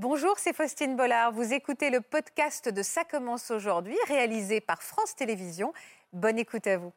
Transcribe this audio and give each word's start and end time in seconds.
Bonjour, 0.00 0.34
c'est 0.36 0.54
Faustine 0.54 0.94
Bollard. 0.94 1.32
Vous 1.32 1.52
écoutez 1.52 1.90
le 1.90 2.00
podcast 2.00 2.72
de 2.72 2.82
Ça 2.84 3.02
commence 3.02 3.50
aujourd'hui, 3.50 3.96
réalisé 4.06 4.60
par 4.60 4.80
France 4.80 5.16
Télévisions. 5.16 5.72
Bonne 6.12 6.38
écoute 6.38 6.68
à 6.68 6.78
vous. 6.78 6.92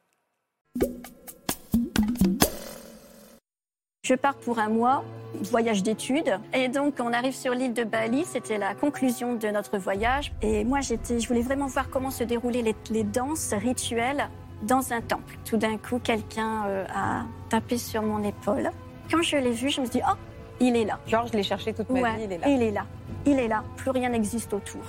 Je 4.04 4.14
pars 4.14 4.36
pour 4.36 4.60
un 4.60 4.68
mois, 4.68 5.04
voyage 5.50 5.82
d'études. 5.82 6.38
Et 6.54 6.68
donc, 6.68 7.00
on 7.00 7.12
arrive 7.12 7.34
sur 7.34 7.54
l'île 7.54 7.74
de 7.74 7.82
Bali. 7.82 8.24
C'était 8.24 8.56
la 8.56 8.72
conclusion 8.76 9.34
de 9.34 9.48
notre 9.48 9.78
voyage. 9.78 10.32
Et 10.40 10.62
moi, 10.62 10.80
j'étais, 10.80 11.18
je 11.18 11.26
voulais 11.26 11.42
vraiment 11.42 11.66
voir 11.66 11.90
comment 11.90 12.12
se 12.12 12.22
déroulaient 12.22 12.62
les, 12.62 12.76
les 12.90 13.02
danses 13.02 13.52
rituelles 13.52 14.30
dans 14.62 14.92
un 14.92 15.00
temple. 15.00 15.38
Tout 15.44 15.56
d'un 15.56 15.76
coup, 15.76 15.98
quelqu'un 15.98 16.66
euh, 16.66 16.86
a 16.94 17.24
tapé 17.48 17.78
sur 17.78 18.02
mon 18.02 18.22
épaule. 18.22 18.70
Quand 19.10 19.22
je 19.22 19.38
l'ai 19.38 19.50
vu, 19.50 19.70
je 19.70 19.80
me 19.80 19.86
suis 19.86 19.98
dit, 19.98 20.04
oh, 20.08 20.14
il 20.62 20.76
est 20.76 20.84
là. 20.84 20.98
Georges, 21.06 21.30
je 21.32 21.36
l'ai 21.36 21.42
cherché 21.42 21.72
toute 21.74 21.90
ma 21.90 22.00
Ouais, 22.00 22.16
vie, 22.16 22.24
il 22.24 22.32
est 22.32 22.38
là. 22.38 22.48
Il 22.48 22.62
est 22.62 22.70
là. 22.70 22.84
Il 23.26 23.38
est 23.38 23.48
là. 23.48 23.62
Plus 23.76 23.90
rien 23.90 24.08
n'existe 24.08 24.52
autour. 24.54 24.82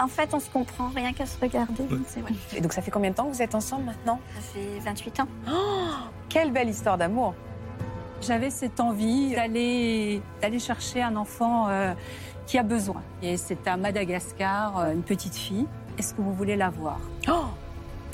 En 0.00 0.08
fait, 0.08 0.32
on 0.34 0.40
se 0.40 0.50
comprend 0.50 0.88
rien 0.88 1.12
qu'à 1.12 1.24
se 1.26 1.38
regarder. 1.40 1.84
C'est 2.08 2.20
vrai. 2.20 2.32
Et 2.56 2.60
donc, 2.60 2.72
ça 2.72 2.82
fait 2.82 2.90
combien 2.90 3.10
de 3.10 3.14
temps 3.14 3.26
que 3.26 3.32
vous 3.32 3.42
êtes 3.42 3.54
ensemble 3.54 3.84
maintenant 3.84 4.18
Ça 4.34 4.40
fait 4.40 4.78
28 4.80 5.20
ans. 5.20 5.28
Quelle 6.28 6.50
belle 6.52 6.68
histoire 6.68 6.98
d'amour. 6.98 7.34
J'avais 8.20 8.50
cette 8.50 8.80
envie 8.80 9.34
d'aller 9.34 10.22
d'aller 10.40 10.58
chercher 10.58 11.02
un 11.02 11.14
enfant 11.16 11.66
euh, 11.68 11.92
qui 12.46 12.58
a 12.58 12.62
besoin. 12.62 13.02
Et 13.22 13.36
c'est 13.36 13.68
à 13.68 13.76
Madagascar, 13.76 14.78
euh, 14.78 14.92
une 14.92 15.02
petite 15.02 15.34
fille. 15.36 15.66
Est-ce 15.98 16.14
que 16.14 16.22
vous 16.22 16.32
voulez 16.32 16.56
la 16.56 16.70
voir? 16.70 16.98
Oh 17.28 17.44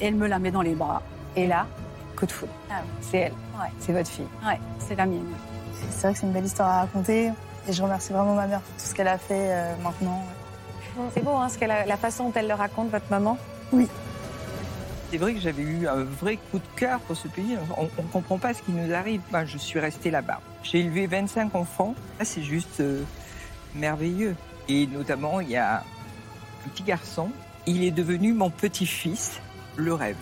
Et 0.01 0.07
elle 0.07 0.17
me 0.17 0.27
la 0.27 0.39
met 0.39 0.51
dans 0.51 0.63
les 0.63 0.75
bras. 0.75 1.01
Et 1.37 1.47
là, 1.47 1.67
coup 2.17 2.27
de 2.27 2.33
foudre. 2.33 2.53
Ah 2.71 2.83
C'est 3.01 3.19
elle, 3.19 3.33
Ouais, 3.59 3.69
c'est 3.79 3.93
votre 3.93 4.09
fille. 4.11 4.27
ouais, 4.47 4.59
c'est 4.79 4.97
la 4.97 5.07
mienne. 5.07 5.27
C'est 5.91 6.03
vrai 6.03 6.13
que 6.13 6.19
c'est 6.21 6.27
une 6.27 6.33
belle 6.33 6.45
histoire 6.47 6.69
à 6.69 6.81
raconter. 6.81 7.31
Et 7.69 7.73
je 7.73 7.83
remercie 7.83 8.13
vraiment 8.13 8.35
ma 8.35 8.47
mère 8.47 8.61
pour 8.61 8.75
tout 8.83 8.89
ce 8.89 8.95
qu'elle 8.95 9.09
a 9.09 9.19
fait 9.19 9.53
euh, 9.53 9.75
maintenant. 9.83 10.25
C'est 11.15 11.23
beau, 11.23 11.33
hein, 11.37 11.49
ce 11.49 11.63
a- 11.65 11.87
la 11.87 11.97
façon 11.97 12.25
dont 12.25 12.33
elle 12.35 12.49
le 12.49 12.55
raconte, 12.55 12.91
votre 12.91 13.09
maman. 13.11 13.37
C'est 15.11 15.19
vrai 15.19 15.35
que 15.35 15.41
j'avais 15.41 15.63
eu 15.63 15.87
un 15.89 16.05
vrai 16.05 16.37
coup 16.51 16.59
de 16.59 16.67
cœur 16.77 17.01
pour 17.01 17.17
ce 17.17 17.27
pays. 17.29 17.57
On 17.77 17.85
ne 17.85 18.09
comprend 18.13 18.39
pas 18.39 18.55
ce 18.55 18.63
qui 18.63 18.71
nous 18.73 18.93
arrive. 18.95 19.21
Moi, 19.31 19.45
je 19.45 19.59
suis 19.59 19.79
restée 19.81 20.11
là-bas. 20.11 20.41
J'ai 20.63 20.81
élevé 20.81 21.07
25 21.07 21.55
enfants. 21.55 21.95
C'est 22.23 22.43
juste 22.43 22.81
euh, 22.81 23.03
merveilleux. 23.75 24.37
Et 24.69 24.87
notamment, 24.87 25.41
il 25.41 25.51
y 25.51 25.57
a 25.57 25.79
un 25.79 26.69
petit 26.71 26.83
garçon. 26.85 27.31
Il 27.67 27.83
est 27.85 27.91
devenu 27.91 28.33
mon 28.33 28.51
petit-fils. 28.51 29.41
Le 29.77 29.95
rêve. 29.95 30.17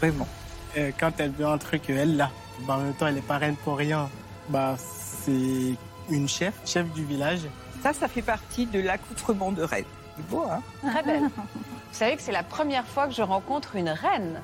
Vraiment. 0.00 0.28
Euh, 0.76 0.90
quand 0.98 1.12
elle 1.18 1.30
veut 1.32 1.46
un 1.46 1.58
truc, 1.58 1.82
elle 1.88 2.16
l'a. 2.16 2.30
Bah, 2.66 2.76
en 2.76 2.80
même 2.82 2.94
temps, 2.94 3.06
elle 3.06 3.18
est 3.18 3.22
pas 3.26 3.38
reine 3.38 3.56
pour 3.64 3.76
rien. 3.78 4.08
Bah, 4.52 4.74
c'est 4.76 5.76
une 6.10 6.28
chef, 6.28 6.52
chef 6.66 6.86
du 6.92 7.04
village. 7.04 7.40
Ça, 7.82 7.94
ça 7.94 8.06
fait 8.06 8.20
partie 8.20 8.66
de 8.66 8.80
l'accoutrement 8.80 9.50
de 9.50 9.62
rêve. 9.62 9.86
C'est 10.14 10.28
beau, 10.28 10.44
hein? 10.44 10.60
Très 10.86 11.02
belle. 11.02 11.22
Vous 11.22 11.98
savez 11.98 12.16
que 12.16 12.22
c'est 12.22 12.32
la 12.32 12.42
première 12.42 12.86
fois 12.86 13.06
que 13.06 13.14
je 13.14 13.22
rencontre 13.22 13.76
une 13.76 13.88
reine. 13.88 14.42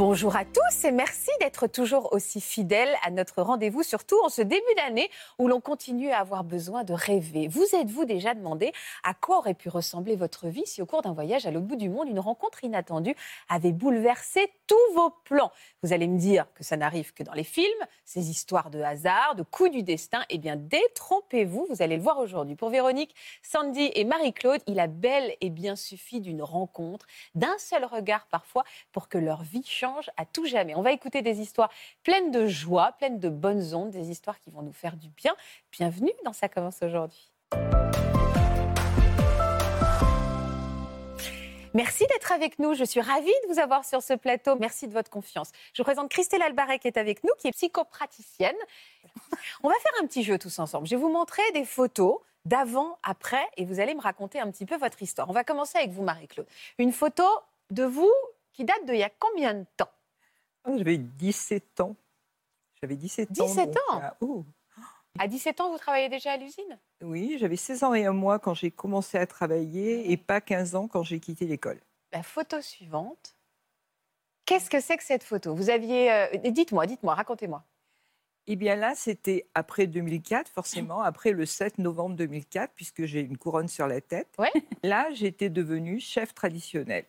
Bonjour 0.00 0.34
à 0.34 0.46
tous 0.46 0.84
et 0.84 0.92
merci 0.92 1.28
d'être 1.40 1.66
toujours 1.66 2.14
aussi 2.14 2.40
fidèles 2.40 2.96
à 3.04 3.10
notre 3.10 3.42
rendez-vous, 3.42 3.82
surtout 3.82 4.18
en 4.24 4.30
ce 4.30 4.40
début 4.40 4.74
d'année 4.78 5.10
où 5.38 5.46
l'on 5.46 5.60
continue 5.60 6.08
à 6.08 6.20
avoir 6.20 6.42
besoin 6.42 6.84
de 6.84 6.94
rêver. 6.94 7.48
Vous 7.48 7.66
êtes-vous 7.74 8.06
déjà 8.06 8.32
demandé 8.32 8.72
à 9.04 9.12
quoi 9.12 9.36
aurait 9.36 9.52
pu 9.52 9.68
ressembler 9.68 10.16
votre 10.16 10.46
vie 10.46 10.64
si 10.64 10.80
au 10.80 10.86
cours 10.86 11.02
d'un 11.02 11.12
voyage 11.12 11.44
à 11.44 11.50
l'autre 11.50 11.66
bout 11.66 11.76
du 11.76 11.90
monde, 11.90 12.08
une 12.08 12.18
rencontre 12.18 12.64
inattendue 12.64 13.14
avait 13.50 13.72
bouleversé 13.72 14.50
tous 14.66 14.94
vos 14.94 15.10
plans? 15.10 15.52
Vous 15.82 15.92
allez 15.92 16.08
me 16.08 16.18
dire 16.18 16.46
que 16.54 16.64
ça 16.64 16.78
n'arrive 16.78 17.12
que 17.12 17.22
dans 17.22 17.34
les 17.34 17.44
films, 17.44 17.68
ces 18.06 18.30
histoires 18.30 18.70
de 18.70 18.80
hasard, 18.80 19.34
de 19.34 19.42
coups 19.42 19.70
du 19.70 19.82
destin. 19.82 20.24
Eh 20.30 20.38
bien, 20.38 20.56
détrompez-vous, 20.56 21.66
vous 21.68 21.82
allez 21.82 21.98
le 21.98 22.02
voir 22.02 22.20
aujourd'hui. 22.20 22.56
Pour 22.56 22.70
Véronique, 22.70 23.14
Sandy 23.42 23.90
et 23.94 24.04
Marie-Claude, 24.04 24.62
il 24.66 24.80
a 24.80 24.86
bel 24.86 25.36
et 25.42 25.50
bien 25.50 25.76
suffi 25.76 26.22
d'une 26.22 26.42
rencontre, 26.42 27.06
d'un 27.34 27.58
seul 27.58 27.84
regard 27.84 28.26
parfois, 28.30 28.64
pour 28.92 29.10
que 29.10 29.18
leur 29.18 29.42
vie 29.42 29.62
change 29.62 29.89
à 30.16 30.24
tout 30.24 30.46
jamais. 30.46 30.74
On 30.74 30.82
va 30.82 30.92
écouter 30.92 31.22
des 31.22 31.40
histoires 31.40 31.70
pleines 32.02 32.30
de 32.30 32.46
joie, 32.46 32.92
pleines 32.98 33.18
de 33.18 33.28
bonnes 33.28 33.74
ondes, 33.74 33.90
des 33.90 34.10
histoires 34.10 34.40
qui 34.40 34.50
vont 34.50 34.62
nous 34.62 34.72
faire 34.72 34.96
du 34.96 35.08
bien. 35.08 35.34
Bienvenue 35.72 36.12
dans 36.24 36.32
Ça 36.32 36.48
commence 36.48 36.82
aujourd'hui. 36.82 37.30
Merci 41.72 42.04
d'être 42.08 42.32
avec 42.32 42.58
nous. 42.58 42.74
Je 42.74 42.82
suis 42.82 43.00
ravie 43.00 43.26
de 43.26 43.52
vous 43.52 43.60
avoir 43.60 43.84
sur 43.84 44.02
ce 44.02 44.14
plateau. 44.14 44.56
Merci 44.58 44.88
de 44.88 44.92
votre 44.92 45.10
confiance. 45.10 45.52
Je 45.72 45.82
vous 45.82 45.84
présente 45.84 46.10
Christelle 46.10 46.42
Albaret 46.42 46.80
qui 46.80 46.88
est 46.88 46.96
avec 46.96 47.22
nous, 47.22 47.30
qui 47.38 47.46
est 47.46 47.52
psychopraticienne. 47.52 48.56
On 49.62 49.68
va 49.68 49.74
faire 49.76 49.92
un 50.02 50.06
petit 50.06 50.24
jeu 50.24 50.36
tous 50.36 50.58
ensemble. 50.58 50.86
Je 50.88 50.96
vais 50.96 51.00
vous 51.00 51.12
montrer 51.12 51.42
des 51.54 51.64
photos 51.64 52.18
d'avant, 52.44 52.98
après, 53.02 53.46
et 53.56 53.64
vous 53.64 53.80
allez 53.80 53.94
me 53.94 54.00
raconter 54.00 54.40
un 54.40 54.50
petit 54.50 54.66
peu 54.66 54.76
votre 54.76 55.02
histoire. 55.02 55.28
On 55.28 55.32
va 55.32 55.44
commencer 55.44 55.78
avec 55.78 55.90
vous, 55.90 56.02
Marie-Claude. 56.02 56.46
Une 56.78 56.90
photo 56.90 57.24
de 57.70 57.84
vous 57.84 58.12
qui 58.52 58.64
date 58.64 58.84
d'il 58.86 58.96
y 58.96 59.02
a 59.02 59.10
combien 59.10 59.54
de 59.54 59.64
temps 59.76 59.90
Oh, 60.68 60.76
J'avais 60.76 60.98
17 60.98 61.80
ans. 61.80 61.96
J'avais 62.80 62.96
17 62.96 63.30
ans. 63.30 63.46
17 63.46 63.66
donc, 63.66 63.76
ans 63.90 64.02
euh, 64.02 64.10
oh. 64.20 64.44
À 65.18 65.26
17 65.26 65.60
ans, 65.60 65.70
vous 65.70 65.78
travaillez 65.78 66.08
déjà 66.08 66.32
à 66.32 66.36
l'usine 66.36 66.78
Oui, 67.02 67.36
j'avais 67.38 67.56
16 67.56 67.84
ans 67.84 67.94
et 67.94 68.06
un 68.06 68.12
mois 68.12 68.38
quand 68.38 68.54
j'ai 68.54 68.70
commencé 68.70 69.18
à 69.18 69.26
travailler 69.26 70.12
et 70.12 70.16
pas 70.16 70.40
15 70.40 70.74
ans 70.76 70.88
quand 70.88 71.02
j'ai 71.02 71.18
quitté 71.20 71.46
l'école. 71.46 71.80
La 72.12 72.22
photo 72.22 72.60
suivante. 72.60 73.36
Qu'est-ce 74.46 74.70
que 74.70 74.80
c'est 74.80 74.96
que 74.96 75.04
cette 75.04 75.22
photo? 75.24 75.54
Vous 75.54 75.70
aviez. 75.70 76.10
euh, 76.12 76.26
dites-moi, 76.50 76.86
dites-moi, 76.86 77.14
racontez-moi. 77.14 77.64
Eh 78.46 78.56
bien 78.56 78.74
là, 78.74 78.94
c'était 78.96 79.46
après 79.54 79.86
2004, 79.86 80.48
forcément, 80.50 81.02
après 81.02 81.30
le 81.32 81.46
7 81.46 81.78
novembre 81.78 82.16
2004, 82.16 82.72
puisque 82.74 83.04
j'ai 83.04 83.20
une 83.20 83.36
couronne 83.38 83.68
sur 83.68 83.86
la 83.86 84.00
tête. 84.00 84.28
Ouais. 84.38 84.50
Là, 84.82 85.08
j'étais 85.12 85.50
devenue 85.50 86.00
chef 86.00 86.34
traditionnel. 86.34 87.04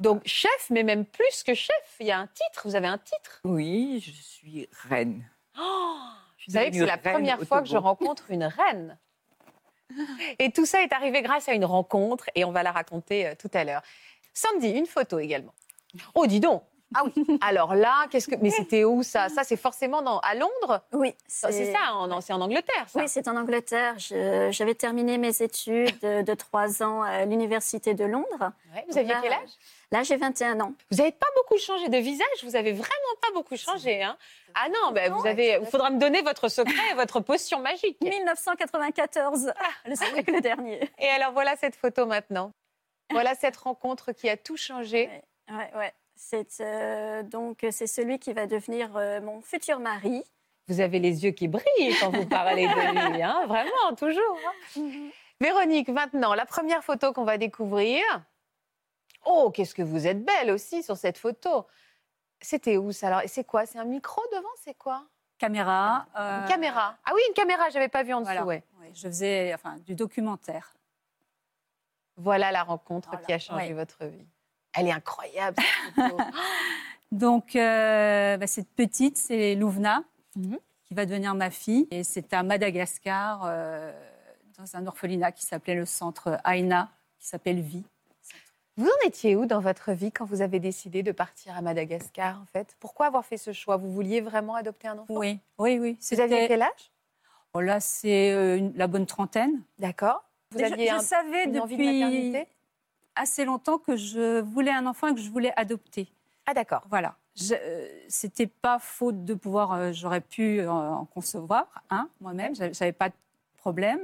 Donc, 0.00 0.22
chef, 0.26 0.70
mais 0.70 0.82
même 0.82 1.04
plus 1.04 1.42
que 1.42 1.54
chef, 1.54 1.96
il 2.00 2.06
y 2.06 2.10
a 2.10 2.18
un 2.18 2.26
titre, 2.26 2.62
vous 2.64 2.74
avez 2.76 2.86
un 2.86 2.98
titre. 2.98 3.40
Oui, 3.44 4.02
je 4.04 4.10
suis 4.12 4.68
reine. 4.88 5.28
Oh, 5.58 5.96
Je 6.38 6.46
vous 6.46 6.52
savez 6.52 6.70
que 6.70 6.76
c'est 6.76 6.86
la 6.86 6.98
première 6.98 7.40
fois 7.42 7.62
que 7.62 7.68
je 7.68 7.76
rencontre 7.76 8.30
une 8.30 8.44
reine. 8.44 8.98
Et 10.38 10.50
tout 10.50 10.66
ça 10.66 10.82
est 10.82 10.92
arrivé 10.92 11.22
grâce 11.22 11.48
à 11.48 11.54
une 11.54 11.64
rencontre, 11.64 12.28
et 12.34 12.44
on 12.44 12.52
va 12.52 12.62
la 12.62 12.72
raconter 12.72 13.26
euh, 13.26 13.34
tout 13.38 13.50
à 13.54 13.64
l'heure. 13.64 13.82
Sandy, 14.34 14.70
une 14.70 14.86
photo 14.86 15.18
également. 15.18 15.54
Oh, 16.14 16.26
dis 16.26 16.40
donc 16.40 16.62
Ah 16.94 17.02
oui 17.04 17.38
Alors 17.40 17.74
là, 17.74 18.06
qu'est-ce 18.10 18.28
que. 18.28 18.36
Mais 18.36 18.50
c'était 18.50 18.84
où 18.84 19.02
ça? 19.02 19.28
Ça, 19.28 19.42
c'est 19.44 19.56
forcément 19.56 20.02
dans... 20.02 20.18
à 20.20 20.34
Londres? 20.34 20.82
Oui, 20.92 21.14
C'est 21.26 21.72
ça, 21.72 21.94
en- 21.94 22.20
c'est 22.20 22.32
en 22.32 22.40
Angleterre, 22.40 22.88
ça? 22.88 23.00
Oui, 23.00 23.08
c'est 23.08 23.26
en 23.28 23.36
Angleterre. 23.36 23.94
J'avais 23.98 24.74
terminé 24.74 25.18
mes 25.18 25.42
études 25.42 25.98
de, 26.00 26.34
trois 26.34 26.82
ans 26.82 27.02
à 27.02 27.24
l'Université 27.24 27.94
de 27.94 28.04
Londres. 28.04 28.52
Ouais, 28.74 28.84
Vous 28.88 28.98
aviez 28.98 29.12
Là, 29.12 29.20
quel 29.22 29.32
âge? 29.32 29.50
Là, 29.92 30.02
j'ai 30.02 30.16
21 30.16 30.60
ans. 30.60 30.72
Vous 30.90 30.98
n'avez 30.98 31.12
pas 31.12 31.26
beaucoup 31.36 31.58
changé 31.60 31.88
de 31.88 31.98
visage, 31.98 32.26
vous 32.42 32.56
avez 32.56 32.72
vraiment 32.72 33.14
pas 33.20 33.32
beaucoup 33.34 33.56
changé. 33.56 34.02
Hein 34.02 34.16
ah 34.54 34.68
non, 34.68 34.92
ben, 34.92 35.12
vous 35.12 35.26
avez, 35.26 35.58
ouais, 35.58 35.62
il 35.62 35.66
faudra 35.68 35.90
me 35.90 35.98
donner 35.98 36.22
votre 36.22 36.48
secret 36.48 36.72
et 36.92 36.94
votre 36.96 37.20
potion 37.20 37.60
magique. 37.60 38.00
1994, 38.00 39.52
le 39.86 39.94
siècle 39.94 40.40
dernier. 40.40 40.88
Et 40.98 41.08
alors 41.08 41.32
voilà 41.32 41.56
cette 41.56 41.76
photo 41.76 42.06
maintenant. 42.06 42.52
Voilà 43.10 43.34
cette 43.34 43.56
rencontre 43.56 44.12
qui 44.12 44.28
a 44.28 44.36
tout 44.36 44.56
changé. 44.56 45.08
Ouais, 45.48 45.70
ouais. 45.76 45.92
C'est 46.16 46.60
euh, 46.60 47.22
donc 47.22 47.64
c'est 47.70 47.86
celui 47.86 48.18
qui 48.18 48.32
va 48.32 48.46
devenir 48.46 48.96
euh, 48.96 49.20
mon 49.20 49.40
futur 49.42 49.78
mari. 49.78 50.24
Vous 50.68 50.80
avez 50.80 50.98
les 50.98 51.24
yeux 51.24 51.30
qui 51.30 51.46
brillent 51.46 51.94
quand 52.00 52.10
vous 52.10 52.26
parlez 52.26 52.66
de 52.66 53.12
lui, 53.12 53.22
hein 53.22 53.44
vraiment, 53.46 53.94
toujours. 53.96 54.38
hein. 54.76 55.10
Véronique, 55.40 55.88
maintenant, 55.90 56.34
la 56.34 56.46
première 56.46 56.82
photo 56.82 57.12
qu'on 57.12 57.24
va 57.24 57.36
découvrir. 57.38 58.02
Oh, 59.26 59.50
qu'est-ce 59.50 59.74
que 59.74 59.82
vous 59.82 60.06
êtes 60.06 60.24
belle 60.24 60.50
aussi 60.50 60.82
sur 60.82 60.96
cette 60.96 61.18
photo. 61.18 61.66
C'était 62.40 62.76
où 62.78 62.90
ça 62.92 63.08
alors? 63.08 63.20
C'est 63.26 63.44
quoi? 63.44 63.66
C'est 63.66 63.78
un 63.78 63.84
micro 63.84 64.22
devant 64.32 64.48
C'est 64.64 64.74
quoi? 64.76 65.04
Caméra. 65.38 66.06
Une 66.14 66.20
euh, 66.22 66.46
caméra. 66.48 66.96
Ah 67.04 67.10
oui, 67.14 67.20
une 67.28 67.34
caméra, 67.34 67.68
j'avais 67.70 67.88
pas 67.88 68.02
vu 68.02 68.14
en 68.14 68.20
dessous. 68.20 68.32
Voilà. 68.32 68.44
ouais. 68.46 68.64
ouais, 68.80 68.90
je 68.94 69.02
faisais 69.08 69.52
enfin, 69.54 69.76
du 69.84 69.94
documentaire. 69.94 70.74
Voilà 72.16 72.50
la 72.50 72.62
rencontre 72.62 73.10
Voilà, 73.10 73.24
qui 73.24 73.32
a 73.34 73.38
changé 73.38 73.66
ouais. 73.68 73.72
votre 73.74 74.06
vie. 74.06 74.26
Elle 74.76 74.88
est 74.88 74.92
incroyable. 74.92 75.56
Donc, 77.12 77.56
euh, 77.56 78.36
bah, 78.36 78.46
cette 78.46 78.68
petite, 78.70 79.16
c'est 79.16 79.54
Louvna, 79.54 80.02
Mhm. 80.36 80.58
qui 80.84 80.94
va 80.94 81.06
devenir 81.06 81.34
ma 81.34 81.50
fille. 81.50 81.88
Et 81.90 82.04
c'est 82.04 82.32
à 82.34 82.42
Madagascar, 82.42 83.42
euh, 83.46 83.92
dans 84.58 84.76
un 84.76 84.86
orphelinat 84.86 85.32
qui 85.32 85.44
s'appelait 85.44 85.74
le 85.74 85.86
centre 85.86 86.38
Aina, 86.44 86.90
qui 87.18 87.26
s'appelle 87.26 87.60
Vie. 87.60 87.84
Vous 88.76 88.86
en 88.86 89.06
étiez 89.08 89.36
où 89.36 89.46
dans 89.46 89.60
votre 89.60 89.92
vie 89.92 90.12
quand 90.12 90.26
vous 90.26 90.42
avez 90.42 90.60
décidé 90.60 91.02
de 91.02 91.10
partir 91.12 91.56
à 91.56 91.62
Madagascar, 91.62 92.38
en 92.42 92.44
fait? 92.44 92.76
Pourquoi 92.78 93.06
avoir 93.06 93.24
fait 93.24 93.38
ce 93.38 93.54
choix? 93.54 93.78
Vous 93.78 93.90
vouliez 93.90 94.20
vraiment 94.20 94.54
adopter 94.54 94.88
un 94.88 94.98
enfant? 94.98 95.14
Oui, 95.14 95.38
oui, 95.58 95.78
oui. 95.78 95.98
Vous 96.12 96.20
aviez 96.20 96.46
quel 96.46 96.62
âge? 96.62 96.90
Là, 97.54 97.80
c'est 97.80 98.32
euh, 98.32 98.68
la 98.74 98.86
bonne 98.86 99.06
trentaine. 99.06 99.62
D'accord. 99.78 100.22
Vous 100.50 100.58
je- 100.58 100.64
aviez 100.64 100.88
je, 100.88 100.94
un- 100.94 100.98
savais 101.00 101.44
une 101.44 101.58
envie 101.58 101.78
de 101.78 101.84
maternité? 101.84 102.46
Assez 103.16 103.44
longtemps 103.44 103.78
que 103.78 103.96
je 103.96 104.40
voulais 104.40 104.70
un 104.70 104.86
enfant 104.86 105.08
et 105.08 105.14
que 105.14 105.20
je 105.20 105.30
voulais 105.30 105.52
adopter. 105.56 106.08
Ah 106.46 106.54
d'accord. 106.54 106.82
Voilà. 106.88 107.16
Euh, 107.52 107.88
C'était 108.08 108.46
pas 108.46 108.78
faute 108.78 109.24
de 109.24 109.34
pouvoir. 109.34 109.72
euh, 109.72 109.92
J'aurais 109.92 110.20
pu 110.20 110.60
euh, 110.60 110.70
en 110.70 111.04
concevoir 111.06 111.66
un 111.90 112.08
moi-même. 112.20 112.54
J'avais 112.54 112.92
pas 112.92 113.08
de 113.08 113.14
problème, 113.58 114.00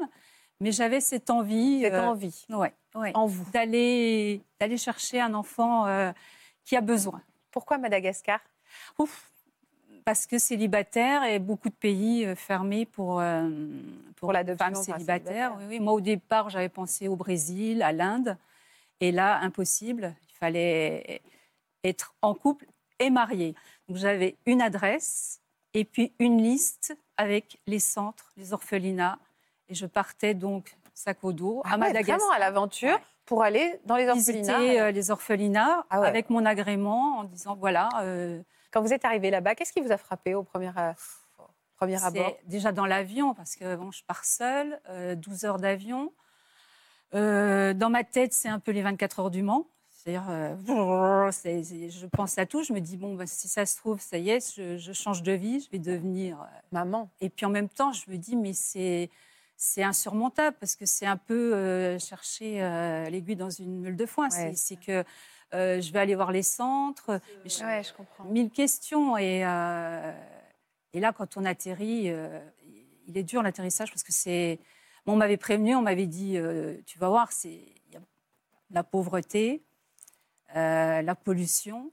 mais 0.61 0.73
j'avais 0.73 1.01
cette 1.01 1.31
envie. 1.31 1.83
Cette 1.83 1.95
euh, 1.95 2.09
envie 2.09 2.45
ouais, 2.51 2.75
ouais, 2.95 3.13
en 3.15 3.27
vous. 3.27 3.49
d'aller 3.53 4.43
d'aller 4.59 4.77
chercher 4.77 5.21
un 5.21 5.35
enfant 5.35 5.87
euh, 5.87 6.13
qui 6.65 6.77
a 6.77 6.81
besoin. 6.81 7.23
Pourquoi 7.53 7.79
Madagascar? 7.79 8.41
Ouf, 8.99 9.31
parce 10.05 10.27
que 10.27 10.39
célibataire 10.39 11.23
et 11.25 11.39
beaucoup 11.39 11.69
de 11.69 11.75
pays 11.75 12.27
fermés 12.35 12.87
pour, 12.87 13.21
euh, 13.21 13.49
Pour 14.17 14.33
l'adoption, 14.33 14.67
femmes 14.67 14.75
célibataires. 14.83 15.55
Oui, 15.59 15.65
oui. 15.69 15.81
Moi, 15.81 15.93
au 15.93 16.01
départ, 16.01 16.51
j'avais 16.51 16.69
pensé 16.69 17.09
au 17.09 17.15
Brésil, 17.17 17.83
à 17.83 17.93
l'Inde. 17.93 18.37
Et 19.01 19.13
là, 19.13 19.39
impossible. 19.41 20.15
Il 20.29 20.35
fallait 20.37 21.23
être 21.85 22.15
en 22.23 22.35
couple 22.35 22.67
et 22.99 23.11
marié. 23.11 23.55
Donc, 23.89 23.97
j'avais 23.99 24.37
une 24.47 24.61
adresse 24.63 25.41
et 25.75 25.85
puis 25.85 26.13
une 26.19 26.41
liste 26.43 26.97
avec 27.17 27.61
les 27.67 27.79
centres, 27.81 28.33
les 28.37 28.53
orphelinats. 28.53 29.19
Et 29.69 29.75
je 29.75 29.87
partais 29.87 30.35
donc 30.35 30.77
sac 30.95 31.25
au 31.25 31.33
dos 31.33 31.63
Ah 31.65 31.71
à 31.71 31.73
ouais, 31.73 31.79
Madagascar. 31.79 32.19
Vraiment 32.19 32.33
à 32.33 32.39
l'aventure 32.39 32.91
Ouais. 32.95 33.03
pour 33.25 33.43
aller 33.43 33.81
dans 33.87 33.97
les 33.97 34.09
orphelinats. 34.09 34.59
Visiter 34.59 34.81
euh, 34.81 34.91
les 34.91 35.11
orphelinats 35.11 35.87
Ah 35.91 36.01
ouais. 36.01 36.07
avec 36.09 36.29
mon 36.31 36.45
agrément 36.45 37.19
en 37.19 37.25
disant 37.25 37.55
voilà. 37.57 37.89
euh, 38.03 38.41
Quand 38.71 38.83
vous 38.83 38.93
êtes 38.93 39.05
arrivé 39.05 39.31
là-bas, 39.31 39.55
qu'est-ce 39.55 39.73
qui 39.73 39.81
vous 39.81 39.93
a 39.93 39.97
frappé 39.97 40.35
au 40.35 40.43
premier, 40.43 40.71
euh, 40.77 40.93
au 41.39 41.45
premier 41.77 42.03
abord? 42.05 42.37
déjà 42.45 42.73
dans 42.73 42.87
l'avion, 42.87 43.35
parce 43.35 43.57
que 43.57 43.75
bon, 43.77 43.91
je 43.91 44.03
pars 44.05 44.25
seule, 44.25 44.81
euh, 44.91 45.15
12 45.15 45.45
heures 45.45 45.59
d'avion. 45.59 46.13
Euh, 47.15 47.75
dans 47.75 47.91
ma 47.91 48.05
tête, 48.05 48.33
c'est 48.33 48.49
un 48.49 48.59
peu 48.59 48.73
les 48.73 48.83
24 48.83 49.21
heures 49.21 49.31
du 49.31 49.43
Mans. 49.43 49.67
C'est-à-dire, 49.91 50.27
euh, 50.31 50.57
je 51.31 52.07
pense 52.07 52.39
à 52.39 52.47
tout. 52.47 52.63
Je 52.65 52.73
me 52.73 52.81
dis, 52.81 52.97
bon, 52.97 53.15
bah, 53.15 53.27
si 53.27 53.47
ça 53.49 53.67
se 53.67 53.77
trouve, 53.77 54.01
ça 54.01 54.19
y 54.19 54.31
est, 54.31 54.55
je, 54.57 54.77
je 54.79 54.93
change 54.93 55.23
de 55.23 55.33
vie, 55.33 55.61
je 55.61 55.71
vais 55.71 55.79
devenir. 55.79 56.41
euh, 56.41 56.45
Maman. 56.73 57.11
Et 57.21 57.29
puis 57.29 57.47
en 57.47 57.51
même 57.51 57.69
temps, 57.69 57.93
je 57.93 58.11
me 58.11 58.17
dis, 58.17 58.37
mais 58.37 58.53
c'est. 58.53 59.11
C'est 59.65 59.85
insurmontable 59.85 60.57
parce 60.59 60.75
que 60.75 60.87
c'est 60.87 61.07
un 61.07 61.17
peu 61.19 61.55
euh, 61.55 61.97
chercher 62.01 62.61
euh, 62.65 63.09
l'aiguille 63.09 63.37
dans 63.37 63.51
une 63.51 63.81
meule 63.83 63.95
de 63.95 64.07
foin. 64.07 64.29
C'est- 64.29 64.47
Ouais. 64.49 64.53
c'est 64.57 64.75
que 64.75 65.05
euh, 65.55 65.81
je 65.81 65.93
vais 65.93 66.01
aller 66.01 66.17
voir 66.17 66.33
les 66.33 66.43
centres. 66.43 67.21
mais 67.45 67.49
je- 67.51 67.63
Ouais, 67.63 67.83
je 67.85 67.93
comprends. 67.93 68.25
mille 68.25 68.51
questions. 68.51 69.17
Et, 69.19 69.47
euh, 69.47 70.13
et 70.95 70.99
là, 70.99 71.13
quand 71.13 71.37
on 71.37 71.45
atterrit, 71.45 72.11
euh, 72.11 72.41
il 73.07 73.17
est 73.17 73.23
dur 73.23 73.41
l'atterrissage 73.45 73.91
parce 73.91 74.03
que 74.03 74.11
c'est. 74.13 74.59
Bon, 75.07 75.15
on 75.15 75.17
m'avait 75.17 75.37
prévenu, 75.37 75.75
on 75.75 75.83
m'avait 75.83 76.07
dit, 76.07 76.37
euh, 76.37 76.77
tu 76.87 76.99
vas 76.99 77.09
voir, 77.09 77.33
c'est 77.33 77.51
il 77.53 77.95
y 77.95 77.97
a 77.97 78.01
la 78.71 78.85
pauvreté, 78.85 79.63
euh, 80.57 81.03
la 81.03 81.15
pollution. 81.15 81.93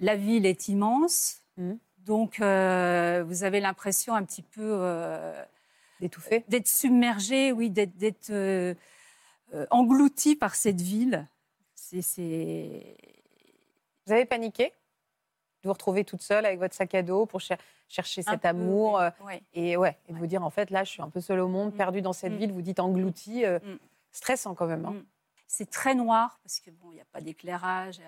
La 0.00 0.16
ville 0.16 0.46
est 0.46 0.68
immense, 0.68 1.42
Mhm. 1.56 1.78
donc 1.98 2.40
euh, 2.40 3.22
vous 3.26 3.44
avez 3.44 3.60
l'impression 3.60 4.14
un 4.14 4.24
petit 4.24 4.42
peu 4.42 4.80
D'étouffer 6.00 6.44
d'être 6.48 6.66
submergé, 6.66 7.52
oui, 7.52 7.70
d'être 7.70 8.76
englouti 9.70 10.34
par 10.34 10.54
cette 10.54 10.80
ville. 10.80 11.28
C'est 11.74 12.96
Vous 14.06 14.12
avez 14.12 14.24
paniqué? 14.24 14.72
De 15.62 15.68
vous 15.68 15.72
retrouver 15.72 16.04
toute 16.04 16.22
seule 16.22 16.44
avec 16.44 16.58
votre 16.58 16.74
sac 16.74 16.94
à 16.94 17.02
dos 17.02 17.24
pour 17.26 17.40
cher- 17.40 17.58
chercher 17.88 18.22
cet 18.22 18.42
peu, 18.42 18.48
amour 18.48 19.00
oui, 19.24 19.34
euh, 19.34 19.38
et 19.54 19.76
ouais 19.76 19.96
et 20.08 20.12
de 20.12 20.18
vous 20.18 20.26
dire 20.26 20.42
en 20.42 20.50
fait 20.50 20.70
là 20.70 20.82
je 20.84 20.90
suis 20.90 21.02
un 21.02 21.08
peu 21.10 21.20
seule 21.20 21.40
au 21.40 21.48
monde, 21.48 21.72
Mm. 21.72 21.76
perdue 21.76 22.02
dans 22.02 22.12
cette 22.12 22.32
Mm. 22.32 22.36
ville. 22.36 22.52
Vous 22.52 22.62
dites 22.62 22.80
engloutie, 22.80 23.44
euh, 23.44 23.58
Mm. 23.64 23.78
stressant 24.10 24.54
quand 24.54 24.66
même. 24.66 24.84
hein. 24.84 24.92
Mm. 24.92 25.04
C'est 25.46 25.70
très 25.70 25.94
noir 25.94 26.40
parce 26.42 26.60
que 26.60 26.70
bon, 26.70 26.90
il 26.92 26.94
n'y 26.96 27.00
a 27.00 27.06
pas 27.12 27.20
d'éclairage. 27.20 28.00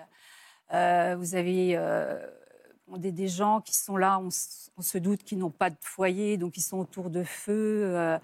Euh, 0.73 1.15
vous 1.17 1.35
avez 1.35 1.77
des, 2.97 3.11
des 3.11 3.27
gens 3.27 3.61
qui 3.61 3.75
sont 3.75 3.97
là, 3.97 4.19
on, 4.19 4.29
se 4.31 4.97
doute 4.97 5.23
qu'ils 5.23 5.37
n'ont 5.37 5.51
pas 5.51 5.69
de 5.69 5.75
foyer, 5.79 6.37
donc 6.37 6.57
ils 6.57 6.61
sont 6.61 6.77
autour 6.79 7.09
de 7.11 7.23
feu. 7.23 8.17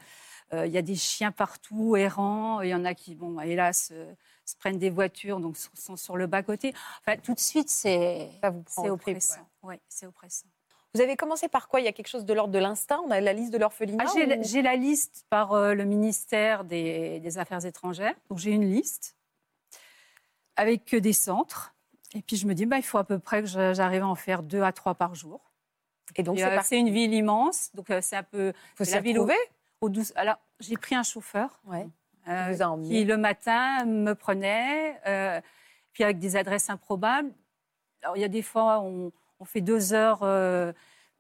Euh, 0.54 0.66
Il 0.68 0.74
y 0.74 0.78
a 0.78 0.82
des 0.82 0.96
chiens 0.96 1.32
partout, 1.32 1.96
errants. 1.96 2.62
Il 2.62 2.70
y 2.70 2.76
en 2.76 2.84
a 2.86 2.94
qui, 2.94 3.16
bon, 3.16 3.40
hélas, 3.40 3.90
euh, 3.94 4.14
se 4.46 4.56
prennent 4.58 4.78
des 4.80 4.90
voitures, 4.90 5.40
donc 5.40 5.56
sont 5.58 5.96
sur 5.98 6.18
le 6.18 6.28
bas-côté. 6.28 6.74
Enfin, 7.00 7.18
tout 7.18 7.34
de 7.34 7.40
suite, 7.40 7.70
c'est 7.70 8.30
oppressant. 8.78 9.48
Ouais, 9.64 9.80
c'est 9.88 10.06
oppressant. 10.06 10.48
Vous 10.94 11.00
avez 11.00 11.16
commencé 11.16 11.48
par 11.48 11.70
quoi? 11.70 11.80
Il 11.80 11.86
y 11.86 11.88
a 11.88 11.94
quelque 11.94 12.10
chose 12.10 12.26
de 12.26 12.34
l'ordre 12.34 12.52
de 12.54 12.60
l'instinct? 12.60 13.00
On 13.06 13.12
a 13.12 13.22
la 13.22 13.32
liste 13.32 13.54
de 13.54 13.58
l'orphelinat 13.58 14.04
Ah, 14.06 14.12
j'ai, 14.14 14.26
la- 14.26 14.36
ou- 14.36 14.44
j'ai 14.44 14.62
la 14.62 14.76
liste 14.76 15.26
par 15.30 15.54
euh, 15.54 15.74
le 15.74 15.86
ministère 15.86 16.66
des, 16.66 17.22
des 17.22 17.38
Affaires 17.38 17.66
étrangères. 17.66 18.14
Donc 18.30 18.40
j'ai 18.40 18.52
une 18.52 18.70
liste 18.70 19.16
avec 20.58 20.94
des 20.94 21.14
centres. 21.14 21.74
Et 22.14 22.22
puis 22.22 22.36
je 22.36 22.46
me 22.46 22.54
dis, 22.54 22.66
bah, 22.66 22.76
il 22.78 22.84
faut 22.84 22.98
à 22.98 23.06
peu 23.06 23.20
près 23.20 23.42
que 23.42 23.48
j'arrive 23.48 24.04
à 24.04 24.08
en 24.08 24.16
faire 24.16 24.44
deux 24.44 24.62
à 24.64 24.74
trois 24.74 24.96
par 24.96 25.16
jour. 25.16 25.40
Et 26.18 26.24
donc 26.24 26.38
c'est 26.62 26.76
euh, 26.76 26.80
une 26.80 26.90
ville 26.90 27.14
immense, 27.14 27.70
donc 27.74 27.88
c'est 28.02 28.18
un 28.18 28.24
peu 28.24 28.52
Faut 28.76 28.84
s'y 28.84 28.92
la 28.92 29.00
ville 29.00 29.20
au, 29.82 29.90
Alors 30.16 30.38
j'ai 30.60 30.78
pris 30.78 30.96
un 30.96 31.04
chauffeur 31.04 31.60
Ouais. 31.66 31.88
euh, 32.28 32.56
Qui 32.84 33.04
le 33.04 33.18
matin 33.18 33.84
me 33.86 34.14
prenait, 34.14 35.00
euh, 35.08 35.42
puis 35.92 36.04
avec 36.04 36.20
des 36.20 36.36
adresses 36.36 36.70
improbables. 36.70 37.32
Alors 38.04 38.16
il 38.16 38.22
y 38.22 38.24
a 38.26 38.30
des 38.30 38.42
fois 38.44 38.80
on, 38.82 39.12
on 39.40 39.46
fait 39.46 39.62
deux 39.62 39.94
heures 39.94 40.24
euh, 40.24 40.72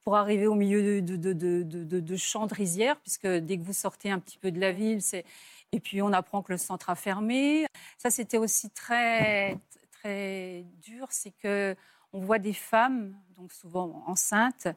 pour 0.03 0.15
arriver 0.15 0.47
au 0.47 0.55
milieu 0.55 1.01
de, 1.01 1.15
de, 1.15 1.33
de, 1.33 1.63
de, 1.63 1.83
de- 1.83 1.99
de 1.99 2.15
champs 2.15 2.47
de 2.47 2.53
rizières, 2.53 2.97
puisque 2.99 3.27
dès 3.27 3.57
que 3.57 3.63
vous 3.63 3.73
sortez 3.73 4.09
un 4.09 4.19
petit 4.19 4.37
peu 4.37 4.51
de 4.51 4.59
la 4.59 4.71
ville, 4.71 5.01
c'est 5.01 5.25
et 5.73 5.79
puis 5.79 6.01
on 6.01 6.11
apprend 6.11 6.41
que 6.41 6.51
le 6.51 6.57
centre 6.57 6.89
a 6.89 6.95
fermé. 6.95 7.65
Ça 7.97 8.09
c'était 8.09 8.37
aussi 8.37 8.69
très 8.71 9.57
très 9.91 10.65
dur, 10.81 11.07
c'est 11.09 11.31
que 11.31 11.75
on 12.13 12.19
voit 12.19 12.39
des 12.39 12.53
femmes, 12.53 13.15
donc 13.37 13.53
souvent 13.53 14.03
enceintes, 14.05 14.67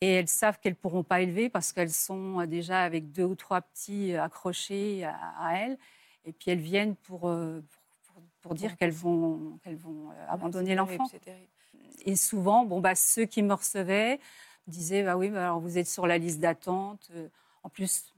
et 0.00 0.08
elles 0.14 0.28
savent 0.28 0.58
qu'elles 0.60 0.72
ne 0.72 0.78
pourront 0.78 1.04
pas 1.04 1.20
élever 1.20 1.48
parce 1.48 1.72
qu'elles 1.72 1.92
sont 1.92 2.44
déjà 2.46 2.82
avec 2.82 3.10
deux 3.12 3.24
ou 3.24 3.34
trois 3.34 3.60
petits 3.62 4.14
accrochés 4.14 5.04
à, 5.04 5.16
à 5.38 5.54
elles. 5.58 5.78
Et 6.24 6.32
puis 6.32 6.50
elles 6.50 6.60
viennent 6.60 6.96
pour, 6.96 7.28
euh, 7.28 7.62
pour, 8.06 8.22
pour 8.40 8.54
dire 8.54 8.76
qu'elles 8.76 8.92
vont, 8.92 9.58
qu'elles 9.62 9.76
vont 9.76 10.10
euh, 10.10 10.26
abandonner 10.28 10.74
l'enfant. 10.74 11.06
Et 12.04 12.16
souvent, 12.16 12.64
bon, 12.64 12.80
bah, 12.80 12.94
ceux 12.94 13.24
qui 13.24 13.42
me 13.42 13.54
recevaient 13.54 14.20
disaient 14.66 15.02
bah 15.04 15.16
oui, 15.16 15.28
bah, 15.30 15.44
alors 15.44 15.60
vous 15.60 15.78
êtes 15.78 15.88
sur 15.88 16.06
la 16.06 16.18
liste 16.18 16.40
d'attente. 16.40 17.08
Euh, 17.14 17.28
En 17.62 17.68
plus, 17.70 18.12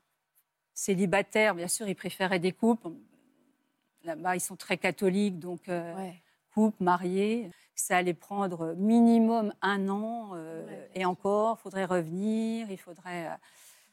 célibataires, 0.75 1.55
bien 1.55 1.69
sûr, 1.69 1.89
ils 1.89 1.95
préféraient 1.95 2.39
des 2.41 2.53
couples. 2.53 2.89
Là-bas, 4.05 4.37
ils 4.37 4.41
sont 4.41 4.57
très 4.57 4.77
catholiques, 4.79 5.39
donc 5.39 5.69
euh, 5.69 5.95
Ouais. 5.97 6.23
couple, 6.55 6.83
marié. 6.83 7.51
Ça 7.79 7.99
allait 7.99 8.15
prendre 8.15 8.75
minimum 8.75 9.53
un 9.63 9.89
an. 9.89 10.31
euh, 10.35 10.67
Ouais, 10.67 10.91
et 10.95 11.05
encore, 11.05 11.59
il 11.61 11.63
faudrait 11.63 11.85
revenir, 11.85 12.71
il 12.71 12.79
faudrait. 12.79 13.27
euh, 13.29 13.35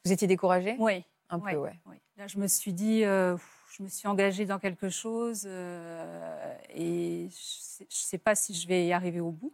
Vous 0.05 0.11
étiez 0.11 0.27
découragée? 0.27 0.75
Oui, 0.79 1.03
Un 1.29 1.39
peu, 1.39 1.55
ouais. 1.57 1.79
oui. 1.85 1.97
Là, 2.17 2.27
je 2.27 2.37
me 2.37 2.47
suis 2.47 2.73
dit, 2.73 3.03
euh, 3.03 3.35
je 3.71 3.83
me 3.83 3.87
suis 3.89 4.07
engagée 4.07 4.45
dans 4.45 4.59
quelque 4.59 4.89
chose 4.89 5.43
euh, 5.45 6.55
et 6.69 7.27
je 7.29 7.83
ne 7.83 7.87
sais 7.89 8.17
pas 8.17 8.35
si 8.35 8.53
je 8.53 8.67
vais 8.67 8.85
y 8.87 8.93
arriver 8.93 9.19
au 9.19 9.31
bout. 9.31 9.53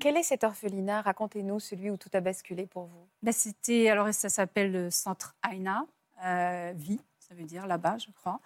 Quel 0.00 0.16
est 0.16 0.22
cet 0.22 0.44
orphelinat? 0.44 1.02
Racontez-nous 1.02 1.60
celui 1.60 1.90
où 1.90 1.96
tout 1.98 2.08
a 2.14 2.20
basculé 2.20 2.66
pour 2.66 2.84
vous. 2.86 3.06
Ben, 3.22 3.32
C'était, 3.32 3.90
alors 3.90 4.12
ça 4.14 4.28
s'appelle 4.30 4.72
le 4.72 4.90
centre 4.90 5.36
Aina, 5.52 5.84
euh, 6.24 6.72
vie, 6.74 7.00
ça 7.18 7.34
veut 7.34 7.44
dire 7.44 7.66
là-bas, 7.66 7.98
je 7.98 8.10
crois. 8.12 8.40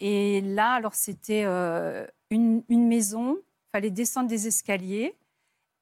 Et 0.00 0.40
là, 0.40 0.72
alors 0.72 0.94
c'était 0.94 1.42
euh, 1.44 2.06
une, 2.30 2.62
une 2.68 2.86
maison, 2.88 3.36
fallait 3.72 3.90
descendre 3.90 4.28
des 4.28 4.46
escaliers. 4.46 5.14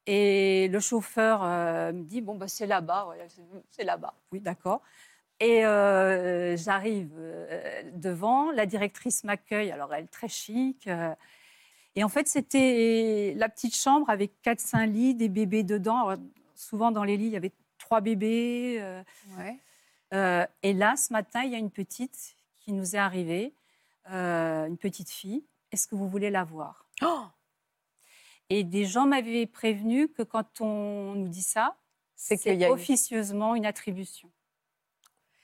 Et 0.06 0.68
le 0.68 0.78
chauffeur 0.80 1.42
euh, 1.42 1.92
me 1.92 2.04
dit, 2.04 2.20
bon, 2.20 2.36
bah, 2.36 2.46
c'est 2.48 2.66
là-bas, 2.66 3.06
ouais, 3.08 3.26
c'est- 3.70 3.84
là-bas. 3.84 4.14
Oui, 4.30 4.40
d'accord. 4.40 4.80
Et 5.40 5.66
euh, 5.66 6.56
j'arrive 6.56 7.10
euh, 7.18 7.82
devant, 7.92 8.50
la 8.52 8.66
directrice 8.66 9.24
m'accueille, 9.24 9.70
alors 9.72 9.92
elle 9.92 10.06
très 10.08 10.28
chic. 10.28 10.86
euh, 10.86 11.14
et 11.96 12.04
en 12.04 12.08
fait, 12.08 12.28
c'était 12.28 13.34
la 13.36 13.48
petite 13.48 13.74
chambre 13.74 14.08
avec 14.10 14.32
4-5 14.42 14.86
lits, 14.86 15.14
des 15.14 15.28
bébés 15.28 15.62
dedans. 15.62 16.06
Alors, 16.08 16.18
souvent, 16.54 16.90
dans 16.90 17.04
les 17.04 17.16
lits, 17.16 17.26
il 17.26 17.32
y 17.32 17.36
avait 17.36 17.52
trois 17.78 18.00
bébés. 18.00 18.82
Ouais. 19.38 19.58
et 20.62 20.72
là, 20.74 20.94
ce 20.96 21.12
matin, 21.12 21.42
il 21.42 21.52
y 21.52 21.54
a 21.54 21.58
une 21.58 21.70
petite 21.70 22.36
qui 22.60 22.72
nous 22.72 22.94
est 22.96 22.98
arrivée, 22.98 23.54
une 24.10 24.76
petite 24.78 25.08
fille. 25.10 25.42
Est-ce 25.72 25.86
que 25.88 25.94
vous 25.94 26.08
voulez 26.08 26.28
la 26.30 26.44
voir? 26.44 26.84
Oh 27.02 27.24
Et 28.48 28.64
des 28.64 28.84
gens 28.84 29.06
m'avaient 29.06 29.46
prévenu 29.46 30.08
que 30.08 30.22
quand 30.22 30.60
on 30.60 31.14
nous 31.14 31.28
dit 31.28 31.42
ça, 31.42 31.76
C'est 32.14 32.38
qu'il 32.38 32.54
y 32.54 32.64
a 32.64 32.70
officieusement 32.70 33.54
une 33.54 33.66
attribution. 33.66 34.30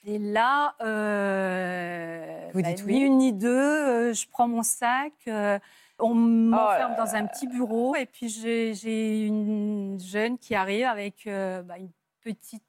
Et 0.04 0.18
là, 0.18 0.74
euh, 0.80 2.50
Vous 2.54 2.62
bah, 2.62 2.72
dites 2.72 2.84
ni 2.86 2.92
oui 2.92 3.00
une 3.00 3.18
ni 3.18 3.32
deux, 3.32 3.48
euh, 3.48 4.12
je 4.12 4.26
prends 4.28 4.48
mon 4.48 4.62
sac, 4.62 5.12
euh, 5.28 5.58
on 5.98 6.14
m'enferme 6.14 6.94
Oh 6.96 7.04
dans 7.04 7.14
un 7.14 7.26
petit 7.26 7.46
bureau, 7.46 7.94
et 7.94 8.06
puis 8.06 8.28
j'ai 8.28 9.26
une 9.26 10.00
jeune 10.00 10.38
qui 10.38 10.56
arrive 10.56 10.86
avec 10.86 11.26
euh, 11.26 11.62
bah, 11.62 11.78
une 11.78 11.90
petite 12.20 12.64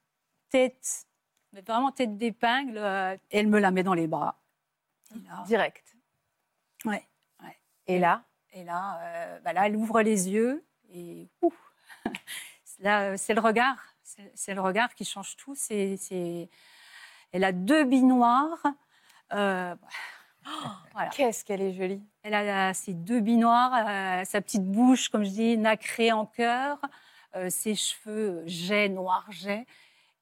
tête 0.50 1.06
mais 1.52 1.60
vraiment 1.60 1.92
tête 1.92 2.16
d'épingle. 2.16 2.78
et 3.30 3.38
elle 3.38 3.46
me 3.46 3.60
la 3.60 3.70
met 3.70 3.84
dans 3.84 3.94
les 3.94 4.08
bras. 4.08 4.40
Et 5.14 5.18
là, 5.28 5.44
Direct. 5.46 5.96
ouais. 6.84 7.06
Et 7.86 7.98
là 7.98 8.24
Et 8.54 8.64
là, 8.64 8.98
euh, 9.02 9.40
bah 9.40 9.52
là, 9.52 9.66
elle 9.66 9.76
ouvre 9.76 10.00
les 10.00 10.30
yeux 10.30 10.64
et 10.92 11.28
ouh, 11.42 11.52
là, 12.80 13.10
euh, 13.12 13.14
c'est 13.16 13.34
le 13.34 13.40
regard. 13.40 13.76
C'est 14.34 14.54
le 14.54 14.60
regard 14.60 14.94
qui 14.94 15.04
change 15.04 15.36
tout. 15.36 15.54
C'est, 15.56 16.48
Elle 17.32 17.44
a 17.44 17.50
deux 17.52 17.82
billes 17.84 18.04
noires. 18.04 18.64
Euh, 19.32 19.74
voilà. 20.92 21.10
Qu'est-ce 21.10 21.44
qu'elle 21.44 21.62
est 21.62 21.72
jolie. 21.72 22.00
Elle 22.22 22.34
a 22.34 22.72
ses 22.74 22.94
deux 22.94 23.18
billes 23.20 23.38
noires, 23.38 23.72
euh, 23.74 24.24
sa 24.24 24.40
petite 24.40 24.64
bouche, 24.64 25.08
comme 25.08 25.24
je 25.24 25.30
dis, 25.30 25.58
nacrée 25.58 26.12
en 26.12 26.26
cœur, 26.26 26.78
euh, 27.34 27.50
ses 27.50 27.74
cheveux 27.74 28.44
jet, 28.46 28.88
noir 28.88 29.26
jet. 29.30 29.66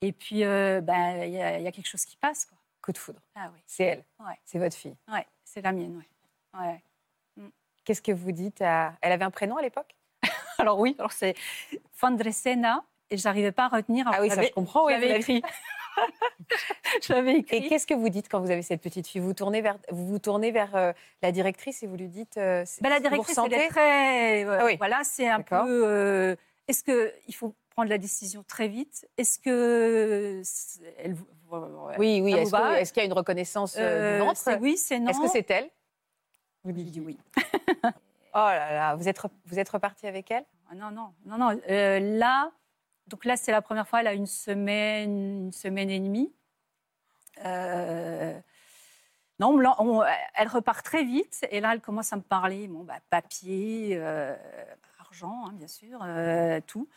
Et 0.00 0.12
puis, 0.12 0.42
euh, 0.44 0.80
ben, 0.80 1.24
il 1.24 1.32
y, 1.32 1.42
a 1.42 1.58
il 1.58 1.64
y 1.64 1.68
a 1.68 1.72
quelque 1.72 1.88
chose 1.88 2.04
qui 2.06 2.16
passe. 2.16 2.46
Quoi. 2.46 2.56
Coup 2.80 2.92
de 2.92 2.98
foudre. 2.98 3.20
Ah 3.34 3.50
oui, 3.52 3.60
C'est 3.66 3.84
elle. 3.84 4.04
Ouais. 4.20 4.38
C'est 4.44 4.58
votre 4.58 4.76
fille. 4.76 4.96
ouais, 5.12 5.26
c'est 5.44 5.60
la 5.60 5.72
mienne. 5.72 5.96
Ouais. 6.54 6.60
Ouais. 6.60 6.82
Qu'est-ce 7.84 8.02
que 8.02 8.12
vous 8.12 8.32
dites 8.32 8.60
à... 8.62 8.92
Elle 9.00 9.12
avait 9.12 9.24
un 9.24 9.30
prénom 9.30 9.56
à 9.56 9.62
l'époque? 9.62 9.94
Alors 10.58 10.78
oui, 10.78 10.94
alors 10.98 11.12
c'est 11.12 11.34
Fandresena, 11.92 12.84
et 13.10 13.16
j'arrivais 13.16 13.50
pas 13.52 13.64
à 13.64 13.68
retenir. 13.68 14.08
Ah 14.12 14.18
oui, 14.20 14.30
ça 14.30 14.40
je 14.42 14.50
comprends. 14.50 14.86
Oui, 14.86 14.92
j'avais 14.92 15.08
vous 15.08 15.14
écrit. 15.16 15.42
J'avais 17.02 17.36
écrit. 17.38 17.56
Et 17.56 17.68
qu'est-ce 17.68 17.86
que 17.86 17.92
vous 17.94 18.08
dites 18.08 18.28
quand 18.30 18.40
vous 18.40 18.50
avez 18.50 18.62
cette 18.62 18.80
petite 18.80 19.06
fille? 19.06 19.20
Vous, 19.20 19.34
tournez 19.34 19.60
vers, 19.60 19.76
vous 19.90 20.06
vous 20.06 20.18
tournez 20.18 20.50
vers 20.50 20.74
euh, 20.74 20.92
la 21.22 21.32
directrice 21.32 21.82
et 21.82 21.86
vous 21.86 21.96
lui 21.96 22.08
dites. 22.08 22.36
euh, 22.38 22.64
Ben, 22.80 22.88
la 22.88 22.96
vous 22.96 23.02
directrice, 23.02 23.36
elle 23.36 23.44
ressentez? 23.44 23.64
est 23.64 23.68
très. 23.68 24.44
euh, 24.46 24.58
Ah 24.60 24.64
oui. 24.64 24.76
Voilà, 24.78 25.00
c'est 25.04 25.28
un 25.28 25.40
peu. 25.40 25.56
euh, 25.86 26.36
Est-ce 26.68 26.82
qu'il 26.84 27.34
faut 27.34 27.54
prendre 27.70 27.90
la 27.90 27.98
décision 27.98 28.42
très 28.46 28.68
vite? 28.68 29.06
Est-ce 29.18 29.38
que. 29.38 30.42
Elle, 30.98 31.14
vous- 31.14 31.26
Oui, 31.98 32.20
oui. 32.22 32.32
vous 32.32 32.38
Est-ce 32.38 32.50
que- 32.52 32.94
qu'il 32.94 33.02
y 33.02 33.04
a 33.04 33.06
une 33.06 33.12
reconnaissance 33.12 33.76
du 33.76 33.82
ventre? 33.82 34.58
oui, 34.60 34.76
c'est 34.78 34.98
non. 34.98 35.10
Est-ce 35.10 35.20
que 35.20 35.28
c'est 35.28 35.50
elle? 35.50 35.68
Vous 36.64 36.72
dites 36.72 36.96
oui. 37.04 37.18
Oh 38.34 38.38
là 38.38 38.72
là, 38.72 38.94
vous 38.96 39.08
êtes, 39.10 39.20
vous 39.44 39.58
êtes 39.58 39.68
reparti 39.68 40.06
avec 40.06 40.30
elle? 40.30 40.46
Ah 40.70 40.74
Non, 40.74 40.90
non, 40.90 41.12
non, 41.26 41.36
non. 41.36 41.60
euh, 41.68 41.98
là, 42.18 42.50
donc 43.06 43.26
là, 43.26 43.36
c'est 43.36 43.52
la 43.52 43.60
première 43.60 43.86
fois. 43.86 44.00
Elle 44.00 44.06
a 44.06 44.14
une 44.14 44.26
semaine, 44.26 45.44
une 45.46 45.52
semaine 45.52 45.90
et 45.90 46.00
demie. 46.00 46.32
Euh, 47.44 48.40
non, 49.38 49.58
on 49.78 49.98
on- 49.98 50.02
elle 50.34 50.48
repart 50.48 50.82
très 50.82 51.04
vite. 51.04 51.46
Et 51.50 51.60
là, 51.60 51.74
elle 51.74 51.82
commence 51.82 52.10
à 52.14 52.16
me 52.16 52.22
parler, 52.22 52.68
bon, 52.68 52.84
bah, 52.84 53.00
papier, 53.10 53.98
euh, 53.98 54.34
argent, 54.98 55.44
hein, 55.46 55.52
bien 55.52 55.68
sûr, 55.68 56.00
euh, 56.02 56.58
tout. 56.66 56.88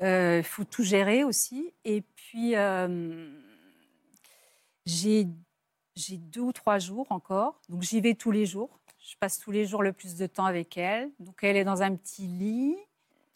Il 0.00 0.44
faut 0.44 0.62
tout 0.64 0.84
gérer 0.84 1.24
aussi. 1.24 1.74
Et 1.84 2.02
puis, 2.02 2.54
j'ai 4.86 5.26
deux 6.16 6.40
ou 6.40 6.52
trois 6.52 6.78
jours 6.78 7.06
encore. 7.10 7.60
Donc, 7.68 7.82
j'y 7.82 8.00
vais 8.00 8.14
tous 8.14 8.30
les 8.30 8.46
jours. 8.46 8.79
Je 9.00 9.16
passe 9.16 9.38
tous 9.38 9.50
les 9.50 9.66
jours 9.66 9.82
le 9.82 9.92
plus 9.92 10.16
de 10.16 10.26
temps 10.26 10.44
avec 10.44 10.76
elle. 10.76 11.10
Donc, 11.18 11.42
elle 11.42 11.56
est 11.56 11.64
dans 11.64 11.82
un 11.82 11.96
petit 11.96 12.26
lit. 12.26 12.76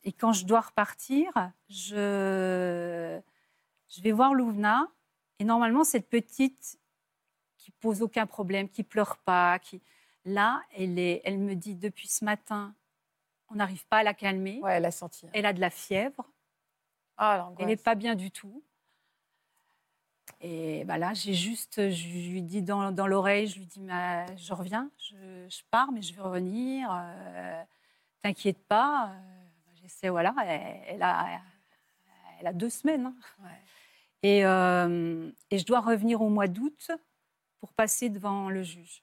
Et 0.05 0.13
quand 0.13 0.33
je 0.33 0.45
dois 0.45 0.61
repartir, 0.61 1.33
je, 1.69 3.19
je 3.89 4.03
vais 4.03 4.13
voir 4.13 4.35
Louvna. 4.35 4.89
Et 5.39 5.45
normalement, 5.45 5.83
cette 5.85 6.09
petite 6.09 6.79
qui 7.57 7.71
pose 7.71 8.03
aucun 8.03 8.27
problème, 8.27 8.69
qui 8.69 8.83
pleure 8.83 9.17
pas, 9.17 9.59
qui 9.59 9.81
là, 10.27 10.63
elle, 10.77 10.99
est, 10.99 11.23
elle 11.25 11.39
me 11.39 11.55
dit 11.55 11.75
depuis 11.75 12.09
ce 12.09 12.25
matin, 12.25 12.75
on 13.49 13.55
n'arrive 13.55 13.87
pas 13.87 13.99
à 13.99 14.03
la 14.03 14.15
calmer. 14.15 14.61
Ouais, 14.63 14.75
elle 14.75 14.85
a 14.85 14.91
senti. 14.91 15.27
Elle 15.33 15.47
a 15.47 15.53
de 15.53 15.61
la 15.61 15.71
fièvre. 15.71 16.31
Ah, 17.17 17.51
Elle 17.59 17.67
n'est 17.67 17.77
pas 17.77 17.95
bien 17.95 18.15
du 18.15 18.31
tout. 18.31 18.63
Et 20.41 20.85
bah 20.85 20.99
là, 20.99 21.15
j'ai 21.15 21.33
juste, 21.35 21.91
je 21.91 22.07
lui 22.31 22.43
dis 22.43 22.61
dans, 22.63 22.93
dans 22.93 23.07
l'oreille, 23.07 23.47
je 23.47 23.59
lui 23.59 23.67
dis, 23.67 23.81
je 24.37 24.53
reviens, 24.53 24.91
je, 24.99 25.15
je 25.49 25.63
pars, 25.71 25.91
mais 25.93 26.03
je 26.03 26.15
vais 26.15 26.21
revenir. 26.23 26.91
euh, 26.93 27.63
T'inquiète 28.23 28.59
pas. 28.69 29.11
euh, 29.11 29.19
J'essaie, 29.83 30.09
voilà. 30.09 30.35
Elle, 30.47 30.95
elle 30.97 31.03
a, 31.03 31.27
elle 32.41 32.47
a 32.47 32.53
deux 32.53 32.71
semaines. 32.71 33.07
hein. 33.07 33.15
Ouais. 33.43 33.51
Et, 34.23 34.45
euh, 34.47 35.31
et 35.51 35.59
je 35.59 35.67
dois 35.67 35.81
revenir 35.81 36.21
au 36.23 36.29
mois 36.31 36.47
d'août 36.47 36.91
pour 37.61 37.73
passer 37.75 38.09
devant 38.09 38.49
le 38.51 38.63
juge. 38.63 39.03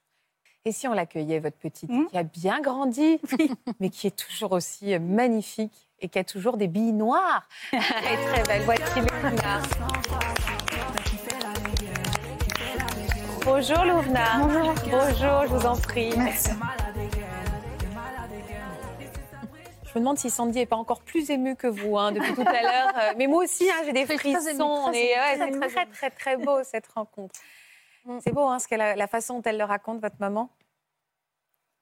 Et 0.64 0.70
si 0.72 0.86
on 0.86 0.92
l'accueillait, 0.92 1.40
votre 1.40 1.58
petite, 1.58 1.90
Hmm 1.90 2.06
qui 2.06 2.16
a 2.18 2.22
bien 2.22 2.60
grandi, 2.60 3.20
mais 3.80 3.90
qui 3.90 4.06
est 4.06 4.16
toujours 4.16 4.52
aussi 4.52 4.96
magnifique 5.00 5.88
et 5.98 6.08
qui 6.08 6.18
a 6.20 6.24
toujours 6.24 6.56
des 6.56 6.68
billes 6.68 6.92
noires 6.92 7.48
Elle 7.72 7.78
est 7.80 8.26
très 8.32 8.42
belle. 8.44 8.62
Voici 8.62 9.00
Louvna. 9.00 9.62
Bonjour 13.44 13.84
Louvna. 13.84 14.38
Bonjour. 14.38 14.74
Bonjour, 14.90 15.42
je 15.42 15.46
vous 15.54 15.66
en 15.66 15.76
prie. 15.76 16.12
Je 19.84 19.90
me 19.94 19.98
demande 19.98 20.18
si 20.18 20.30
Sandy 20.30 20.58
n'est 20.60 20.66
pas 20.66 20.76
encore 20.76 21.02
plus 21.02 21.28
émue 21.30 21.56
que 21.56 21.66
vous 21.66 21.98
hein, 21.98 22.12
depuis 22.12 22.34
tout 22.34 22.44
à 22.46 22.62
l'heure. 22.62 22.92
Euh, 22.96 23.12
Mais 23.16 23.26
moi 23.26 23.44
aussi, 23.44 23.68
hein, 23.70 23.82
j'ai 23.84 23.92
des 23.92 24.06
frissons. 24.06 24.88
ouais, 24.90 25.14
c'est 25.36 25.60
très 25.68 25.86
très, 25.86 26.10
très, 26.10 26.36
beau 26.36 26.62
cette 26.64 26.86
rencontre. 26.88 27.38
Mm. 28.04 28.18
C'est 28.24 28.32
beau, 28.32 28.46
hein, 28.46 28.58
ce 28.58 28.72
a- 28.74 28.96
la 28.96 29.06
façon 29.06 29.36
dont 29.36 29.42
elle 29.44 29.58
le 29.58 29.64
raconte, 29.64 30.00
votre 30.00 30.16
maman. 30.18 30.48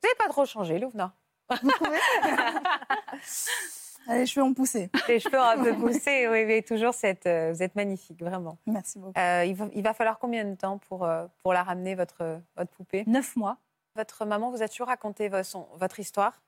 Vous 0.03 0.09
n'avez 0.09 0.17
pas 0.17 0.29
trop 0.29 0.45
changé, 0.47 0.79
Louvna. 0.79 1.13
Les 4.09 4.27
cheveux 4.27 4.45
ont 4.45 4.55
poussé. 4.55 4.91
Les 5.09 5.21
cheveux 5.21 5.39
ont 5.39 5.43
un 5.43 5.63
peu 5.63 5.75
poussés, 5.79 6.29
oui, 6.29 6.45
mais 6.47 6.63
toujours 6.63 6.95
cette. 6.95 7.27
euh, 7.27 7.53
vous 7.53 7.63
êtes 7.63 7.75
magnifique, 7.77 8.23
vraiment. 8.23 8.59
Merci 8.67 8.99
beaucoup. 8.99 9.19
Euh, 9.19 9.45
il, 9.45 9.55
va, 9.55 9.69
il 9.75 9.83
va 9.83 9.95
falloir 9.95 10.19
combien 10.19 10.45
de 10.45 10.55
temps 10.55 10.79
pour, 10.79 11.05
euh, 11.05 11.27
pour 11.43 11.53
la 11.53 11.63
ramener, 11.63 11.95
votre, 11.95 12.41
votre 12.57 12.71
poupée? 12.71 13.05
Neuf 13.07 13.37
mois. 13.37 13.59
Votre 13.97 14.25
maman 14.25 14.51
vous 14.51 14.63
a 14.63 14.69
toujours 14.69 14.87
raconté 14.89 15.29
vo- 15.29 15.43
son- 15.43 15.69
votre 15.77 16.01
histoire? 16.01 16.41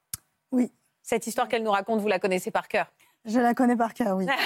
Oui. 0.50 0.72
Cette 1.02 1.26
histoire 1.26 1.48
qu'elle 1.48 1.62
nous 1.62 1.70
raconte, 1.70 2.00
vous 2.00 2.08
la 2.08 2.18
connaissez 2.18 2.50
par 2.50 2.68
cœur? 2.68 2.92
Je 3.24 3.38
la 3.40 3.54
connais 3.54 3.76
par 3.76 3.94
cœur, 3.94 4.16
oui. 4.16 4.26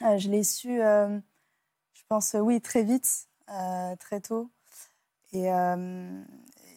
Je 0.00 0.28
l'ai 0.28 0.42
su, 0.42 0.78
je 0.78 2.02
pense, 2.08 2.34
oui, 2.38 2.60
très 2.60 2.82
vite, 2.82 3.28
très 4.00 4.20
tôt. 4.20 4.50
Et 5.32 5.44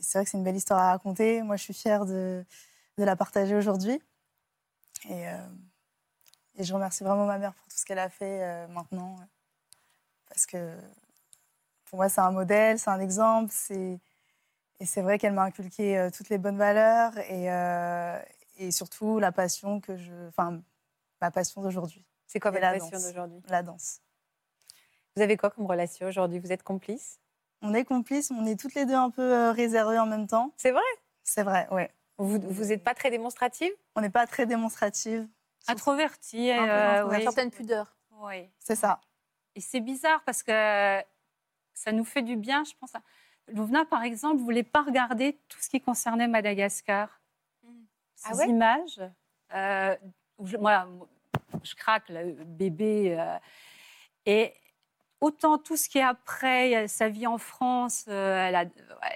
c'est 0.02 0.18
vrai 0.20 0.24
que 0.26 0.30
c'est 0.32 0.38
une 0.38 0.44
belle 0.44 0.56
histoire 0.56 0.80
à 0.80 0.92
raconter. 0.92 1.42
Moi, 1.42 1.56
je 1.58 1.64
suis 1.64 1.74
fière 1.74 2.06
de, 2.06 2.46
de 2.98 3.04
la 3.04 3.16
partager 3.16 3.56
aujourd'hui. 3.56 4.00
Et, 5.10 5.28
euh, 5.30 5.38
et 6.56 6.64
je 6.64 6.74
remercie 6.74 7.04
vraiment 7.04 7.26
ma 7.26 7.38
mère 7.38 7.54
pour 7.54 7.68
tout 7.68 7.78
ce 7.78 7.86
qu'elle 7.86 8.00
a 8.00 8.10
fait 8.10 8.44
euh, 8.44 8.68
maintenant. 8.68 9.16
Parce 10.30 10.46
que 10.46 10.76
pour 11.86 11.98
moi, 11.98 12.10
c'est 12.10 12.22
un 12.22 12.32
modèle, 12.32 12.80
c'est 12.80 12.90
un 12.90 13.00
exemple. 13.00 13.52
c'est- 13.54 14.00
Et 14.80 14.86
c'est 14.86 15.02
vrai 15.02 15.18
qu'elle 15.18 15.34
m'a 15.34 15.44
inculqué 15.44 15.98
euh, 15.98 16.10
toutes 16.12 16.30
les 16.30 16.38
bonnes 16.38 16.58
valeurs 16.58 17.18
et, 17.18 17.48
et 18.58 18.72
surtout 18.72 19.20
la 19.20 19.32
passion 19.32 19.80
que 19.82 19.96
je. 19.98 20.28
Enfin, 20.28 20.62
ma 21.22 21.32
passion 21.32 21.62
d'aujourd'hui, 21.62 22.04
C'est 22.28 22.40
quoi 22.40 22.52
votre 22.52 22.62
passion 22.62 22.90
d'aujourd'hui? 23.00 23.42
La 23.48 23.64
danse. 23.64 24.02
Vous 25.16 25.24
avez 25.24 25.36
quoi 25.36 25.50
comme 25.50 25.66
relation 25.66 26.06
aujourd'hui? 26.08 26.38
Vous 26.40 26.52
êtes 26.52 26.62
complices? 26.62 27.20
On 27.64 27.74
est 27.74 27.86
complices, 27.86 28.30
on 28.30 28.46
est 28.46 28.60
toutes 28.60 28.76
les 28.76 28.86
deux 28.86 28.94
un 28.94 29.10
peu 29.10 29.50
réservées 29.50 29.98
en 29.98 30.06
même 30.06 30.28
temps. 30.28 30.54
C'est 30.58 30.72
vrai? 30.72 30.84
C'est 31.24 31.42
vrai, 31.42 31.68
ouais. 31.72 31.92
Vous 32.20 32.38
n'êtes 32.66 32.84
pas 32.84 32.94
très 32.94 33.10
démonstrative 33.10 33.72
On 33.98 34.02
n'est 34.02 34.12
pas 34.12 34.28
très 34.28 34.46
démonstrative. 34.46 35.28
Introvertie. 35.68 36.52
Peu 36.56 36.62
euh, 36.62 36.94
introvertie. 36.94 37.18
oui. 37.18 37.24
Certaines 37.24 37.52
pudeurs. 37.52 37.96
Oui. 38.12 38.48
C'est 38.60 38.76
ça. 38.76 39.02
Et 39.56 39.60
c'est 39.60 39.80
bizarre 39.80 40.22
parce 40.24 40.44
que 40.44 41.02
ça 41.74 41.92
nous 41.92 42.06
fait 42.06 42.22
du 42.22 42.36
bien, 42.38 42.64
je 42.64 42.74
pense. 42.80 42.94
Louvna, 43.48 43.86
par 43.86 44.04
exemple, 44.04 44.38
voulait 44.42 44.62
pas 44.64 44.84
regarder 44.84 45.40
tout 45.50 45.58
ce 45.60 45.68
qui 45.70 45.82
concernait 45.82 46.28
Madagascar. 46.28 47.20
Ces 48.16 48.30
Ah 48.32 48.36
ouais? 48.36 48.50
images, 48.50 49.02
euh, 49.54 49.96
je, 50.44 50.58
moi, 50.58 50.88
je 51.64 51.74
craque, 51.76 52.10
le 52.10 52.34
bébé. 52.44 53.18
euh, 53.20 53.38
et 54.28 54.54
autant 55.22 55.58
tout 55.58 55.76
ce 55.78 55.90
qui 55.90 55.98
est 55.98 56.04
après, 56.04 56.88
sa 56.88 57.10
vie 57.10 57.26
en 57.26 57.38
France, 57.40 58.06
euh, 58.10 58.48
elle, 58.48 58.56
a- 58.56 58.66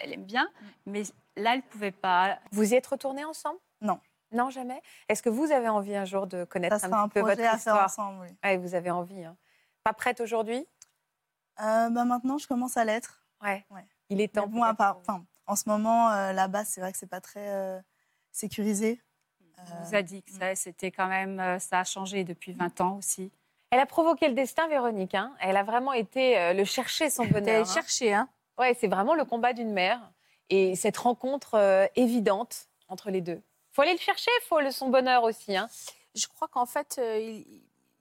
elle 0.01 0.13
aime 0.13 0.25
bien, 0.25 0.49
mais 0.87 1.03
là, 1.35 1.53
elle 1.55 1.61
pouvait 1.63 1.91
pas. 1.91 2.39
Vous 2.51 2.73
y 2.73 2.75
êtes 2.75 2.87
retournés 2.87 3.25
ensemble? 3.25 3.59
Non. 3.81 3.99
Non, 4.31 4.49
jamais 4.49 4.81
Est-ce 5.09 5.21
que 5.21 5.29
vous 5.29 5.51
avez 5.51 5.67
envie 5.69 5.95
un 5.95 6.05
jour 6.05 6.27
de 6.27 6.43
connaître 6.45 6.79
Ça 6.79 6.87
un 6.87 6.93
un 6.93 7.07
peu 7.09 7.19
votre 7.21 7.33
à 7.33 7.35
faire 7.35 7.55
histoire 7.55 7.85
ensemble, 7.85 8.19
oui. 8.21 8.29
Ouais, 8.43 8.57
vous 8.57 8.75
avez 8.75 8.91
envie. 8.91 9.23
hein. 9.23 9.35
Pas 9.83 9.93
prête 9.93 10.21
aujourd'hui? 10.21 10.65
Euh, 11.61 11.89
bah, 11.89 12.05
maintenant, 12.05 12.37
je 12.37 12.47
commence 12.47 12.77
à 12.77 12.85
l'être. 12.85 13.23
ouais. 13.43 13.65
Ouais. 13.69 13.85
Il 14.09 14.19
est 14.19 14.33
temps. 14.33 14.47
bon, 14.47 14.61
à 14.63 14.73
part- 14.73 14.97
enfin, 14.97 15.23
en 15.47 15.55
ce 15.55 15.69
moment, 15.69 16.09
euh, 16.11 16.33
là-bas, 16.33 16.65
c'est 16.65 16.81
vrai 16.81 16.91
que 16.91 16.97
c'est 16.97 17.07
pas 17.09 17.21
très 17.21 17.47
euh, 17.49 17.79
sécurisé. 18.31 19.01
On 19.57 19.83
vous 19.85 19.95
a 19.95 20.01
dit 20.01 20.21
que 20.23 20.31
ça, 20.31 20.53
c'était 20.55 20.91
quand 20.91 21.07
même, 21.07 21.39
euh, 21.39 21.59
ça 21.59 21.79
a 21.79 21.83
changé 21.85 22.23
depuis 22.25 22.51
20 22.51 22.81
ans 22.81 22.97
aussi. 22.97 23.31
Elle 23.69 23.79
a 23.79 23.85
provoqué 23.85 24.27
le 24.27 24.33
destin, 24.33 24.67
Véronique. 24.67 25.15
hein. 25.15 25.33
Elle 25.39 25.55
a 25.55 25.63
vraiment 25.63 25.93
été 25.93 26.37
euh, 26.37 26.53
le 26.53 26.65
chercher 26.65 27.09
son 27.09 27.23
bonheur. 27.25 27.45
T'allais 27.45 27.57
hein. 27.59 27.65
chercher, 27.65 28.13
hein 28.13 28.27
Ouais, 28.57 28.73
c'est 28.79 28.87
vraiment 28.87 29.15
le 29.15 29.23
combat 29.23 29.53
d'une 29.53 29.71
mère 29.71 30.11
et 30.49 30.75
cette 30.75 30.97
rencontre 30.97 31.53
euh, 31.53 31.85
évidente 31.95 32.67
entre 32.89 33.11
les 33.11 33.21
deux. 33.21 33.41
Faut 33.71 33.81
aller 33.81 33.93
le 33.93 33.99
chercher, 33.99 34.31
faut 34.47 34.59
le, 34.59 34.71
son 34.71 34.89
bonheur 34.89 35.23
aussi. 35.23 35.55
Hein. 35.55 35.69
Je 36.15 36.27
crois 36.27 36.47
qu'en 36.47 36.65
fait, 36.65 36.97
euh, 36.99 37.19
il, 37.19 37.45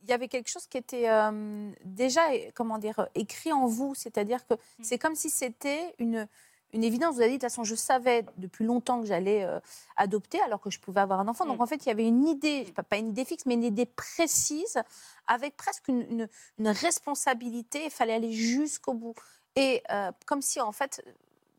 il 0.02 0.08
y 0.08 0.12
avait 0.12 0.28
quelque 0.28 0.48
chose 0.48 0.66
qui 0.66 0.78
était 0.78 1.08
euh, 1.10 1.70
déjà, 1.84 2.22
comment 2.54 2.78
dire, 2.78 3.08
écrit 3.14 3.52
en 3.52 3.66
vous. 3.66 3.94
C'est-à-dire 3.94 4.46
que 4.46 4.54
c'est 4.82 4.98
comme 4.98 5.14
si 5.14 5.28
c'était 5.30 5.94
une, 5.98 6.26
une 6.72 6.82
évidence. 6.82 7.14
Vous 7.14 7.20
avez 7.20 7.30
dit, 7.32 7.36
de 7.36 7.40
toute 7.42 7.50
façon, 7.50 7.64
je 7.64 7.74
savais 7.74 8.24
depuis 8.38 8.64
longtemps 8.64 9.00
que 9.00 9.06
j'allais 9.06 9.44
euh, 9.44 9.60
adopter, 9.96 10.40
alors 10.40 10.58
que 10.60 10.70
je 10.70 10.80
pouvais 10.80 11.02
avoir 11.02 11.20
un 11.20 11.28
enfant. 11.28 11.44
Donc, 11.44 11.60
en 11.60 11.66
fait, 11.66 11.84
il 11.84 11.88
y 11.88 11.92
avait 11.92 12.06
une 12.08 12.26
idée, 12.26 12.64
pas, 12.74 12.82
pas 12.82 12.96
une 12.96 13.10
idée 13.10 13.24
fixe, 13.26 13.44
mais 13.46 13.54
une 13.54 13.62
idée 13.62 13.84
précise, 13.86 14.80
avec 15.26 15.56
presque 15.56 15.86
une, 15.88 16.00
une- 16.10 16.28
une 16.58 16.68
responsabilité. 16.68 17.84
Il 17.84 17.90
fallait 17.90 18.14
aller 18.14 18.32
jusqu'au 18.32 18.94
bout. 18.94 19.14
Et 19.54 19.82
euh, 19.90 20.10
comme 20.26 20.42
si, 20.42 20.60
en 20.60 20.72
fait, 20.72 21.04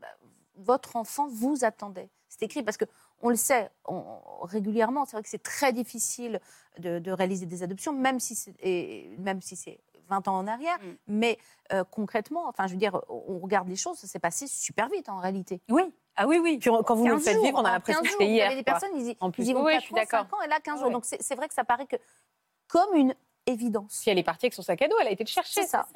bah, 0.01 0.07
votre 0.57 0.95
enfant 0.95 1.27
vous 1.29 1.63
attendait. 1.63 2.09
C'est 2.27 2.43
écrit 2.43 2.63
parce 2.63 2.77
que 2.77 2.85
on 3.21 3.29
le 3.29 3.35
sait 3.35 3.69
on- 3.85 4.03
régulièrement. 4.43 5.05
C'est 5.05 5.13
vrai 5.13 5.23
que 5.23 5.29
c'est 5.29 5.43
très 5.43 5.73
difficile 5.73 6.39
de, 6.79 6.99
de 6.99 7.11
réaliser 7.11 7.45
des 7.45 7.63
adoptions, 7.63 7.93
même 7.93 8.19
si 8.19 8.35
c'est 8.35 8.53
et 8.61 9.15
même 9.19 9.41
si 9.41 9.55
c'est 9.55 9.79
20 10.09 10.27
ans 10.27 10.37
en 10.37 10.47
arrière. 10.47 10.77
Mm. 10.79 10.91
Mais 11.07 11.37
euh, 11.73 11.83
concrètement, 11.83 12.47
enfin, 12.47 12.67
je 12.67 12.73
veux 12.73 12.79
dire, 12.79 12.99
on 13.09 13.39
regarde 13.39 13.67
les 13.69 13.75
choses, 13.75 13.97
ça 13.97 14.07
s'est 14.07 14.19
passé 14.19 14.47
super 14.47 14.89
vite 14.89 15.09
en 15.09 15.17
réalité. 15.17 15.61
Oui. 15.69 15.83
Ah 16.17 16.27
oui, 16.27 16.39
oui. 16.39 16.57
Puis 16.57 16.69
quand 16.85 16.95
vous 16.95 17.05
nous 17.05 17.11
le 17.11 17.15
15 17.15 17.23
faites 17.23 17.35
jours, 17.35 17.45
vivre, 17.45 17.59
on 17.59 17.63
a 17.65 17.71
l'impression 17.71 18.01
15 18.01 18.07
que 18.07 18.11
c'était 18.13 18.25
jours, 18.25 18.33
hier. 18.33 18.45
Vous 18.47 18.51
avez 18.51 18.61
des 18.61 18.63
quoi. 18.69 18.73
personnes, 18.79 18.97
ils, 18.99 19.07
y- 19.11 19.17
En 19.21 19.29
ils 19.29 19.31
plus, 19.31 19.47
y 19.47 19.53
vont 19.53 19.63
oui, 19.63 19.71
4 19.73 19.81
je 19.81 19.85
suis 19.85 19.93
ans, 19.93 19.97
d'accord. 19.97 20.19
5 20.29 20.33
ans, 20.33 20.41
et 20.41 20.47
là 20.47 20.59
15 20.59 20.79
jours. 20.79 20.87
Ouais. 20.87 20.93
Donc 20.93 21.05
c'est 21.05 21.21
c'est 21.21 21.35
vrai 21.35 21.47
que 21.47 21.53
ça 21.53 21.63
paraît 21.63 21.85
que 21.87 21.95
comme 22.67 22.95
une 22.95 23.15
évidence. 23.45 23.99
Puis 24.01 24.11
elle 24.11 24.17
est 24.19 24.23
partie 24.23 24.45
avec 24.45 24.53
son 24.53 24.61
sac 24.61 24.81
à 24.81 24.87
dos, 24.87 24.95
elle 25.01 25.07
a 25.07 25.11
été 25.11 25.23
le 25.23 25.29
chercher, 25.29 25.61
C'est 25.61 25.67
ça. 25.67 25.87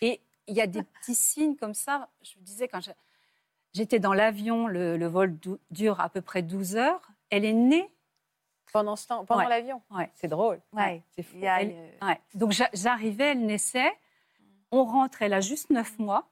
Et 0.00 0.20
il 0.48 0.56
y 0.56 0.60
a 0.60 0.66
des 0.66 0.82
petits 0.82 1.14
signes 1.14 1.54
comme 1.56 1.74
ça. 1.74 2.08
Je 2.22 2.34
vous 2.36 2.42
disais, 2.42 2.66
quand 2.68 2.80
je- 2.80 2.90
j'étais 3.72 3.98
dans 3.98 4.12
l'avion, 4.14 4.66
le, 4.66 4.96
le 4.96 5.06
vol 5.06 5.36
dure 5.70 6.00
à 6.00 6.08
peu 6.08 6.20
près 6.20 6.42
12 6.42 6.76
heures. 6.76 7.00
Elle 7.30 7.44
est 7.44 7.52
née. 7.52 7.90
Pendant 8.72 8.96
ce 8.96 9.06
temps, 9.06 9.24
pendant 9.26 9.40
Ouais. 9.42 9.48
l'avion. 9.48 9.82
Ouais. 9.90 10.10
C'est 10.14 10.28
drôle. 10.28 10.60
Ouais. 10.72 11.02
C'est 11.10 11.22
fou. 11.22 11.36
Elle-. 11.42 11.76
Donc 12.34 12.52
j'a- 12.52 12.70
j'arrivais, 12.72 13.32
elle 13.32 13.44
naissait. 13.44 13.92
On 14.70 14.84
rentre, 14.84 15.20
elle 15.20 15.34
a 15.34 15.40
juste 15.40 15.68
9 15.70 15.98
mois. 15.98 16.26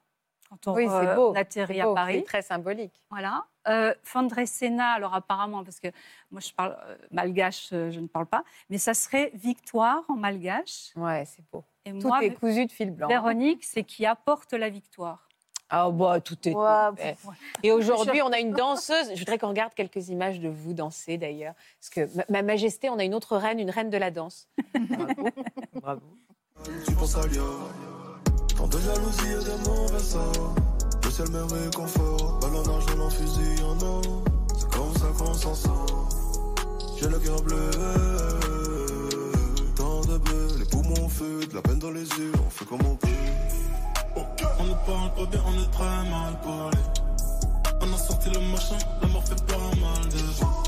Quand 0.49 0.71
on, 0.71 0.75
Oui, 0.75 0.85
c'est 0.87 1.07
euh, 1.07 1.15
beau. 1.15 1.31
on 1.31 1.35
atterrit 1.35 1.79
à 1.81 1.85
beau, 1.85 1.93
Paris. 1.93 2.15
C'est 2.17 2.23
très 2.25 2.41
symbolique. 2.41 2.99
Voilà. 3.11 3.45
Euh, 3.67 3.93
Fandresena, 4.03 4.91
alors 4.93 5.13
apparemment, 5.13 5.63
parce 5.63 5.79
que 5.79 5.87
moi 6.31 6.41
je 6.41 6.51
parle 6.51 6.75
euh, 6.87 6.97
malgache, 7.11 7.69
euh, 7.73 7.91
je 7.91 7.99
ne 7.99 8.07
parle 8.07 8.25
pas, 8.25 8.43
mais 8.71 8.79
ça 8.79 8.95
serait 8.95 9.29
victoire 9.35 10.03
en 10.09 10.15
malgache. 10.15 10.89
Ouais, 10.95 11.23
c'est 11.25 11.43
beau. 11.51 11.63
Et 11.85 11.91
Tout 11.97 12.07
moi, 12.07 12.23
est 12.23 12.33
cousu 12.33 12.65
de 12.65 12.71
fil 12.71 12.89
blanc. 12.89 13.07
Véronique, 13.07 13.63
c'est 13.63 13.83
qui 13.83 14.05
apporte 14.05 14.53
la 14.53 14.69
victoire. 14.69 15.29
Ah 15.73 15.89
bah 15.89 16.19
tout 16.19 16.37
est. 16.47 16.53
Ouais, 16.53 16.89
fait. 16.97 17.17
Et 17.63 17.71
aujourd'hui, 17.71 18.21
on 18.21 18.31
a 18.31 18.39
une 18.39 18.51
danseuse. 18.63 19.11
Je 19.13 19.19
voudrais 19.19 19.37
qu'on 19.37 19.47
regarde 19.47 19.73
quelques 19.73 20.09
images 20.09 20.39
de 20.39 20.49
vous 20.49 20.73
danser 20.73 21.17
d'ailleurs, 21.17 21.53
parce 21.79 21.89
que 21.89 22.17
ma, 22.17 22.25
ma 22.29 22.41
Majesté, 22.41 22.89
on 22.89 22.99
a 22.99 23.05
une 23.05 23.15
autre 23.15 23.37
reine, 23.37 23.59
une 23.59 23.69
reine 23.69 23.89
de 23.89 23.97
la 23.97 24.11
danse. 24.11 24.49
Bravo. 24.75 25.29
Bravo. 25.75 26.01
Tu 26.85 26.93
penses 26.93 27.15
à 27.15 27.25
Lia 27.27 27.41
Tant 28.55 28.67
de 28.67 28.77
jalousie 28.77 29.31
et 29.31 29.43
de 29.43 29.67
mauvais 29.67 29.99
sort 29.99 30.55
Le 31.03 31.09
ciel 31.09 31.29
me 31.29 31.41
réconfort 31.41 32.39
Ballon 32.39 32.61
d'argent 32.61 32.99
en 32.99 33.09
fusil 33.09 33.61
y'en 33.61 33.77
a 33.77 34.01
C'est 34.55 34.69
comme 34.69 34.93
ça 34.93 35.07
qu'on 35.17 35.33
s'en 35.33 35.55
sort 35.55 36.09
J'ai 36.99 37.07
le 37.07 37.17
cœur 37.17 37.41
bleu 37.41 37.71
Tant 39.75 40.01
de 40.01 40.17
bleu 40.19 40.47
Les 40.59 40.65
poumons 40.65 41.05
en 41.05 41.09
feu 41.09 41.39
De 41.47 41.55
la 41.55 41.61
peine 41.63 41.79
dans 41.79 41.89
les 41.89 42.07
yeux 42.07 42.31
On 42.45 42.49
fait 42.51 42.65
comme 42.65 42.85
on 42.85 42.95
peut 42.95 43.07
On 44.15 44.63
ne 44.63 44.73
parle 44.85 45.13
pas 45.15 45.25
bien 45.31 45.41
On 45.47 45.53
est 45.53 45.71
très 45.71 46.03
mal 46.09 46.33
collé 46.43 46.83
On 47.81 47.93
a 47.93 47.97
sorti 47.97 48.29
le 48.29 48.39
machin 48.39 48.77
La 49.01 49.07
mort 49.07 49.23
fait 49.23 49.45
pas 49.45 49.57
mal 49.57 50.09
de. 50.09 50.61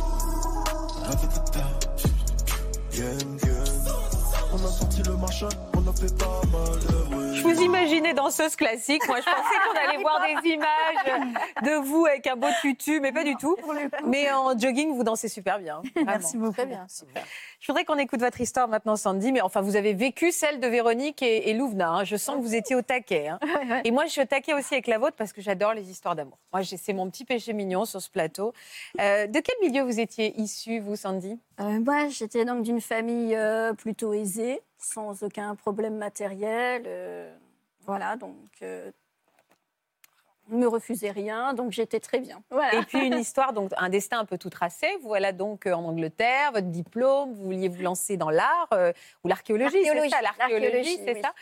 On 4.54 4.56
a 4.56 4.68
sorti 4.68 5.02
le 5.02 5.18
machin, 5.18 5.50
on 5.76 5.90
a 5.90 5.94
fait 5.94 6.16
pas 6.16 6.42
mal 6.52 6.80
de 6.80 7.10
bruit. 7.10 7.38
Je 7.38 7.42
vous 7.42 7.62
imaginais 7.62 8.14
danseuse 8.14 8.56
classique. 8.56 9.02
Moi, 9.08 9.20
je 9.20 9.26
pensais 9.26 9.58
qu'on 9.66 9.90
allait 9.90 10.02
voir 10.02 10.22
des 10.22 10.50
images 10.50 11.24
de 11.64 11.72
vous 11.84 12.06
avec 12.06 12.28
un 12.28 12.36
beau 12.36 12.48
tutu, 12.62 13.00
mais 13.00 13.12
pas 13.12 13.24
du 13.24 13.36
tout. 13.36 13.58
Mais 14.06 14.32
en 14.32 14.58
jogging, 14.58 14.96
vous 14.96 15.04
dansez 15.04 15.28
super 15.28 15.58
bien. 15.58 15.82
Vraiment. 15.96 16.12
Merci 16.12 16.38
beaucoup. 16.38 16.54
Très 16.54 16.68
bien, 16.68 16.86
super. 16.88 17.24
Je 17.64 17.72
voudrais 17.72 17.86
qu'on 17.86 17.98
écoute 17.98 18.20
votre 18.20 18.42
histoire 18.42 18.68
maintenant, 18.68 18.98
Sandy. 18.98 19.32
Mais 19.32 19.40
enfin, 19.40 19.62
vous 19.62 19.78
avez 19.78 19.94
vécu 19.94 20.34
celle 20.34 20.60
de 20.60 20.68
Véronique 20.68 21.22
et, 21.22 21.50
et 21.50 21.54
Louvna. 21.54 21.92
hein. 21.92 22.04
Je 22.04 22.18
sens 22.18 22.36
que 22.36 22.42
vous 22.42 22.56
étiez 22.56 22.76
au 22.76 22.82
taquet. 22.82 23.30
hein. 23.30 23.40
Et 23.86 23.92
moi, 23.92 24.06
je 24.06 24.12
suis 24.12 24.20
au 24.22 24.26
taquet 24.26 24.54
aussi 24.54 24.74
avec 24.74 24.86
la 24.88 24.98
vôtre 24.98 25.16
parce 25.16 25.32
que 25.32 25.42
j'adore 25.42 25.74
les 25.74 25.90
histoires 25.90 26.14
d'amour. 26.14 26.38
Moi, 26.52 26.62
c'est 26.66 26.92
mon 26.92 27.10
petit 27.10 27.24
péché 27.24 27.54
mignon 27.54 27.86
sur 27.86 28.02
ce 28.02 28.10
plateau. 28.10 28.52
Euh, 29.00 29.28
de 29.28 29.40
quel 29.40 29.56
milieu 29.62 29.82
vous 29.84 29.98
étiez 30.02 30.38
issue, 30.42 30.80
vous, 30.82 30.98
Sandy? 30.98 31.40
Euh, 31.62 31.80
moi, 31.80 32.10
j'étais 32.10 32.44
donc 32.44 32.64
d'une 32.64 32.82
famille 32.82 33.34
euh, 33.34 33.72
plutôt 33.72 34.12
aisée, 34.12 34.60
sans 34.78 35.24
aucun 35.24 35.56
problème 35.56 35.96
matériel. 35.96 36.84
voilà, 37.86 38.18
donc 38.18 38.36
on 38.62 38.92
ne 40.50 40.58
me 40.58 40.68
refusait 40.68 41.12
rien, 41.12 41.54
donc 41.54 41.72
j'étais 41.72 42.00
très 42.00 42.20
bien. 42.20 42.42
Voilà. 42.50 42.76
Et 42.76 42.84
puis 42.84 43.06
une 43.06 43.18
histoire, 43.20 43.54
donc 43.54 43.72
un 43.78 43.90
destin 43.90 44.20
un 44.20 44.26
peu 44.26 44.38
tout 44.38 44.50
tracé. 44.50 44.88
Vous 45.02 45.08
voilà 45.08 45.32
donc 45.32 45.66
euh, 45.68 45.74
en 45.74 45.84
Angleterre, 45.86 46.52
votre 46.52 46.68
diplôme, 46.68 47.34
vous 47.34 47.44
vouliez 47.46 47.70
vous 47.70 47.82
lancer 47.82 48.18
dans 48.18 48.30
l'art 48.30 48.68
euh, 48.74 48.92
ou 49.24 49.28
l'archéologie, 49.28 49.78
c'est 49.84 50.10
ça 50.10 50.22
L'archéologie, 50.22 51.00
c'est 51.06 51.16
oui. 51.16 51.22
ça. 51.22 51.34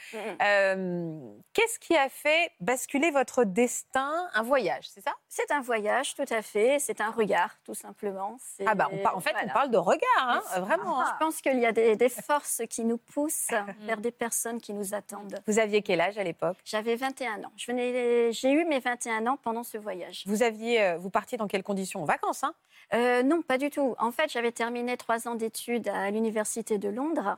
Euh, 0.44 1.20
Qu'est-ce 1.54 1.80
qui 1.80 1.96
a 1.98 2.10
fait 2.10 2.52
basculer 2.60 3.12
votre 3.12 3.44
destin 3.44 4.28
Un 4.34 4.44
voyage, 4.44 4.88
c'est 4.90 5.02
ça? 5.02 5.14
C'est 5.28 5.52
un 5.52 5.62
voyage, 5.62 6.16
tout 6.16 6.26
à 6.30 6.42
fait. 6.42 6.78
C'est 6.80 7.02
un 7.02 7.12
regard, 7.12 7.56
tout 7.66 7.74
simplement. 7.74 8.38
Ah 8.66 8.76
bah, 8.76 8.88
on 8.92 8.98
par- 9.00 9.18
en 9.18 9.20
fait, 9.20 9.32
voilà. 9.32 9.48
on 9.50 9.54
parle 9.54 9.72
de 9.72 9.78
regard, 9.78 10.02
hein, 10.20 10.42
vraiment. 10.62 11.04
Je 11.06 11.26
pense 11.26 11.42
qu'il 11.42 11.60
y 11.60 11.66
a 11.66 11.72
des, 11.72 11.96
des 11.96 12.10
forces 12.10 12.62
qui 12.70 12.86
nous 12.86 12.98
poussent 12.98 13.50
vers 13.82 13.98
des 13.98 14.12
personnes 14.12 14.62
qui 14.62 14.74
nous 14.74 14.94
attendent. 14.94 15.42
Vous 15.48 15.60
aviez 15.60 15.82
quel 15.82 16.00
âge 16.02 16.18
à 16.18 16.24
l'époque? 16.24 16.58
J'avais 16.64 16.96
21 16.96 17.44
ans. 17.44 17.52
Je 17.58 17.66
venais, 17.72 18.32
j'ai 18.32 18.52
eu 18.52 18.64
mes 18.66 18.80
21 18.80 18.91
ans 19.28 19.38
pendant 19.42 19.64
ce 19.64 19.78
voyage. 19.78 20.24
Vous 20.26 20.44
aviez, 20.44 20.82
euh, 20.82 20.98
vous 20.98 21.10
partiez 21.10 21.38
dans 21.38 21.48
quelles 21.48 21.64
conditions? 21.64 22.02
En 22.02 22.06
vacances, 22.06 22.44
hein? 22.44 22.54
Euh, 22.94 23.24
non, 23.24 23.42
pas 23.42 23.58
du 23.58 23.70
tout. 23.70 23.96
En 24.00 24.12
fait, 24.12 24.30
j'avais 24.30 24.52
terminé 24.52 24.98
trois 24.98 25.28
ans 25.28 25.36
d'études 25.36 25.88
à 25.88 26.12
l'université 26.12 26.78
de 26.78 26.90
Londres. 26.90 27.38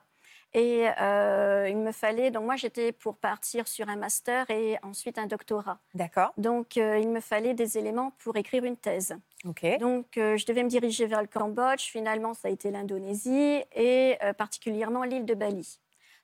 Et 0.56 0.88
euh, 1.02 1.68
il 1.68 1.78
me 1.78 1.92
fallait, 1.92 2.30
donc 2.30 2.44
moi 2.46 2.56
j'étais 2.56 2.92
pour 2.92 3.18
partir 3.18 3.68
sur 3.68 3.90
un 3.90 3.96
master 3.96 4.48
et 4.52 4.78
ensuite 4.84 5.18
un 5.18 5.26
doctorat. 5.26 5.80
D'accord. 5.96 6.32
Donc 6.38 6.78
euh, 6.78 7.00
il 7.00 7.10
me 7.10 7.22
fallait 7.22 7.56
des 7.56 7.80
éléments 7.80 8.12
pour 8.20 8.38
écrire 8.38 8.64
une 8.64 8.78
thèse. 8.78 9.18
Ok. 9.46 9.66
Donc 9.80 10.16
euh, 10.16 10.38
je 10.38 10.46
devais 10.46 10.62
me 10.62 10.70
diriger 10.70 11.08
vers 11.08 11.22
le 11.22 11.28
Cambodge, 11.28 11.82
finalement 11.82 12.36
ça 12.36 12.50
a 12.50 12.52
été 12.52 12.70
l'Indonésie 12.70 13.64
et 13.76 14.16
particulièrement 14.38 15.04
l'île 15.06 15.26
de 15.26 15.34
Bali. 15.34 15.80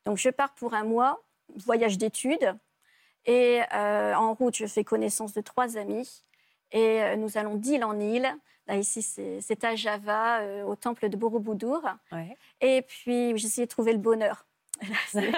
Donc 0.05 0.17
je 0.17 0.29
pars 0.29 0.53
pour 0.53 0.75
un 0.75 0.83
mois, 0.83 1.23
voyage 1.55 1.97
d'études, 1.97 2.55
et 3.29 3.61
euh, 3.73 4.13
en 4.15 4.33
route 4.33 4.55
je 4.55 4.65
fais 4.65 4.83
connaissance 4.83 5.33
de 5.33 5.41
trois 5.41 5.77
amis 5.77 6.23
et 6.71 7.01
euh, 7.03 7.15
nous 7.15 7.37
allons 7.37 7.55
d'île 7.55 7.83
en 7.83 7.99
île. 7.99 8.29
Là 8.67 8.75
ici 8.75 9.01
c'est 9.01 9.63
à 9.63 9.75
Java, 9.75 10.39
euh, 10.39 10.63
au 10.63 10.75
temple 10.75 11.09
de 11.09 11.17
Borobudur. 11.17 11.81
Ouais. 12.11 12.35
Et 12.61 12.81
puis, 12.83 13.29
essayé 13.31 13.65
de 13.65 13.71
trouver 13.71 13.93
le 13.93 13.99
bonheur. 13.99 14.45
Il 15.13 15.31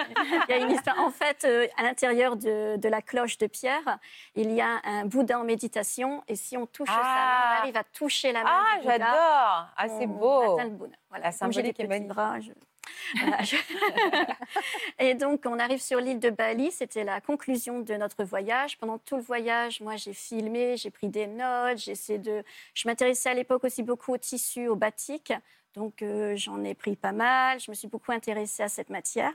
y 0.48 0.52
a 0.52 0.58
une 0.58 0.70
histoire. 0.70 0.98
En 1.00 1.10
fait, 1.10 1.44
à 1.76 1.82
l'intérieur 1.82 2.36
de, 2.36 2.76
de 2.76 2.88
la 2.88 3.02
cloche 3.02 3.38
de 3.38 3.48
pierre, 3.48 3.98
il 4.36 4.52
y 4.52 4.60
a 4.60 4.80
un 4.84 5.04
Bouddha 5.04 5.40
en 5.40 5.44
méditation. 5.44 6.22
Et 6.28 6.36
si 6.36 6.56
on 6.56 6.66
touche 6.66 6.88
sa 6.88 6.94
main, 6.94 7.02
Ah. 7.04 7.54
on 7.56 7.60
arrive 7.62 7.76
à 7.76 7.82
toucher 7.84 8.30
la 8.32 8.44
main 8.44 8.50
Ah, 8.52 8.80
j'adore 8.84 9.66
Ah, 9.76 9.88
c'est 9.88 10.06
on 10.06 10.18
beau 10.20 10.54
atteint 10.54 10.64
le 10.64 10.76
bonheur. 10.76 10.98
Voilà. 11.10 11.24
La 11.26 11.32
symbolique 11.32 11.80
est 11.80 11.86
magnifique. 11.88 12.08
bras, 12.14 12.38
je- 12.38 12.52
et 14.98 15.14
donc, 15.14 15.42
on 15.46 15.58
arrive 15.58 15.80
sur 15.80 16.00
l'île 16.00 16.20
de 16.20 16.30
Bali. 16.30 16.70
C'était 16.70 17.04
la 17.04 17.20
conclusion 17.20 17.80
de 17.80 17.94
notre 17.94 18.24
voyage. 18.24 18.78
Pendant 18.78 18.98
tout 18.98 19.16
le 19.16 19.22
voyage, 19.22 19.80
moi, 19.80 19.96
j'ai 19.96 20.14
filmé, 20.14 20.76
j'ai 20.76 20.90
pris 20.90 21.08
des 21.08 21.26
notes. 21.26 21.78
J'ai 21.78 21.92
essayé 21.92 22.18
de... 22.18 22.42
Je 22.74 22.88
m'intéressais 22.88 23.30
à 23.30 23.34
l'époque 23.34 23.64
aussi 23.64 23.82
beaucoup 23.82 24.12
au 24.12 24.18
tissu, 24.18 24.68
au 24.68 24.76
batik. 24.76 25.32
Donc, 25.74 26.02
euh, 26.02 26.36
j'en 26.36 26.62
ai 26.64 26.74
pris 26.74 26.96
pas 26.96 27.12
mal. 27.12 27.60
Je 27.60 27.70
me 27.70 27.74
suis 27.74 27.88
beaucoup 27.88 28.12
intéressée 28.12 28.62
à 28.62 28.68
cette 28.68 28.90
matière. 28.90 29.32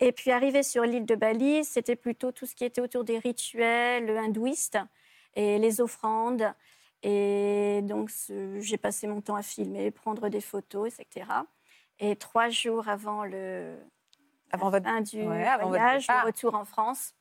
Et 0.00 0.12
puis, 0.12 0.30
arrivé 0.30 0.62
sur 0.62 0.84
l'île 0.84 1.06
de 1.06 1.14
Bali, 1.14 1.64
c'était 1.64 1.96
plutôt 1.96 2.32
tout 2.32 2.46
ce 2.46 2.54
qui 2.54 2.64
était 2.64 2.80
autour 2.80 3.04
des 3.04 3.18
rituels 3.18 4.16
hindouistes 4.16 4.78
et 5.34 5.58
les 5.58 5.80
offrandes. 5.80 6.52
Et 7.02 7.80
donc, 7.82 8.10
j'ai 8.60 8.76
passé 8.76 9.06
mon 9.06 9.20
temps 9.20 9.36
à 9.36 9.42
filmer, 9.42 9.90
prendre 9.90 10.28
des 10.28 10.40
photos, 10.40 10.98
etc. 10.98 11.26
Et 12.00 12.16
trois 12.16 12.48
jours 12.48 12.88
avant 12.88 13.24
le 13.24 13.76
Avant 14.52 14.70
votre- 14.70 14.84
fin 14.86 15.00
du 15.00 15.22
ouais, 15.22 15.44
avant 15.46 15.68
votre 15.68 15.78
voyage, 15.80 16.02
départ. 16.06 16.22
le 16.22 16.26
retour 16.28 16.54
en 16.54 16.64
France, 16.64 17.12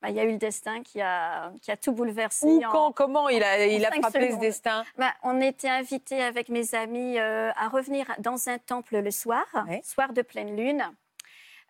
bah, 0.00 0.08
il 0.08 0.16
y 0.16 0.20
a 0.20 0.24
eu 0.24 0.32
le 0.32 0.38
destin 0.38 0.82
qui 0.82 1.00
a, 1.02 1.52
qui 1.60 1.70
a 1.70 1.76
tout 1.76 1.92
bouleversé. 1.92 2.46
Où, 2.46 2.64
en- 2.64 2.70
quand, 2.72 2.92
comment 2.92 3.28
il 3.28 3.42
a, 3.42 3.66
il 3.66 3.84
a 3.84 3.90
frappé 3.90 4.20
ce 4.20 4.26
secondes. 4.28 4.40
destin? 4.40 4.84
Bah, 4.96 5.12
on 5.22 5.40
était 5.40 5.68
invités 5.68 6.22
avec 6.22 6.48
mes 6.48 6.74
amis 6.74 7.18
euh, 7.18 7.50
à 7.56 7.68
revenir 7.68 8.06
dans 8.18 8.48
un 8.48 8.58
temple 8.58 8.98
le 9.00 9.10
soir, 9.10 9.44
Ouais. 9.68 9.82
soir 9.84 10.12
de 10.14 10.22
pleine 10.22 10.56
lune. 10.56 10.82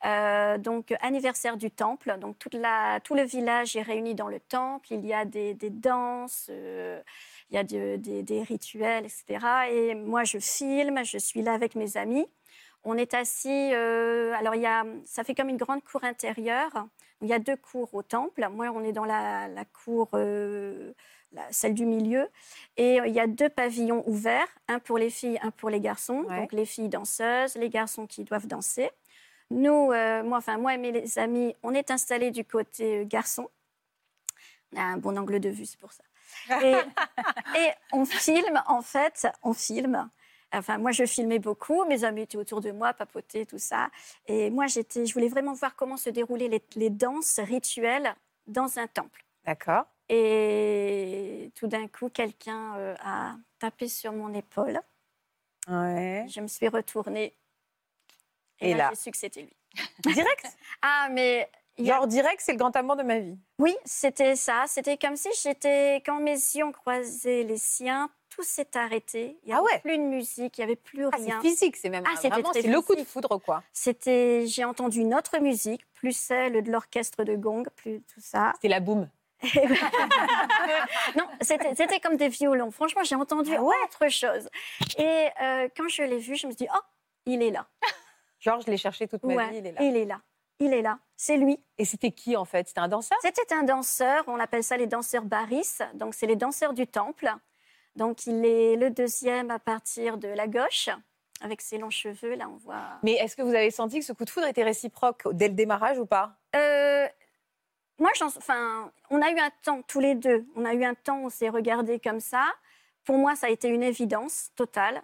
Euh, 0.06 0.56
donc 0.56 0.94
anniversaire 1.02 1.58
du 1.58 1.70
temple, 1.70 2.16
donc 2.18 2.38
toute 2.38 2.54
la, 2.54 3.00
tout 3.00 3.14
le 3.14 3.22
village 3.22 3.76
est 3.76 3.82
réuni 3.82 4.14
dans 4.14 4.28
le 4.28 4.40
temple. 4.40 4.86
Il 4.92 5.04
y 5.04 5.12
a 5.12 5.26
des, 5.26 5.52
des 5.52 5.68
danses, 5.68 6.46
euh, 6.48 7.02
il 7.50 7.56
y 7.56 7.58
a 7.58 7.64
de- 7.64 7.96
des, 7.96 8.22
des 8.22 8.42
rituels, 8.42 9.04
etc. 9.06 9.68
Et 9.70 9.94
moi 9.94 10.24
je 10.24 10.38
filme, 10.38 11.04
je 11.04 11.18
suis 11.18 11.42
là 11.42 11.52
avec 11.52 11.74
mes 11.74 11.96
amis. 11.96 12.26
On 12.84 12.96
est 12.96 13.12
assis, 13.14 13.74
euh, 13.74 14.32
alors 14.34 14.54
il 14.54 14.62
y 14.62 14.66
a, 14.66 14.84
ça 15.04 15.22
fait 15.24 15.34
comme 15.34 15.48
une 15.50 15.58
grande 15.58 15.82
cour 15.84 16.02
intérieure. 16.04 16.86
Il 17.22 17.28
y 17.28 17.34
a 17.34 17.38
deux 17.38 17.56
cours 17.56 17.92
au 17.92 18.02
temple. 18.02 18.48
Moi, 18.50 18.68
on 18.74 18.82
est 18.82 18.92
dans 18.92 19.04
la, 19.04 19.46
la 19.48 19.66
cour, 19.66 20.08
euh, 20.14 20.92
la- 21.32 21.52
celle 21.52 21.74
du 21.74 21.84
milieu. 21.84 22.26
Et 22.78 22.98
euh, 22.98 23.06
il 23.06 23.12
y 23.14 23.20
a 23.20 23.26
deux 23.26 23.50
pavillons 23.50 24.02
ouverts, 24.08 24.48
un 24.68 24.78
pour 24.78 24.96
les 24.96 25.10
filles, 25.10 25.38
un 25.42 25.50
pour 25.50 25.68
les 25.68 25.80
garçons. 25.80 26.24
Ouais. 26.26 26.36
Donc 26.38 26.52
les 26.54 26.64
filles 26.64 26.88
danseuses, 26.88 27.56
les 27.56 27.68
garçons 27.68 28.06
qui 28.06 28.24
doivent 28.24 28.46
danser. 28.46 28.88
Nous, 29.50 29.92
euh, 29.92 30.22
moi, 30.22 30.38
enfin 30.38 30.56
moi 30.56 30.72
et 30.74 30.78
mes 30.78 31.18
amis, 31.18 31.54
on 31.62 31.74
est 31.74 31.90
installés 31.90 32.30
du 32.30 32.44
côté 32.46 33.04
garçon. 33.04 33.50
On 34.72 34.80
a 34.80 34.82
un 34.84 34.96
bon 34.96 35.18
angle 35.18 35.40
de 35.40 35.50
vue, 35.50 35.66
c'est 35.66 35.78
pour 35.78 35.92
ça. 35.92 36.04
Et, 36.62 36.74
et 37.58 37.70
on 37.92 38.04
filme, 38.04 38.62
en 38.66 38.82
fait, 38.82 39.26
on 39.42 39.52
filme. 39.52 40.08
Enfin, 40.52 40.78
moi, 40.78 40.90
je 40.90 41.06
filmais 41.06 41.38
beaucoup. 41.38 41.84
Mes 41.84 42.04
amis 42.04 42.22
étaient 42.22 42.36
autour 42.36 42.60
de 42.60 42.72
moi, 42.72 42.92
papotaient, 42.92 43.46
tout 43.46 43.58
ça. 43.58 43.90
Et 44.26 44.50
moi, 44.50 44.66
j'étais, 44.66 45.06
je 45.06 45.14
voulais 45.14 45.28
vraiment 45.28 45.52
voir 45.52 45.76
comment 45.76 45.96
se 45.96 46.10
déroulaient 46.10 46.48
les, 46.48 46.62
les 46.74 46.90
danses 46.90 47.38
rituelles 47.38 48.14
dans 48.46 48.78
un 48.78 48.86
temple. 48.86 49.24
D'accord. 49.44 49.84
Et 50.08 51.52
tout 51.54 51.68
d'un 51.68 51.86
coup, 51.86 52.08
quelqu'un 52.08 52.74
euh, 52.76 52.94
a 53.00 53.36
tapé 53.60 53.86
sur 53.86 54.12
mon 54.12 54.34
épaule. 54.34 54.80
Ouais. 55.68 56.26
Je 56.28 56.40
me 56.40 56.48
suis 56.48 56.66
retournée. 56.66 57.36
Et, 58.58 58.70
Et 58.70 58.74
là, 58.74 58.84
là 58.84 58.90
j'ai 58.90 58.96
su 58.96 59.10
que 59.12 59.16
c'était 59.16 59.42
lui. 59.42 59.56
Direct? 60.00 60.46
Ah, 60.82 61.08
mais 61.12 61.48
Genre 61.84 62.06
direct, 62.06 62.40
c'est 62.44 62.52
le 62.52 62.58
grand 62.58 62.74
amour 62.76 62.96
de 62.96 63.02
ma 63.02 63.18
vie. 63.18 63.38
Oui, 63.58 63.74
c'était 63.84 64.36
ça. 64.36 64.64
C'était 64.66 64.96
comme 64.96 65.16
si 65.16 65.28
j'étais. 65.42 65.96
Quand 66.04 66.20
mes 66.20 66.32
yeux 66.32 66.64
ont 66.64 66.72
croisé 66.72 67.44
les 67.44 67.56
siens, 67.58 68.10
tout 68.28 68.42
s'est 68.42 68.76
arrêté. 68.76 69.38
Il 69.42 69.46
n'y 69.48 69.52
Ah 69.52 69.56
avait 69.58 69.64
ouais. 69.66 69.78
plus 69.80 69.98
de 69.98 70.02
musique, 70.02 70.56
il 70.58 70.60
n'y 70.60 70.64
avait 70.64 70.76
plus 70.76 71.06
Ah, 71.06 71.16
rien. 71.16 71.40
c'est 71.42 71.48
physique, 71.48 71.76
c'est 71.76 71.88
même 71.90 72.04
Ah, 72.06 72.16
c'était 72.20 72.42
c'est 72.54 72.62
le 72.68 72.80
coup 72.80 72.94
de 72.94 73.04
foudre, 73.04 73.38
quoi. 73.38 73.62
C'était. 73.72 74.46
J'ai 74.46 74.64
entendu 74.64 75.00
une 75.00 75.14
autre 75.14 75.38
musique, 75.38 75.82
plus 75.94 76.12
celle 76.16 76.62
de 76.62 76.70
l'orchestre 76.70 77.24
de 77.24 77.34
gong, 77.36 77.64
plus 77.76 78.02
tout 78.02 78.20
ça. 78.20 78.52
C'était 78.56 78.68
la 78.68 78.80
boum. 78.80 79.08
non, 81.16 81.24
c'était 81.40 81.74
c'était 81.74 81.98
comme 82.00 82.16
des 82.16 82.28
violons. 82.28 82.70
Franchement, 82.70 83.02
j'ai 83.04 83.14
entendu 83.14 83.52
Ah 83.56 83.62
ouais 83.62 83.74
autre 83.84 84.08
chose. 84.10 84.48
Et 84.98 85.28
euh, 85.42 85.68
quand 85.76 85.88
je 85.88 86.02
l'ai 86.02 86.18
vu, 86.18 86.36
je 86.36 86.46
me 86.46 86.52
suis 86.52 86.66
dit, 86.66 86.68
oh, 86.74 86.80
il 87.26 87.42
est 87.42 87.50
là. 87.50 87.66
Genre, 88.38 88.60
je 88.60 88.70
l'ai 88.70 88.76
cherché 88.76 89.06
toute 89.08 89.22
ma 89.24 89.34
Ouais, 89.34 89.50
vie, 89.50 89.58
il 89.58 89.66
est 89.66 89.72
là. 89.72 89.82
il 89.82 89.96
est 89.96 90.04
là. 90.04 90.20
Il 90.60 90.74
est 90.74 90.82
là. 90.82 90.98
C'est 91.16 91.36
lui. 91.36 91.58
Et 91.78 91.84
c'était 91.84 92.12
qui, 92.12 92.36
en 92.36 92.44
fait? 92.44 92.68
C'était 92.68 92.80
un 92.80 92.88
danseur? 92.88 93.18
C'était 93.22 93.54
un 93.54 93.62
danseur, 93.62 94.24
on 94.26 94.38
appelle 94.38 94.62
ça 94.62 94.76
les 94.76 94.86
danseurs 94.86 95.24
baris, 95.24 95.78
donc 95.94 96.14
c'est 96.14 96.26
les 96.26 96.36
danseurs 96.36 96.74
du 96.74 96.86
temple. 96.86 97.30
Donc 97.96 98.26
il 98.26 98.44
est 98.44 98.76
le 98.76 98.90
deuxième 98.90 99.50
à 99.50 99.58
partir 99.58 100.16
de 100.18 100.28
la 100.28 100.46
gauche, 100.46 100.88
avec 101.40 101.60
ses 101.60 101.78
longs 101.78 101.90
cheveux, 101.90 102.34
là 102.34 102.48
on 102.48 102.56
voit. 102.56 102.98
Mais 103.02 103.12
est-ce 103.12 103.36
que 103.36 103.42
vous 103.42 103.54
avez 103.54 103.70
senti 103.70 103.98
que 103.98 104.04
ce 104.04 104.12
coup 104.12 104.24
de 104.24 104.30
foudre 104.30 104.46
était 104.46 104.62
réciproque 104.62 105.26
dès 105.32 105.48
le 105.48 105.54
démarrage 105.54 105.98
ou 105.98 106.06
pas? 106.06 106.36
Euh, 106.54 107.08
moi, 107.98 108.10
enfin, 108.22 108.90
on 109.10 109.20
a 109.20 109.30
eu 109.30 109.38
un 109.38 109.50
temps, 109.62 109.82
tous 109.82 110.00
les 110.00 110.14
deux, 110.14 110.46
on 110.56 110.64
a 110.64 110.74
eu 110.74 110.84
un 110.84 110.94
temps, 110.94 111.20
on 111.24 111.28
s'est 111.30 111.48
regardé 111.48 111.98
comme 111.98 112.20
ça. 112.20 112.46
Pour 113.04 113.18
moi, 113.18 113.34
ça 113.34 113.48
a 113.48 113.50
été 113.50 113.68
une 113.68 113.82
évidence 113.82 114.50
totale. 114.56 115.02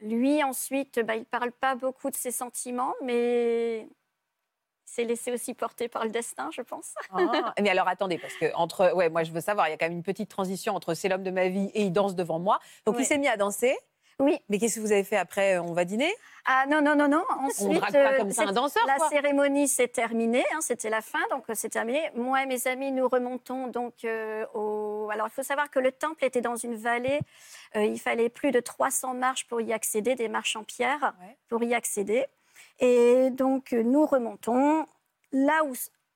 Lui, 0.00 0.42
ensuite, 0.42 1.00
bah, 1.00 1.14
il 1.16 1.20
ne 1.20 1.24
parle 1.24 1.52
pas 1.52 1.76
beaucoup 1.76 2.10
de 2.10 2.16
ses 2.16 2.32
sentiments, 2.32 2.94
mais 3.02 3.88
s'est 4.92 5.04
laissé 5.04 5.32
aussi 5.32 5.54
porter 5.54 5.88
par 5.88 6.04
le 6.04 6.10
destin, 6.10 6.50
je 6.52 6.62
pense. 6.62 6.94
Ah, 7.10 7.54
Mais 7.60 7.70
alors 7.70 7.88
attendez, 7.88 8.18
parce 8.18 8.34
que 8.34 8.54
entre, 8.54 8.92
ouais, 8.94 9.08
moi 9.08 9.22
je 9.24 9.32
veux 9.32 9.40
savoir, 9.40 9.68
il 9.68 9.70
y 9.70 9.74
a 9.74 9.76
quand 9.78 9.86
même 9.86 9.96
une 9.96 10.02
petite 10.02 10.28
transition 10.28 10.74
entre 10.74 10.94
c'est 10.94 11.08
l'homme 11.08 11.22
de 11.22 11.30
ma 11.30 11.48
vie 11.48 11.70
et 11.74 11.82
il 11.82 11.92
danse 11.92 12.14
devant 12.14 12.38
moi. 12.38 12.58
Donc 12.86 12.96
il 12.98 13.04
s'est 13.04 13.18
mis 13.18 13.28
à 13.28 13.36
danser. 13.36 13.76
Oui. 14.18 14.38
Mais 14.48 14.58
qu'est-ce 14.58 14.76
que 14.76 14.80
vous 14.80 14.92
avez 14.92 15.02
fait 15.02 15.16
après 15.16 15.58
On 15.58 15.72
va 15.72 15.84
dîner? 15.84 16.12
Ah 16.44 16.66
non, 16.68 16.80
non, 16.82 16.94
non, 16.94 17.08
non. 17.08 17.24
On 17.40 17.46
Ensuite, 17.46 17.80
drague 17.80 17.92
pas 17.92 18.12
euh, 18.12 18.18
comme 18.18 18.30
ça 18.30 18.42
un 18.44 18.52
danseur, 18.52 18.84
La 18.86 18.96
quoi? 18.96 19.08
cérémonie 19.08 19.66
s'est 19.66 19.88
terminée, 19.88 20.44
hein, 20.54 20.58
c'était 20.60 20.90
la 20.90 21.00
fin, 21.00 21.18
donc 21.30 21.44
euh, 21.48 21.54
c'est 21.56 21.70
terminé. 21.70 22.10
Moi 22.14 22.42
et 22.42 22.46
mes 22.46 22.66
amis, 22.68 22.92
nous 22.92 23.08
remontons 23.08 23.68
donc 23.68 24.04
euh, 24.04 24.44
au. 24.54 25.08
Alors, 25.10 25.26
il 25.28 25.30
faut 25.32 25.42
savoir 25.42 25.70
que 25.70 25.80
le 25.80 25.90
temple 25.90 26.24
était 26.24 26.42
dans 26.42 26.56
une 26.56 26.76
vallée. 26.76 27.20
Euh, 27.74 27.84
il 27.84 27.98
fallait 27.98 28.28
plus 28.28 28.50
de 28.52 28.60
300 28.60 29.14
marches 29.14 29.46
pour 29.48 29.60
y 29.60 29.72
accéder, 29.72 30.14
des 30.14 30.28
marches 30.28 30.54
en 30.56 30.62
pierre 30.62 31.14
Ouais. 31.20 31.36
pour 31.48 31.62
y 31.64 31.74
accéder. 31.74 32.26
Et 32.80 33.30
donc, 33.30 33.72
euh, 33.72 33.82
nous 33.82 34.06
remontons 34.06 34.86
là 35.32 35.64
où 35.64 35.72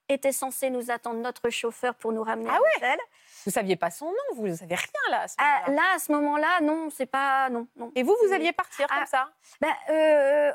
était 0.09 0.31
censé 0.33 0.71
nous 0.71 0.91
attendre 0.91 1.19
notre 1.21 1.51
chauffeur 1.51 1.95
pour 1.97 2.13
nous 2.13 2.23
ramener 2.23 2.49
Ah 2.51 2.55
à 2.57 2.59
l'hôtel. 2.59 2.99
Vous 3.45 3.51
saviez 3.51 3.75
pas 3.77 3.91
son 3.91 4.07
nom, 4.07 4.37
vous 4.37 4.47
ne 4.47 4.55
savez 4.55 4.77
rien 4.77 5.11
là. 5.11 5.23
À 5.23 5.29
ce 5.29 5.35
Ah, 5.39 5.63
moment-là. 5.67 5.75
là, 5.83 5.95
à 5.95 5.99
ce 5.99 6.13
moment-là, 6.13 6.61
non, 6.63 6.91
c'est 6.91 7.07
pas. 7.07 7.49
Non, 7.51 7.67
non. 7.77 7.91
Et 7.97 8.03
vous, 8.05 8.15
vous 8.25 8.33
alliez 8.33 8.53
partir 8.53 8.87
Ah. 8.91 8.99
comme 8.99 9.07
ça 9.07 9.29
Ben, 9.61 9.73
euh, 9.91 10.53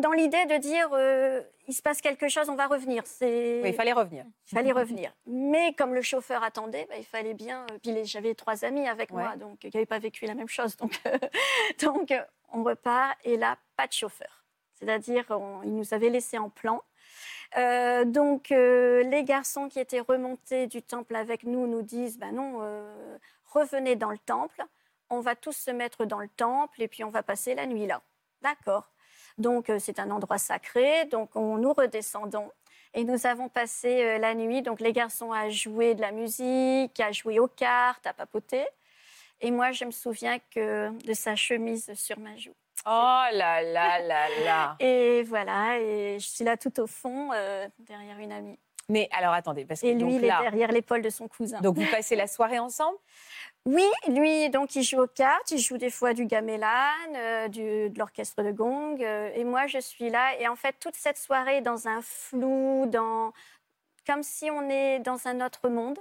dans 0.00 0.12
l'idée 0.12 0.44
de 0.46 0.56
dire 0.58 0.88
euh, 0.92 1.40
il 1.66 1.72
se 1.72 1.80
passe 1.80 2.02
quelque 2.02 2.28
chose, 2.28 2.50
on 2.50 2.56
va 2.56 2.66
revenir. 2.66 3.02
C'est... 3.06 3.60
Oui, 3.62 3.70
il 3.70 3.74
fallait 3.74 3.92
revenir. 3.94 4.26
Il 4.50 4.54
fallait 4.54 4.72
revenir. 4.72 5.12
Mais 5.26 5.72
comme 5.74 5.94
le 5.94 6.02
chauffeur 6.02 6.42
attendait, 6.42 6.86
ben, 6.90 6.96
il 6.98 7.06
fallait 7.06 7.32
bien. 7.34 7.64
Puis 7.82 8.04
j'avais 8.04 8.34
trois 8.34 8.66
amis 8.66 8.86
avec 8.86 9.10
Ouais. 9.12 9.22
moi, 9.22 9.36
donc 9.36 9.60
qui 9.60 9.70
n'avaient 9.72 9.86
pas 9.86 9.98
vécu 9.98 10.26
la 10.26 10.34
même 10.34 10.48
chose. 10.48 10.76
Donc, 10.76 10.92
donc 11.82 12.12
on 12.52 12.62
repart 12.64 13.16
et 13.24 13.38
là, 13.38 13.56
pas 13.78 13.86
de 13.86 13.92
chauffeur. 13.92 14.43
C'est-à-dire, 14.84 15.24
ils 15.64 15.74
nous 15.74 15.94
avaient 15.94 16.10
laissés 16.10 16.38
en 16.38 16.50
plan. 16.50 16.82
Euh, 17.56 18.04
donc, 18.04 18.52
euh, 18.52 19.02
les 19.04 19.24
garçons 19.24 19.68
qui 19.68 19.80
étaient 19.80 20.00
remontés 20.00 20.66
du 20.66 20.82
temple 20.82 21.16
avec 21.16 21.44
nous 21.44 21.66
nous 21.66 21.82
disent 21.82 22.18
ben 22.18 22.34
non, 22.34 22.58
euh, 22.60 23.16
revenez 23.46 23.96
dans 23.96 24.10
le 24.10 24.18
temple. 24.18 24.62
On 25.08 25.20
va 25.20 25.36
tous 25.36 25.56
se 25.56 25.70
mettre 25.70 26.04
dans 26.04 26.18
le 26.18 26.28
temple 26.28 26.82
et 26.82 26.88
puis 26.88 27.04
on 27.04 27.10
va 27.10 27.22
passer 27.22 27.54
la 27.54 27.66
nuit 27.66 27.86
là. 27.86 28.02
D'accord. 28.42 28.90
Donc, 29.38 29.70
c'est 29.78 29.98
un 29.98 30.10
endroit 30.10 30.38
sacré. 30.38 31.06
Donc, 31.06 31.34
on, 31.34 31.56
nous 31.58 31.72
redescendons. 31.72 32.50
Et 32.92 33.04
nous 33.04 33.26
avons 33.26 33.48
passé 33.48 34.18
la 34.18 34.34
nuit, 34.34 34.62
donc 34.62 34.80
les 34.80 34.92
garçons 34.92 35.32
à 35.32 35.50
jouer 35.50 35.96
de 35.96 36.00
la 36.00 36.12
musique, 36.12 37.00
à 37.00 37.10
jouer 37.10 37.40
aux 37.40 37.48
cartes, 37.48 38.06
à 38.06 38.12
papoter. 38.12 38.64
Et 39.40 39.50
moi, 39.50 39.72
je 39.72 39.84
me 39.84 39.90
souviens 39.90 40.38
que 40.50 40.90
de 41.04 41.12
sa 41.12 41.34
chemise 41.34 41.92
sur 41.94 42.20
ma 42.20 42.36
joue. 42.36 42.54
Oh 42.86 43.24
là 43.32 43.62
là 43.62 43.98
là 44.00 44.28
là. 44.44 44.76
Et 44.80 45.22
voilà, 45.22 45.78
et 45.78 46.18
je 46.20 46.26
suis 46.26 46.44
là 46.44 46.56
tout 46.56 46.80
au 46.80 46.86
fond, 46.86 47.30
euh, 47.32 47.66
derrière 47.78 48.18
une 48.18 48.32
amie. 48.32 48.58
Mais 48.90 49.08
alors 49.12 49.32
attendez, 49.32 49.64
parce 49.64 49.80
que 49.80 49.86
Et 49.86 49.94
lui, 49.94 50.00
donc 50.00 50.12
il 50.12 50.26
là, 50.26 50.40
est 50.40 50.42
derrière 50.42 50.70
l'épaule 50.70 51.00
de 51.00 51.08
son 51.08 51.26
cousin. 51.26 51.60
donc 51.62 51.78
vous 51.78 51.90
passez 51.90 52.16
la 52.16 52.26
soirée 52.26 52.58
ensemble? 52.58 52.98
Oui, 53.66 53.86
lui, 54.08 54.50
donc, 54.50 54.76
il 54.76 54.82
joue 54.82 55.00
aux 55.00 55.06
cartes, 55.06 55.50
il 55.50 55.58
joue 55.58 55.78
des 55.78 55.88
fois 55.88 56.12
du 56.12 56.26
gamelan, 56.26 56.92
euh, 57.16 57.48
du, 57.48 57.88
de 57.88 57.98
l'orchestre 57.98 58.42
de 58.42 58.50
gong, 58.50 58.98
euh, 59.00 59.30
et 59.34 59.42
moi, 59.44 59.66
je 59.66 59.78
suis 59.78 60.10
là. 60.10 60.38
Et 60.38 60.46
en 60.48 60.54
fait, 60.56 60.76
toute 60.78 60.96
cette 60.96 61.16
soirée 61.16 61.62
dans 61.62 61.88
un 61.88 62.02
flou, 62.02 62.84
dans... 62.88 63.32
comme 64.06 64.22
si 64.22 64.50
on 64.50 64.68
est 64.68 64.98
dans 64.98 65.26
un 65.26 65.40
autre 65.44 65.70
monde 65.70 65.98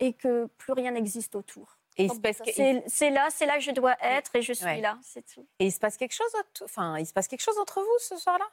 et 0.00 0.14
que 0.14 0.46
plus 0.56 0.72
rien 0.72 0.92
n'existe 0.92 1.34
autour. 1.34 1.76
Que- 1.96 2.82
C'est 2.86 3.10
là, 3.10 3.28
c'est 3.30 3.46
là 3.46 3.54
que 3.56 3.60
je 3.62 3.70
dois 3.70 3.94
être 4.02 4.34
et 4.36 4.42
je 4.42 4.52
suis 4.52 4.64
Ouais. 4.64 4.80
là, 4.80 4.96
c'est 5.02 5.24
tout. 5.26 5.46
et 5.58 5.66
il 5.66 5.72
se 5.72 5.78
passe 5.78 5.96
quelque 5.96 6.14
chose, 6.14 6.32
enfin, 6.64 6.98
il 6.98 7.06
se 7.06 7.12
passe 7.12 7.28
quelque 7.28 7.42
chose 7.42 7.58
entre 7.58 7.80
vous 7.80 7.98
ce 7.98 8.16
soir-là? 8.16 8.46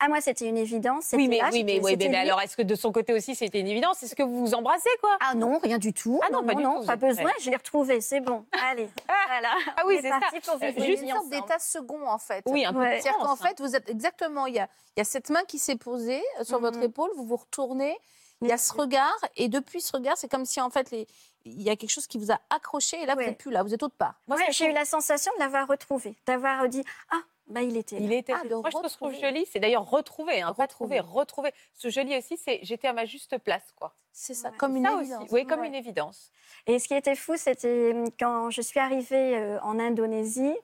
Ah, 0.00 0.08
moi, 0.08 0.20
c'était 0.20 0.46
une 0.48 0.58
évidence. 0.58 1.10
Oui, 1.12 1.28
mais 1.28 1.38
là, 1.38 1.50
oui, 1.52 1.62
mais, 1.62 1.80
oui, 1.80 1.96
alors 2.16 2.40
est-ce 2.42 2.56
que 2.56 2.62
de 2.62 2.74
son 2.74 2.90
côté 2.90 3.12
aussi 3.14 3.36
c'était 3.36 3.60
une 3.60 3.68
évidence? 3.68 4.02
Est-ce 4.02 4.16
que 4.16 4.24
vous 4.24 4.40
vous 4.44 4.54
embrassez 4.54 4.90
quoi? 5.00 5.16
Ah 5.20 5.34
non, 5.34 5.58
rien 5.58 5.78
du 5.78 5.92
tout. 5.94 6.20
Ah 6.26 6.30
non, 6.32 6.44
pas 6.44 6.54
du 6.56 6.62
tout, 6.64 6.80
vous 6.80 6.84
pas 6.86 6.94
êtes 6.94 7.00
besoin. 7.00 7.30
Je 7.40 7.48
l'ai 7.48 7.56
retrouvé, 7.56 8.00
c'est 8.00 8.20
bon. 8.20 8.44
Allez, 8.70 8.88
voilà. 9.28 9.54
Ah 9.76 9.82
oui, 9.86 9.98
c'est 10.02 10.08
ça. 10.08 10.18
pour 10.50 10.58
vivre 10.58 10.78
Euh, 10.80 10.84
juste 10.84 11.02
une 11.04 11.10
sorte 11.10 11.28
d'état 11.30 11.58
second, 11.60 12.06
en 12.08 12.18
fait. 12.18 12.42
Oui, 12.46 12.64
un 12.64 12.72
peu. 12.72 12.80
Ouais. 12.80 13.00
C'est-à-dire 13.00 13.18
qu'en 13.20 13.32
hein. 13.32 13.36
fait, 13.36 13.60
vous 13.60 13.76
êtes 13.76 13.88
exactement, 13.88 14.46
il 14.46 14.54
y 14.56 14.58
a, 14.58 14.68
il 14.96 15.00
y 15.00 15.00
a 15.00 15.04
cette 15.04 15.30
main 15.30 15.44
qui 15.44 15.58
s'est 15.60 15.76
posée 15.76 16.22
euh, 16.40 16.44
sur 16.44 16.58
votre 16.58 16.78
Mhm. 16.78 16.84
épaule, 16.84 17.10
vous 17.16 17.24
vous 17.24 17.36
retournez, 17.36 17.96
il 18.42 18.48
y 18.48 18.52
a 18.52 18.58
ce 18.58 18.72
regard, 18.72 19.16
et 19.36 19.48
depuis 19.48 19.80
ce 19.80 19.92
regard, 19.92 20.16
c'est 20.16 20.28
comme 20.30 20.44
si 20.44 20.60
en 20.60 20.70
fait, 20.70 20.90
les- 20.90 21.06
il 21.44 21.62
y 21.62 21.70
a 21.70 21.76
quelque 21.76 21.90
chose 21.90 22.06
qui 22.06 22.18
vous 22.18 22.30
a 22.32 22.38
accroché, 22.50 23.00
et 23.02 23.06
là, 23.06 23.14
vous 23.14 23.20
n'êtes 23.20 23.38
plus 23.38 23.50
là, 23.50 23.62
vous 23.62 23.74
êtes 23.74 23.82
autre 23.82 23.96
part. 23.96 24.14
Moi, 24.28 24.36
Ouais, 24.38 24.46
j'ai 24.50 24.70
eu 24.70 24.72
la 24.72 24.84
sensation 24.84 25.30
de 25.36 25.40
l'avoir 25.40 25.66
retrouvé, 25.68 26.16
d'avoir 26.26 26.68
dit 26.68 26.82
Ah, 27.10 27.20
bah, 27.48 27.60
il 27.62 27.76
était 27.76 27.96
là. 27.98 28.02
Il 28.04 28.12
était. 28.14 28.32
Ah, 28.32 28.42
Moi, 28.48 28.62
je 28.64 28.70
trouve 28.70 28.82
ce 28.82 28.82
que 28.82 28.88
je 28.88 28.94
trouve 28.96 29.08
retrouver. 29.12 29.28
joli, 29.34 29.46
c'est 29.50 29.60
d'ailleurs 29.60 29.88
retrouver, 29.88 30.40
hein, 30.40 30.54
Retrouver. 30.56 31.00
retrouver. 31.00 31.52
Ce 31.74 31.90
joli 31.90 32.16
aussi, 32.16 32.38
c'est 32.38 32.60
j'étais 32.62 32.88
à 32.88 32.92
ma 32.94 33.04
juste 33.04 33.36
place, 33.38 33.62
quoi. 33.76 33.94
C'est 34.12 34.32
ça, 34.34 34.50
Ouais. 34.50 34.56
comme 34.56 34.76
une 34.76 34.84
Ça 34.86 34.92
évidence. 35.00 35.24
aussi, 35.24 35.34
oui, 35.34 35.44
comme 35.46 35.60
Ouais. 35.60 35.66
une 35.66 35.74
évidence. 35.74 36.30
Et 36.66 36.78
ce 36.78 36.88
qui 36.88 36.94
était 36.94 37.16
fou, 37.16 37.36
c'était 37.36 37.92
hum, 37.92 38.06
quand 38.18 38.48
je 38.50 38.62
suis 38.62 38.80
arrivée 38.80 39.36
euh, 39.36 39.60
en 39.60 39.78
Indonésie, 39.78 40.56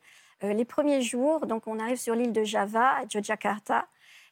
euh, 0.45 0.55
les 0.55 0.65
premiers 0.65 1.03
jours, 1.03 1.47
donc 1.47 1.67
on 1.67 1.79
arrive 1.79 1.99
sur 1.99 2.15
l'île 2.15 2.33
de 2.33 2.45
Java, 2.45 2.89
à 2.93 3.03
Yogyakarta, 3.13 3.87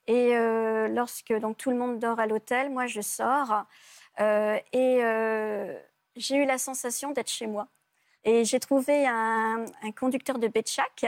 et 0.08 0.36
euh, 0.36 0.88
lorsque 0.88 1.32
donc, 1.32 1.56
tout 1.58 1.70
le 1.70 1.76
monde 1.76 2.00
dort 2.00 2.18
à 2.18 2.26
l'hôtel, 2.26 2.70
moi 2.70 2.86
je 2.86 3.00
sors, 3.00 3.64
euh, 4.20 4.58
et 4.72 4.98
euh, 5.04 5.78
j'ai 6.16 6.36
eu 6.36 6.44
la 6.46 6.58
sensation 6.58 7.12
d'être 7.12 7.30
chez 7.30 7.46
moi. 7.46 7.68
Et 8.24 8.44
j'ai 8.44 8.58
trouvé 8.58 9.06
un, 9.06 9.64
un 9.82 9.92
conducteur 9.92 10.38
de 10.40 10.48
Betchak, 10.48 11.06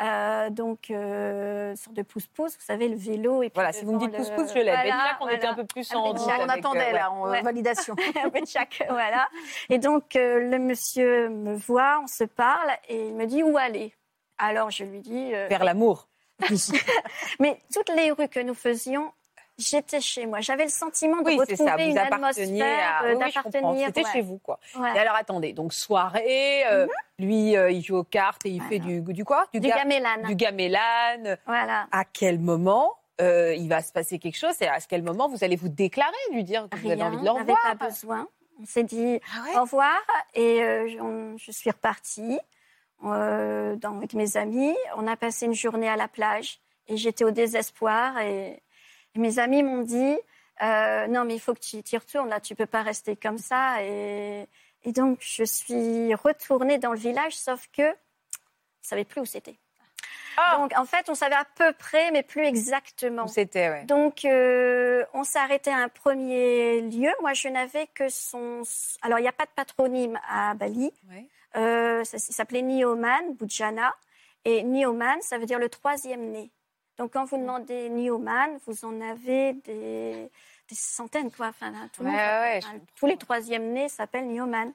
euh, 0.00 0.48
donc 0.50 0.90
euh, 0.90 1.74
sorte 1.76 1.94
de 1.96 2.02
pousse-pousse, 2.02 2.54
vous 2.54 2.64
savez, 2.64 2.88
le 2.88 2.96
vélo. 2.96 3.42
Et 3.42 3.50
puis 3.50 3.54
Voilà, 3.56 3.72
si 3.72 3.84
vous 3.84 3.92
me 3.92 3.98
dites 3.98 4.12
le- 4.12 4.16
pouce-pouce, 4.16 4.50
je 4.54 4.58
l'ai. 4.60 4.64
Voilà, 4.70 4.82
Déjà 4.84 5.14
qu'on 5.18 5.28
était 5.28 5.46
un 5.46 5.54
peu 5.54 5.66
plus 5.66 5.92
Un 5.92 5.96
en 5.98 6.12
doute. 6.14 6.22
on 6.22 6.48
avec, 6.48 6.64
attendait 6.64 6.92
là, 6.92 7.10
en 7.12 7.28
Ouais. 7.28 7.42
validation. 7.42 7.94
chaque, 8.46 8.82
voilà. 8.88 9.28
Et 9.68 9.78
donc, 9.78 10.16
euh, 10.16 10.48
le 10.48 10.58
monsieur 10.58 11.28
me 11.28 11.54
voit, 11.54 12.00
on 12.02 12.06
se 12.06 12.24
parle, 12.24 12.70
et 12.88 13.08
il 13.08 13.14
me 13.14 13.26
dit 13.26 13.42
où 13.42 13.58
aller? 13.58 13.92
Alors, 14.38 14.70
je 14.70 14.84
lui 14.84 15.00
dis, 15.00 15.34
euh, 15.34 15.48
Vers 15.48 15.64
l'amour. 15.64 16.08
Mais 17.40 17.60
toutes 17.72 17.90
les 17.94 18.10
rues 18.10 18.28
que 18.28 18.40
nous 18.40 18.54
faisions, 18.54 19.12
j'étais 19.58 20.00
chez 20.00 20.26
moi. 20.26 20.40
J'avais 20.40 20.64
le 20.64 20.70
sentiment 20.70 21.20
de 21.22 21.26
Oui, 21.26 21.34
c'est 21.46 21.52
retrouver 21.52 21.70
ça. 21.70 21.76
Vous 21.76 21.90
une 21.90 21.98
apparteniez 21.98 22.62
atmosphère, 22.62 23.00
à. 23.00 23.04
euh, 23.04 23.14
Oui, 23.14 23.18
d'appartenir. 23.18 23.86
C'était 23.86 24.04
ouais. 24.04 24.12
chez 24.12 24.20
vous, 24.22 24.38
quoi. 24.38 24.58
Ouais. 24.76 24.94
Et 24.94 24.98
alors 24.98 25.14
attendez, 25.16 25.52
donc 25.52 25.72
soirée, 25.72 26.64
euh, 26.66 26.86
lui, 27.18 27.56
euh, 27.56 27.70
il 27.70 27.82
joue 27.82 27.96
aux 27.96 28.04
cartes 28.04 28.46
et 28.46 28.50
il 28.50 28.62
fait 28.62 28.78
du, 28.78 29.00
du 29.00 29.24
quoi? 29.24 29.46
Du 29.52 29.60
ga- 29.60 29.76
gamelan. 29.78 30.26
Du 30.28 30.34
gamelan. 30.36 31.36
Voilà. 31.46 31.88
À 31.90 32.04
quel 32.04 32.38
moment 32.38 32.94
euh, 33.20 33.54
il 33.56 33.68
va 33.68 33.82
se 33.82 33.92
passer 33.92 34.18
quelque 34.20 34.38
chose? 34.38 34.54
Et 34.60 34.68
à 34.68 34.78
quel 34.80 35.02
moment 35.02 35.28
vous 35.28 35.42
allez 35.42 35.56
vous 35.56 35.68
déclarer, 35.68 36.12
lui 36.32 36.44
dire 36.44 36.68
que 36.70 36.76
vous 36.78 36.86
avez 36.86 36.94
Rien, 37.02 37.06
envie 37.08 37.16
de 37.18 37.24
le 37.24 37.30
on 37.30 37.34
n'avait 37.38 37.52
revoir? 37.52 37.76
pas 37.76 37.86
besoin. 37.88 38.28
On 38.60 38.64
s'est 38.66 38.82
dit 38.84 39.20
Ah 39.36 39.42
ouais? 39.44 39.56
au 39.56 39.60
revoir 39.62 39.96
et 40.34 40.62
euh, 40.62 40.88
je, 40.88 40.98
on- 40.98 41.36
je 41.36 41.50
suis 41.52 41.70
repartie 41.70 42.38
euh, 43.04 43.76
dans- 43.76 43.96
avec 43.98 44.14
mes 44.14 44.36
amis. 44.36 44.76
On 44.96 45.06
a 45.06 45.16
passé 45.16 45.46
une 45.46 45.54
journée 45.54 45.88
à 45.88 45.96
la 45.96 46.08
plage 46.08 46.60
et 46.88 46.96
j'étais 46.96 47.24
au 47.24 47.30
désespoir 47.30 48.18
et, 48.18 48.62
et 49.14 49.18
mes 49.18 49.38
amis 49.38 49.62
m'ont 49.62 49.82
dit 49.82 50.18
euh, 50.62 51.06
non 51.06 51.24
mais 51.24 51.34
il 51.34 51.40
faut 51.40 51.54
que 51.54 51.60
tu 51.60 51.76
y 51.76 51.96
retournes 51.96 52.28
là, 52.28 52.40
tu 52.40 52.54
peux 52.54 52.66
pas 52.66 52.82
rester 52.82 53.14
comme 53.14 53.38
ça 53.38 53.82
et, 53.84 54.46
et 54.84 54.92
donc 54.92 55.18
je 55.20 55.44
suis 55.44 56.14
retournée 56.14 56.78
dans 56.78 56.92
le 56.92 56.98
village 56.98 57.36
sauf 57.36 57.68
que 57.76 57.82
je 58.82 58.88
savais 58.88 59.04
plus 59.04 59.20
où 59.20 59.24
c'était. 59.24 59.56
Ah. 60.40 60.56
Donc 60.58 60.72
en 60.76 60.84
fait 60.84 61.08
on 61.08 61.14
savait 61.14 61.34
à 61.34 61.44
peu 61.56 61.72
près 61.72 62.10
mais 62.10 62.22
plus 62.22 62.44
exactement. 62.44 63.26
C'était, 63.26 63.68
ouais. 63.70 63.84
Donc, 63.84 64.24
euh, 64.24 65.04
on 65.12 65.24
s'est 65.24 65.38
arrêté 65.38 65.70
à 65.70 65.76
un 65.78 65.88
premier 65.88 66.80
lieu. 66.80 67.10
Moi, 67.20 67.32
je 67.34 67.48
n'avais 67.48 67.86
que 67.88 68.08
son. 68.08 68.62
Alors, 69.02 69.18
il 69.18 69.22
n'y 69.22 69.28
a 69.28 69.32
pas 69.32 69.46
de 69.46 69.50
patronyme 69.54 70.18
à 70.28 70.54
Bali. 70.54 70.92
Ouais. 71.10 71.26
Euh, 71.56 72.04
s'appelait 72.04 72.62
Nioman, 72.62 73.34
Bujana. 73.34 73.94
Et 74.44 74.62
Nioman, 74.62 75.20
ça 75.20 75.38
veut 75.38 75.46
dire 75.46 75.58
le 75.58 75.68
troisième 75.68 76.30
né. 76.30 76.50
Donc, 76.96 77.12
quand 77.12 77.24
vous 77.24 77.36
demandez 77.36 77.88
Nioman, 77.90 78.58
vous 78.66 78.84
en 78.84 79.00
avez 79.00 79.52
des, 79.52 80.30
des 80.68 80.74
centaines, 80.74 81.30
quoi. 81.30 81.48
Enfin, 81.48 81.72
tout 81.94 82.02
le 82.02 82.10
Ouais, 82.10 82.14
monde, 82.16 82.20
ouais, 82.42 82.60
enfin, 82.62 82.74
tous 82.96 83.06
les 83.06 83.16
troisièmes 83.16 83.72
nés 83.72 83.88
s'appellent 83.88 84.26
Nioman. 84.26 84.72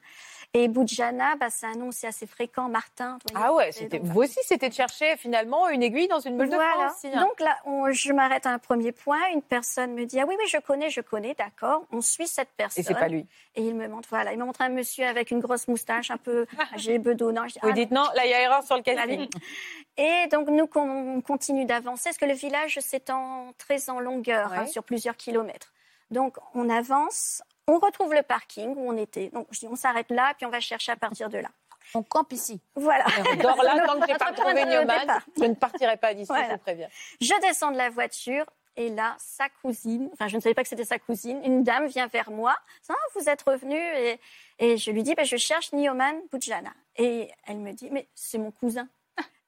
Et 0.55 0.67
Bujana, 0.67 1.35
bah, 1.35 1.47
c'est 1.49 1.65
un 1.65 1.73
nom 1.75 1.87
aussi 1.87 2.05
assez 2.05 2.27
fréquent, 2.27 2.69
Martin. 2.69 3.17
voyez. 3.31 3.43
Ah 3.47 3.53
ouais, 3.53 3.71
c'était, 3.71 3.97
donc, 3.99 4.07
vous 4.11 4.21
aussi, 4.21 4.39
c'était 4.43 4.69
de 4.69 4.73
chercher 4.73 5.17
finalement 5.17 5.67
une 5.69 5.81
aiguille 5.81 6.07
dans 6.07 6.19
une 6.19 6.37
boule 6.37 6.49
de 6.49 6.55
aussi, 6.55 7.07
hein. 7.07 7.21
Donc 7.21 7.39
là, 7.39 7.57
on- 7.65 7.91
je 7.91 8.13
m'arrête 8.13 8.45
à 8.45 8.51
un 8.51 8.59
premier 8.59 8.91
point. 8.91 9.19
Une 9.33 9.41
personne 9.41 9.93
me 9.93 10.05
dit 10.05 10.19
Ah 10.19 10.25
oui, 10.27 10.35
oui, 10.37 10.45
je 10.47 10.57
connais, 10.57 10.89
je 10.91 11.01
connais, 11.01 11.33
d'accord. 11.33 11.85
On 11.91 12.01
suit 12.01 12.27
cette 12.27 12.49
personne. 12.55 12.83
Et 12.83 12.85
c'est 12.87 12.93
pas 12.93 13.07
lui. 13.07 13.25
Et 13.55 13.63
il 13.63 13.73
me 13.75 13.87
montre, 13.87 14.09
voilà, 14.09 14.31
il 14.33 14.37
me 14.39 14.45
montre 14.45 14.61
un 14.61 14.69
monsieur 14.69 15.05
avec 15.07 15.31
une 15.31 15.39
grosse 15.39 15.67
moustache, 15.67 16.11
un 16.11 16.17
peu 16.17 16.45
âgé, 16.75 16.99
bedonnant. 16.99 17.45
Vous 17.61 17.69
Ah, 17.69 17.71
dites 17.71 17.91
non, 17.91 18.03
là 18.15 18.25
il 18.25 18.29
y 18.31 18.33
a 18.33 18.41
erreur 18.41 18.63
sur 18.63 18.75
le 18.75 18.83
casting. 18.83 19.27
Et 19.97 20.27
donc, 20.31 20.47
nous, 20.49 20.67
on 20.75 21.21
continue 21.21 21.65
d'avancer, 21.65 22.09
parce 22.09 22.17
que 22.17 22.25
le 22.25 22.33
village 22.33 22.79
s'étend 22.79 23.53
très 23.57 23.89
en 23.91 23.99
longueur, 23.99 24.51
Ouais. 24.51 24.57
hein, 24.59 24.65
sur 24.67 24.83
plusieurs 24.83 25.15
kilomètres. 25.17 25.71
Donc, 26.13 26.37
on 26.53 26.69
avance, 26.69 27.41
on 27.67 27.79
retrouve 27.79 28.13
le 28.13 28.21
parking 28.23 28.73
où 28.77 28.89
on 28.89 28.97
était. 28.97 29.29
Donc, 29.29 29.47
je 29.51 29.59
dis, 29.59 29.67
on 29.67 29.75
s'arrête 29.75 30.09
là, 30.09 30.33
puis 30.37 30.45
on 30.45 30.49
va 30.49 30.59
chercher 30.59 30.91
à 30.91 30.95
partir 30.95 31.29
de 31.29 31.37
là. 31.39 31.49
On 31.95 32.01
campe 32.03 32.31
ici. 32.31 32.61
Voilà. 32.75 33.05
On 33.31 33.35
dort 33.35 33.61
là 33.61 33.85
tant 33.85 33.99
que 33.99 34.07
j'ai 34.07 34.15
pas 34.17 34.31
trouvé 34.33 34.65
Newman. 34.65 35.19
Je 35.37 35.43
ne 35.43 35.53
partirai 35.53 35.97
pas 35.97 36.13
d'ici, 36.13 36.27
Voilà. 36.27 36.47
je 36.47 36.51
vous 36.53 36.57
préviens. 36.59 36.87
Je 37.19 37.41
descends 37.41 37.71
de 37.71 37.77
la 37.77 37.89
voiture 37.89 38.45
et 38.75 38.89
là, 38.89 39.15
sa 39.19 39.49
cousine, 39.61 40.09
enfin 40.13 40.27
je 40.27 40.35
ne 40.35 40.41
savais 40.41 40.55
pas 40.55 40.63
que 40.63 40.69
c'était 40.69 40.85
sa 40.85 40.97
cousine, 40.97 41.39
une 41.43 41.61
dame 41.63 41.85
vient 41.87 42.07
vers 42.07 42.31
moi. 42.31 42.55
Ah, 42.89 42.93
vous 43.15 43.29
êtes 43.29 43.41
revenu 43.43 43.75
et, 43.77 44.19
et 44.59 44.77
je 44.77 44.89
lui 44.91 45.03
dis, 45.03 45.13
ben, 45.13 45.25
je 45.25 45.37
cherche 45.37 45.73
Nioman 45.73 46.19
Bujana. 46.31 46.71
Et 46.95 47.29
elle 47.45 47.57
me 47.57 47.71
dit, 47.73 47.89
mais 47.91 48.07
c'est 48.15 48.37
mon 48.39 48.51
cousin. 48.51 48.87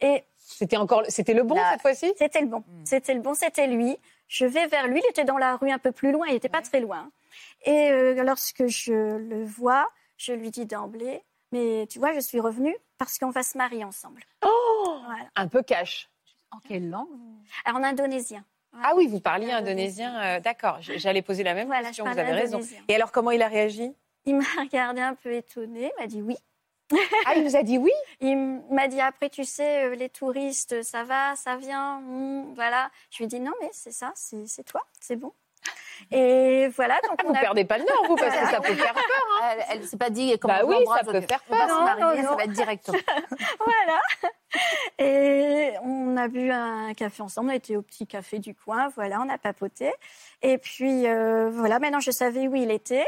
Et 0.01 0.23
C'était 0.47 0.77
encore, 0.77 1.03
c'était 1.09 1.33
le 1.33 1.41
bon 1.43 1.55
Là, 1.55 1.71
cette 1.71 1.81
fois-ci? 1.81 2.13
c'était 2.17 2.41
le 2.41 2.47
bon, 2.47 2.63
c'était 2.83 3.13
le 3.15 3.19
bon, 3.21 3.33
c'était 3.33 3.65
lui. 3.67 3.97
Je 4.27 4.45
vais 4.45 4.67
vers 4.67 4.87
lui, 4.87 5.01
il 5.03 5.09
était 5.09 5.23
dans 5.23 5.37
la 5.39 5.55
rue 5.57 5.71
un 5.71 5.79
peu 5.79 5.91
plus 5.91 6.11
loin, 6.11 6.27
il 6.27 6.33
n'était 6.33 6.49
pas 6.49 6.61
très 6.61 6.79
loin. 6.79 7.09
Et 7.65 7.89
euh, 7.91 8.23
lorsque 8.23 8.67
je 8.67 8.93
le 9.17 9.43
vois, 9.43 9.89
je 10.17 10.33
lui 10.33 10.51
dis 10.51 10.65
d'emblée, 10.67 11.23
mais 11.51 11.87
tu 11.89 11.97
vois, 11.99 12.13
je 12.13 12.19
suis 12.19 12.39
revenue 12.39 12.75
parce 12.99 13.17
qu'on 13.17 13.31
va 13.31 13.41
se 13.43 13.57
marier 13.57 13.83
ensemble. 13.83 14.21
Oh 14.45 14.99
Voilà. 15.05 15.25
Un 15.35 15.47
peu 15.47 15.63
cash. 15.63 16.09
En 16.51 16.59
quelle 16.59 16.89
langue 16.89 17.07
Alors, 17.65 17.79
en 17.79 17.83
indonésien. 17.83 18.45
Ah 18.83 18.93
oui, 18.95 19.07
vous 19.07 19.19
parliez 19.19 19.51
En 19.53 19.57
indonésien. 19.57 20.21
euh, 20.21 20.39
D'accord, 20.39 20.77
j'allais 20.79 21.21
poser 21.23 21.43
la 21.43 21.53
même 21.55 21.67
Voilà, 21.67 21.87
question. 21.87 22.05
Vous 22.05 22.17
avez 22.19 22.31
raison. 22.31 22.59
Et 22.87 22.95
alors, 22.95 23.11
comment 23.11 23.31
il 23.31 23.41
a 23.41 23.47
réagi? 23.47 23.93
Il 24.25 24.35
m'a 24.37 24.43
regardé 24.61 25.01
un 25.01 25.15
peu 25.15 25.33
étonné, 25.33 25.91
m'a 25.99 26.07
dit 26.07 26.21
oui. 26.21 26.37
Ah, 27.25 27.33
il 27.35 27.43
vous 27.43 27.55
a 27.55 27.63
dit 27.63 27.77
oui 27.77 27.91
Il 28.21 28.37
m'a 28.69 28.87
dit 28.87 29.01
après, 29.01 29.29
tu 29.29 29.43
sais, 29.43 29.85
euh, 29.85 29.95
les 29.95 30.09
touristes, 30.09 30.83
ça 30.83 31.03
va, 31.03 31.35
ça 31.35 31.55
vient, 31.55 31.99
hmm, 32.01 32.53
voilà. 32.55 32.89
Je 33.11 33.17
lui 33.17 33.25
ai 33.25 33.27
dit 33.27 33.39
non, 33.39 33.53
mais 33.61 33.69
c'est 33.71 33.91
ça, 33.91 34.11
c'est 34.15 34.63
toi, 34.63 34.81
c'est 34.99 35.15
bon. 35.15 35.33
Et 36.11 36.67
voilà, 36.75 36.99
donc 37.07 37.15
Ah, 37.17 37.23
Vous 37.23 37.31
on 37.31 37.35
a- 37.35 37.39
perdez 37.39 37.65
pas 37.65 37.77
le 37.79 37.85
nord, 37.85 38.05
vous, 38.07 38.15
parce 38.17 38.35
que 38.37 38.47
ça 38.49 38.59
peut 38.61 38.75
faire 38.75 38.93
peur. 38.93 39.03
Elle, 39.51 39.65
elle 39.71 39.87
s'est 39.87 39.97
pas 39.97 40.09
dit 40.11 40.37
comment 40.37 40.53
Bah 40.53 40.61
on 40.65 40.67
oui, 40.67 40.85
ça 40.95 41.03
peut 41.03 41.21
faire 41.21 41.41
On 41.49 41.55
va 41.55 41.65
peur. 41.67 41.77
se 41.79 41.83
marier, 41.83 42.01
Non, 42.03 42.09
non, 42.09 42.15
ça 42.23 42.29
non. 42.31 42.37
va 42.37 42.43
être 42.43 42.51
direct. 42.51 42.91
voilà. 43.65 44.01
Et 44.99 45.71
on 45.81 46.15
a 46.17 46.27
bu 46.27 46.51
un 46.51 46.93
café 46.93 47.23
ensemble, 47.23 47.47
on 47.49 47.51
a 47.53 47.55
été 47.55 47.75
au 47.77 47.81
petit 47.81 48.05
café 48.07 48.39
du 48.39 48.53
coin, 48.53 48.89
voilà, 48.89 49.19
on 49.21 49.29
a 49.29 49.37
papoté. 49.37 49.91
Et 50.41 50.57
puis 50.57 51.07
euh, 51.07 51.49
voilà, 51.51 51.79
maintenant 51.79 51.99
je 51.99 52.11
savais 52.11 52.47
où 52.47 52.55
il 52.55 52.69
était. 52.71 53.05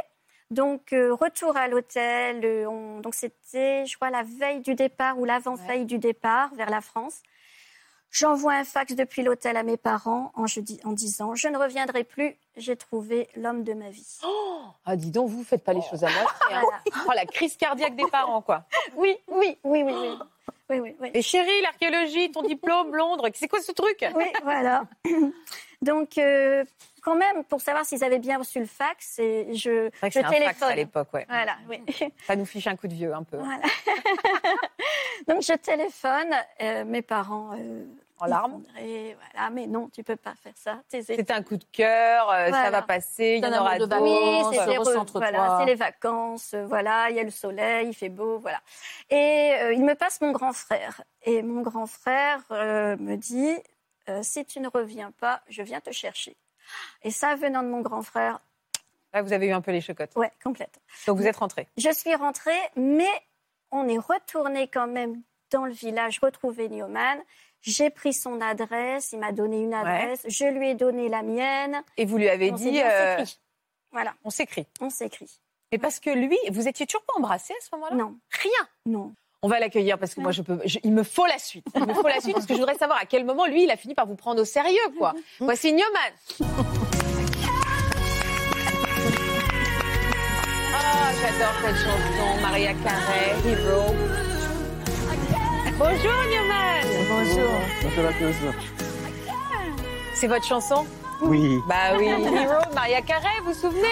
Donc 0.49 0.93
euh, 0.93 1.13
retour 1.13 1.57
à 1.57 1.67
l'hôtel, 1.67 2.41
euh, 2.45 2.65
on- 2.69 2.99
donc 3.01 3.15
c'était, 3.15 3.85
je 3.85 3.95
crois, 3.95 4.09
la 4.09 4.23
veille 4.23 4.61
du 4.61 4.75
départ 4.75 5.19
ou 5.19 5.25
l'avant-veille 5.25 5.85
du 5.85 5.97
départ 5.97 6.53
vers 6.55 6.69
la 6.69 6.81
France. 6.81 7.21
J'envoie 8.09 8.53
un 8.53 8.63
fax 8.63 8.95
depuis 8.95 9.21
l'hôtel 9.21 9.57
à 9.57 9.63
mes 9.63 9.75
parents 9.75 10.31
en, 10.35 10.45
disant 10.93 11.35
je 11.35 11.49
ne 11.49 11.57
reviendrai 11.57 12.05
plus, 12.05 12.37
j'ai 12.55 12.77
trouvé 12.77 13.27
l'homme 13.35 13.63
de 13.63 13.73
ma 13.73 13.89
vie. 13.89 14.19
Ah, 14.85 14.95
dis 14.95 15.11
donc, 15.11 15.29
vous 15.29 15.43
faites 15.43 15.63
pas 15.65 15.73
les 15.73 15.81
choses 15.81 16.05
à 16.05 16.09
moitié. 16.09 16.31
hein. 16.53 16.61
Voilà. 16.61 16.81
Oh, 17.05 17.11
la 17.13 17.25
crise 17.25 17.57
cardiaque 17.57 17.97
des 17.97 18.07
parents, 18.09 18.41
quoi. 18.41 18.63
Oui, 18.95 19.17
oui, 19.27 19.57
oui, 19.65 19.83
oui, 19.83 19.93
oui. 20.01 20.09
Oui, 20.69 20.79
oui, 20.79 20.95
oui. 20.99 21.11
Et 21.13 21.21
chérie, 21.21 21.61
l'archéologie, 21.61 22.31
ton 22.31 22.41
diplôme, 22.41 22.95
Londres, 22.95 23.29
c'est 23.33 23.47
quoi 23.49 23.61
ce 23.61 23.71
truc? 23.73 24.05
Oui, 24.15 24.25
voilà. 24.43 24.83
Donc, 25.81 26.17
euh, 26.17 26.63
quand 27.07 27.15
même, 27.15 27.43
pour 27.45 27.61
savoir 27.61 27.85
s'ils 27.85 28.03
avaient 28.03 28.19
bien 28.19 28.37
reçu 28.37 28.59
le 28.59 28.65
fax, 28.65 29.17
et 29.19 29.47
je, 29.53 29.89
C'est 29.93 29.99
vrai 29.99 30.09
que 30.09 30.09
je 30.09 30.11
c'est 30.11 30.19
un 30.19 30.23
fax 30.29 30.39
téléphone. 30.39 30.69
à 30.71 30.75
l'époque, 30.75 31.07
ouais. 31.13 31.25
Voilà, 31.29 31.55
oui. 31.69 31.81
Ça 32.27 32.35
nous 32.35 32.45
fiche 32.45 32.67
un 32.67 32.75
coup 32.75 32.87
de 32.89 32.93
vieux, 32.93 33.13
un 33.13 33.23
peu. 33.23 33.37
Voilà. 33.37 33.61
Donc, 35.27 35.41
je 35.41 35.53
téléphone. 35.53 36.33
euh, 36.61 36.83
mes 36.85 37.01
parents. 37.01 37.51
euh, 37.57 37.85
En 38.19 38.25
larmes 38.25 38.61
Voilà, 38.75 39.49
mais 39.51 39.67
non, 39.67 39.89
tu 39.89 40.03
peux 40.03 40.15
pas 40.17 40.33
faire 40.41 40.53
ça. 40.55 40.81
C'est 40.89 41.31
un 41.31 41.43
coup 41.43 41.55
de 41.55 41.63
cœur, 41.71 42.29
euh, 42.31 42.51
ça 42.51 42.69
va 42.71 42.81
passer, 42.81 43.35
il 43.37 43.43
y 43.43 43.47
en 43.47 43.53
un 43.53 43.61
aura 43.61 43.77
de 43.79 43.85
d'autres. 43.85 44.01
Oui, 44.01 44.09
vacances, 44.09 44.55
c'est 44.55 44.65
les, 44.65 44.75
re- 44.75 44.79
recentre-toi. 44.79 45.19
voilà, 45.31 45.57
c'est 45.59 45.65
les 45.65 45.75
vacances, 45.75 46.55
voilà, 46.65 47.09
il 47.11 47.15
y 47.15 47.19
a 47.19 47.23
le 47.23 47.29
soleil, 47.31 47.87
il 47.89 47.93
fait 47.93 48.09
beau, 48.09 48.39
voilà. 48.39 48.59
Et 49.09 49.53
euh, 49.61 49.73
il 49.73 49.83
me 49.85 49.93
passe 49.95 50.19
mon 50.21 50.31
grand 50.31 50.51
frère. 50.53 51.01
Et 51.23 51.41
mon 51.43 51.61
grand 51.61 51.85
frère 51.85 52.41
euh, 52.51 52.97
me 52.99 53.15
dit, 53.17 53.55
euh, 54.09 54.19
si 54.23 54.43
tu 54.45 54.59
ne 54.61 54.67
reviens 54.67 55.11
pas, 55.19 55.41
je 55.47 55.61
viens 55.61 55.79
te 55.79 55.91
chercher. 55.91 56.35
Et 57.03 57.11
ça, 57.11 57.35
venant 57.35 57.63
de 57.63 57.67
mon 57.69 57.81
grand 57.81 58.01
frère, 58.01 58.39
Là, 59.13 59.21
vous 59.21 59.31
avez 59.33 59.47
eu 59.47 59.51
un 59.51 59.61
peu 59.61 59.71
les 59.71 59.79
chocottes. 59.81 60.11
ouais, 60.15 60.31
complète. 60.43 60.79
Donc, 61.07 61.17
vous 61.17 61.25
êtes 61.25 61.37
rentrée. 61.37 61.67
Je 61.77 61.89
suis 61.91 62.13
rentrée, 62.13 62.59
mais 62.75 63.07
on 63.71 63.87
est 63.87 63.97
retourné 63.97 64.67
quand 64.67 64.87
même 64.87 65.21
dans 65.49 65.65
le 65.65 65.71
village 65.71 66.19
retrouver 66.19 66.67
Newman. 66.69 67.17
J'ai 67.61 67.89
pris 67.89 68.13
son 68.13 68.41
adresse, 68.41 69.13
il 69.13 69.19
m'a 69.19 69.31
donné 69.31 69.61
une 69.61 69.73
adresse, 69.73 70.23
je 70.27 70.45
lui 70.45 70.69
ai 70.69 70.75
donné 70.75 71.07
la 71.09 71.23
mienne. 71.23 71.81
Et 71.95 72.05
vous 72.05 72.17
lui 72.17 72.29
avez 72.29 72.51
On 72.51 72.55
dit, 72.55 72.71
dit, 72.71 72.81
on 72.83 72.85
euh, 72.85 73.17
s'écrit. 73.17 73.39
Voilà, 73.91 74.13
on 74.25 74.29
s'écrit. 74.29 74.67
on 74.81 74.89
s'écrit. 74.89 75.39
Et 75.71 75.77
parce 75.77 75.99
que 75.99 76.09
lui, 76.09 76.37
vous 76.51 76.67
étiez 76.67 76.85
toujours 76.85 77.03
pas 77.03 77.13
embrassés 77.17 77.53
à 77.59 77.63
ce 77.63 77.69
moment-là? 77.73 77.95
Non, 77.95 78.15
Rien? 78.31 78.67
non. 78.85 79.13
On 79.43 79.47
va 79.49 79.59
l'accueillir 79.59 79.99
parce 79.99 80.15
que 80.15 80.21
moi, 80.21 80.31
je 80.31 80.41
peux, 80.41 80.59
je- 80.65 80.79
il 80.83 80.91
me 80.91 81.03
faut 81.03 81.25
la 81.27 81.37
suite. 81.37 81.65
Il 81.75 81.85
me 81.85 81.93
faut 81.93 82.07
la 82.07 82.19
suite 82.19 82.33
parce 82.33 82.47
que 82.47 82.55
je 82.55 82.59
voudrais 82.59 82.75
savoir 82.77 82.97
à 82.99 83.05
quel 83.05 83.23
moment 83.23 83.45
lui, 83.45 83.63
il 83.65 83.71
a 83.71 83.77
fini 83.77 83.93
par 83.93 84.07
vous 84.07 84.15
prendre 84.15 84.41
au 84.41 84.45
sérieux, 84.45 84.79
quoi. 84.97 85.13
Voici 85.39 85.71
Newman. 85.73 86.11
Ah, 90.73 91.11
j'adore 91.21 91.53
cette 91.63 91.75
chanson, 91.75 92.41
Maria 92.41 92.73
Carey, 92.83 93.35
Hero. 93.45 93.93
Bonjour 95.77 96.17
Newman. 96.31 97.07
Bonjour. 97.07 97.51
Bonjour 97.83 98.05
à 98.05 98.13
tous. 98.13 98.35
C'est 100.15 100.27
votre 100.27 100.45
chanson? 100.45 100.85
Oui. 101.21 101.59
Bah 101.67 101.97
oui, 101.97 102.05
Hero, 102.07 102.61
Maria 102.73 103.01
Carey, 103.01 103.27
vous 103.43 103.51
vous 103.51 103.59
souvenez 103.59 103.87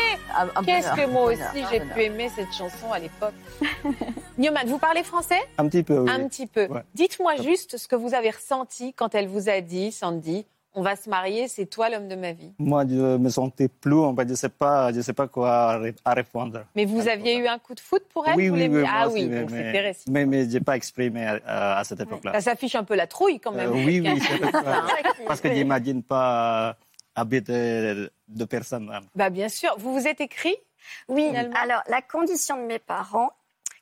Qu'est-ce 0.65 0.91
que 0.91 1.07
moi 1.09 1.33
aussi 1.33 1.65
j'ai 1.71 1.79
pu 1.79 2.03
aimer 2.03 2.29
cette 2.35 2.53
chanson 2.53 2.91
à 2.91 2.99
l'époque. 2.99 3.33
Newman, 4.38 4.65
vous 4.67 4.77
parlez 4.77 5.03
français? 5.03 5.39
Un 5.57 5.67
petit 5.67 5.83
peu, 5.83 5.99
oui. 5.99 6.09
Un 6.09 6.27
petit 6.27 6.47
peu. 6.47 6.67
Ouais. 6.67 6.81
Dites-moi 6.93 7.38
juste 7.38 7.77
ce 7.77 7.88
que 7.88 7.95
vous 7.95 8.13
avez 8.13 8.29
ressenti 8.31 8.93
quand 8.93 9.15
elle 9.15 9.27
vous 9.27 9.49
a 9.49 9.61
dit, 9.61 9.91
Sandy, 9.91 10.45
on 10.77 10.81
va 10.81 10.97
se 10.97 11.09
marier, 11.09 11.47
c'est 11.47 11.65
toi 11.67 11.89
l'homme 11.89 12.09
de 12.09 12.15
ma 12.15 12.33
vie. 12.33 12.51
Moi, 12.59 12.83
je 12.88 13.17
me 13.17 13.29
sentais 13.29 13.69
plus, 13.69 13.97
en 13.97 14.13
fait, 14.13 14.25
je 14.25 14.31
ne 14.31 14.35
sais, 14.35 14.49
pas, 14.49 14.91
je 14.91 14.99
sais 14.99 15.13
pas 15.13 15.27
quoi 15.27 15.79
à 16.03 16.13
répondre. 16.13 16.65
Mais 16.75 16.83
vous 16.83 17.07
aviez 17.07 17.38
eu 17.38 17.47
un 17.47 17.57
coup 17.59 17.73
de 17.75 17.79
foot 17.79 18.03
pour 18.13 18.27
elle 18.27 18.35
Oui, 18.35 18.49
oui. 18.49 18.83
Ah 18.85 19.07
oui, 19.07 19.23
donc 19.27 19.49
mais, 19.51 19.63
c'était 19.63 19.79
réciproque. 19.79 20.13
mais, 20.13 20.25
mais 20.25 20.43
je 20.43 20.49
n'ai 20.53 20.59
pas 20.59 20.75
exprimé 20.75 21.25
à, 21.45 21.77
à 21.77 21.83
cette 21.85 22.01
époque-là. 22.01 22.33
Ça 22.33 22.41
s'affiche 22.41 22.75
un 22.75 22.83
peu 22.83 22.95
la 22.95 23.07
trouille 23.07 23.39
quand 23.39 23.53
même. 23.53 23.69
Euh, 23.69 23.85
oui, 23.85 24.01
oui, 24.05 24.19
c'est 24.21 24.38
vrai. 24.51 24.51
Parce 25.25 25.39
que 25.39 25.53
j'imagine 25.53 26.03
pas 26.03 26.75
habiter 27.15 28.08
deux 28.28 28.45
personnes. 28.45 28.91
hein. 28.93 29.01
Bah 29.15 29.30
bien 29.30 29.49
sûr. 29.49 29.75
Vous 29.78 29.93
vous 29.93 30.08
êtes 30.08 30.21
écrit? 30.21 30.56
Oui, 31.08 31.28
finalement 31.28 31.56
alors 31.60 31.82
la 31.88 32.01
condition 32.01 32.58
de 32.58 32.63
mes 32.63 32.80
parents, 32.80 33.32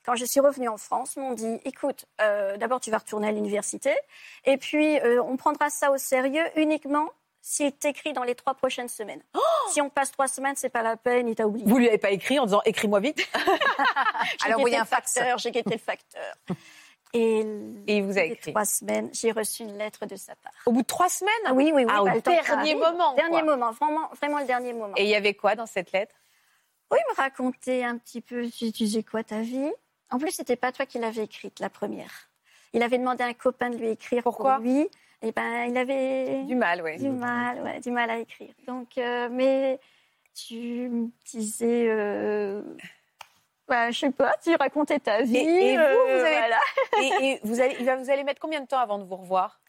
quand 0.04 0.14
je 0.16 0.24
suis 0.24 0.40
revenue 0.40 0.68
en 0.68 0.78
France, 0.78 1.16
m'ont 1.16 1.32
dit 1.34 1.60
écoute, 1.64 2.06
euh, 2.20 2.56
d'abord 2.56 2.80
tu 2.80 2.90
vas 2.90 2.98
retourner 2.98 3.28
à 3.28 3.32
l'université, 3.32 3.94
et 4.44 4.56
puis 4.56 4.98
euh, 5.00 5.22
on 5.22 5.36
prendra 5.36 5.70
ça 5.70 5.90
au 5.90 5.98
sérieux 5.98 6.44
uniquement 6.56 7.10
s'il 7.46 7.72
t'écrit 7.72 8.14
dans 8.14 8.22
les 8.24 8.34
trois 8.34 8.54
prochaines 8.54 8.88
semaines. 8.88 9.22
si 9.70 9.82
on 9.82 9.90
passe 9.90 10.10
trois 10.12 10.28
semaines, 10.28 10.54
c'est 10.56 10.70
pas 10.70 10.82
la 10.82 10.96
peine, 10.96 11.28
il 11.28 11.34
t'a 11.34 11.46
oublié. 11.46 11.66
Vous 11.68 11.76
lui 11.76 11.88
avez 11.88 11.98
pas 11.98 12.10
écrit 12.10 12.38
en 12.38 12.46
disant 12.46 12.62
écris-moi 12.64 13.00
vite? 13.00 13.28
Alors, 14.46 14.64
le 14.64 14.74
un 14.74 14.84
facteur, 14.86 15.36
j'ai 15.36 15.50
guetté 15.50 15.72
le 15.74 15.78
facteur. 15.78 16.34
Et, 17.14 17.40
Et 17.86 17.96
il 17.98 18.02
vous 18.04 18.18
a 18.18 18.24
écrit. 18.24 18.50
trois 18.52 18.64
semaines, 18.64 19.08
j'ai 19.12 19.30
reçu 19.30 19.62
une 19.62 19.78
lettre 19.78 20.04
de 20.04 20.16
sa 20.16 20.34
part. 20.34 20.52
Au 20.66 20.72
bout 20.72 20.82
de 20.82 20.86
trois 20.86 21.08
semaines? 21.08 21.32
Ah 21.46 21.54
oui, 21.54 21.70
oui, 21.72 21.84
oui. 21.84 21.92
Ah, 21.94 22.02
au 22.02 22.06
bah, 22.06 22.18
dernier 22.20 22.74
moment, 22.74 23.14
Dernier 23.14 23.30
quoi. 23.40 23.42
moment, 23.56 23.70
vraiment, 23.70 24.08
vraiment 24.20 24.38
le 24.40 24.46
dernier 24.46 24.72
moment. 24.72 24.94
Et 24.96 25.04
il 25.04 25.08
y 25.08 25.14
avait 25.14 25.34
quoi 25.34 25.54
dans 25.54 25.66
cette 25.66 25.92
lettre? 25.92 26.16
Oui, 26.90 26.98
il 27.00 27.10
me 27.12 27.16
racontait 27.16 27.84
un 27.84 27.96
petit 27.98 28.20
peu, 28.20 28.48
tu 28.50 28.72
faisais 28.72 29.04
quoi 29.04 29.22
ta 29.22 29.40
vie? 29.40 29.70
En 30.10 30.18
plus, 30.18 30.32
c'était 30.32 30.56
pas 30.56 30.72
toi 30.72 30.86
qui 30.86 30.98
l'avais 30.98 31.22
écrite, 31.22 31.60
la 31.60 31.70
première. 31.70 32.28
Il 32.72 32.82
avait 32.82 32.98
demandé 32.98 33.22
à 33.22 33.26
un 33.28 33.32
copain 33.32 33.70
de 33.70 33.76
lui 33.76 33.90
écrire 33.90 34.22
Pourquoi? 34.24 34.56
pour 34.56 34.64
lui. 34.64 34.88
Et 35.22 35.30
ben, 35.32 35.66
il 35.68 35.76
avait 35.78 36.42
Du 36.42 36.56
mal, 36.56 36.82
oui. 36.82 36.98
du 36.98 37.08
mal, 37.08 37.62
ouais, 37.62 37.80
du 37.80 37.90
mal 37.92 38.10
à 38.10 38.18
écrire. 38.18 38.52
Donc, 38.66 38.98
euh, 38.98 39.28
mais 39.30 39.78
tu 40.34 40.88
me 40.90 41.08
disais, 41.24 41.86
euh, 41.88 42.60
bah, 43.68 43.90
je 43.90 43.98
sais 44.00 44.10
pas, 44.10 44.34
tu 44.42 44.54
racontais 44.56 44.98
ta 45.00 45.22
vie. 45.22 45.36
Et- 45.36 45.72
et 45.72 45.76
vous, 45.76 45.82
euh, 45.82 46.18
vous 46.18 46.24
avez- 46.24 46.36
voilà. 46.38 46.58
Et, 47.02 47.24
et 47.32 47.40
vous, 47.44 47.60
allez, 47.60 47.76
il 47.80 47.86
va- 47.86 47.96
vous 47.96 48.10
allez 48.10 48.24
mettre 48.24 48.40
combien 48.40 48.60
de 48.60 48.66
temps 48.66 48.78
avant 48.78 48.98
de 48.98 49.04
vous 49.04 49.16
revoir? 49.16 49.60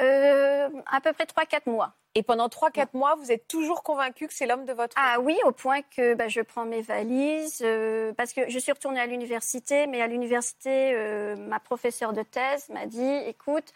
Euh, 0.00 0.68
à 0.90 1.00
peu 1.02 1.12
près 1.12 1.26
3-4 1.26 1.66
mois. 1.66 1.92
Et 2.14 2.22
pendant 2.22 2.48
3-4 2.48 2.88
mois, 2.94 3.14
vous 3.14 3.30
êtes 3.30 3.46
toujours 3.46 3.82
convaincu 3.82 4.26
que 4.26 4.34
c'est 4.34 4.46
l'homme 4.46 4.64
de 4.64 4.72
votre 4.72 4.94
Ah 4.98 5.18
oui, 5.20 5.36
au 5.44 5.52
point 5.52 5.80
que 5.82 6.14
bah, 6.14 6.28
je 6.28 6.40
prends 6.40 6.64
mes 6.64 6.82
valises, 6.82 7.62
euh, 7.64 8.12
parce 8.14 8.32
que 8.32 8.48
je 8.50 8.58
suis 8.58 8.72
retournée 8.72 9.00
à 9.00 9.06
l'université, 9.06 9.86
mais 9.86 10.00
à 10.02 10.06
l'université, 10.06 10.92
euh, 10.94 11.36
ma 11.36 11.58
professeure 11.60 12.12
de 12.12 12.22
thèse 12.22 12.68
m'a 12.70 12.86
dit, 12.86 13.14
écoute, 13.26 13.72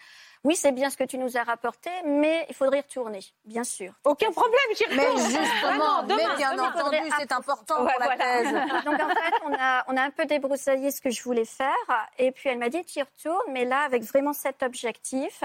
oui, 0.47 0.55
c'est 0.55 0.71
bien 0.73 0.91
ce 0.91 0.97
que 0.97 1.03
tu 1.05 1.19
nous 1.19 1.37
as 1.37 1.43
rapporté, 1.43 1.91
mais 2.05 2.47
il 2.49 2.55
faudrait 2.55 2.79
y 2.79 2.81
retourner, 2.83 3.21
bien 3.45 3.65
sûr. 3.65 3.93
Aucun 4.05 4.31
problème, 4.31 4.55
j'y 4.77 4.85
Mais 4.97 5.07
retourne. 5.07 5.19
justement, 5.23 5.61
Vraiment, 5.61 6.03
mais 6.05 6.15
demain, 6.15 6.37
bien 6.37 6.53
demain, 6.53 6.69
entendu, 6.69 6.83
faudrait 6.83 7.11
c'est 7.19 7.33
important 7.33 7.85
Ouais, 7.85 7.93
pour 7.99 8.09
la 8.09 8.17
thèse. 8.17 8.53
Donc 8.85 8.95
en 8.95 9.09
fait, 9.09 9.35
on 9.45 9.53
a, 9.53 9.85
on 9.89 9.97
a 9.97 10.03
un 10.03 10.11
peu 10.11 10.25
débroussaillé 10.25 10.93
ce 10.93 11.01
que 11.01 11.11
je 11.11 11.23
voulais 11.23 11.45
faire, 11.45 11.75
et 12.19 12.31
puis 12.31 12.49
elle 12.49 12.59
m'a 12.59 12.69
dit, 12.69 12.85
tu 12.85 13.01
y 13.01 13.03
retournes, 13.03 13.53
mais 13.53 13.65
là, 13.65 13.81
avec 13.81 14.05
vraiment 14.05 14.33
cet 14.33 14.63
objectif. 14.63 15.43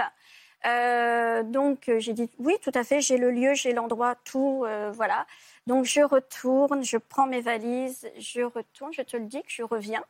Euh, 0.64 1.42
donc 1.42 1.90
j'ai 1.98 2.12
dit 2.12 2.30
oui, 2.38 2.54
tout 2.62 2.70
à 2.74 2.84
fait, 2.84 3.00
j'ai 3.00 3.16
le 3.16 3.32
lieu, 3.32 3.54
j'ai 3.54 3.72
l'endroit, 3.72 4.14
tout, 4.24 4.62
euh, 4.64 4.92
voilà. 4.94 5.26
Donc 5.66 5.84
je 5.84 6.00
retourne, 6.02 6.84
je 6.84 6.96
prends 6.96 7.26
mes 7.26 7.40
valises, 7.40 8.08
je 8.18 8.42
retourne, 8.42 8.92
je 8.92 9.02
te 9.02 9.16
le 9.16 9.24
dis 9.24 9.42
que 9.42 9.50
je 9.50 9.64
reviens. 9.64 10.04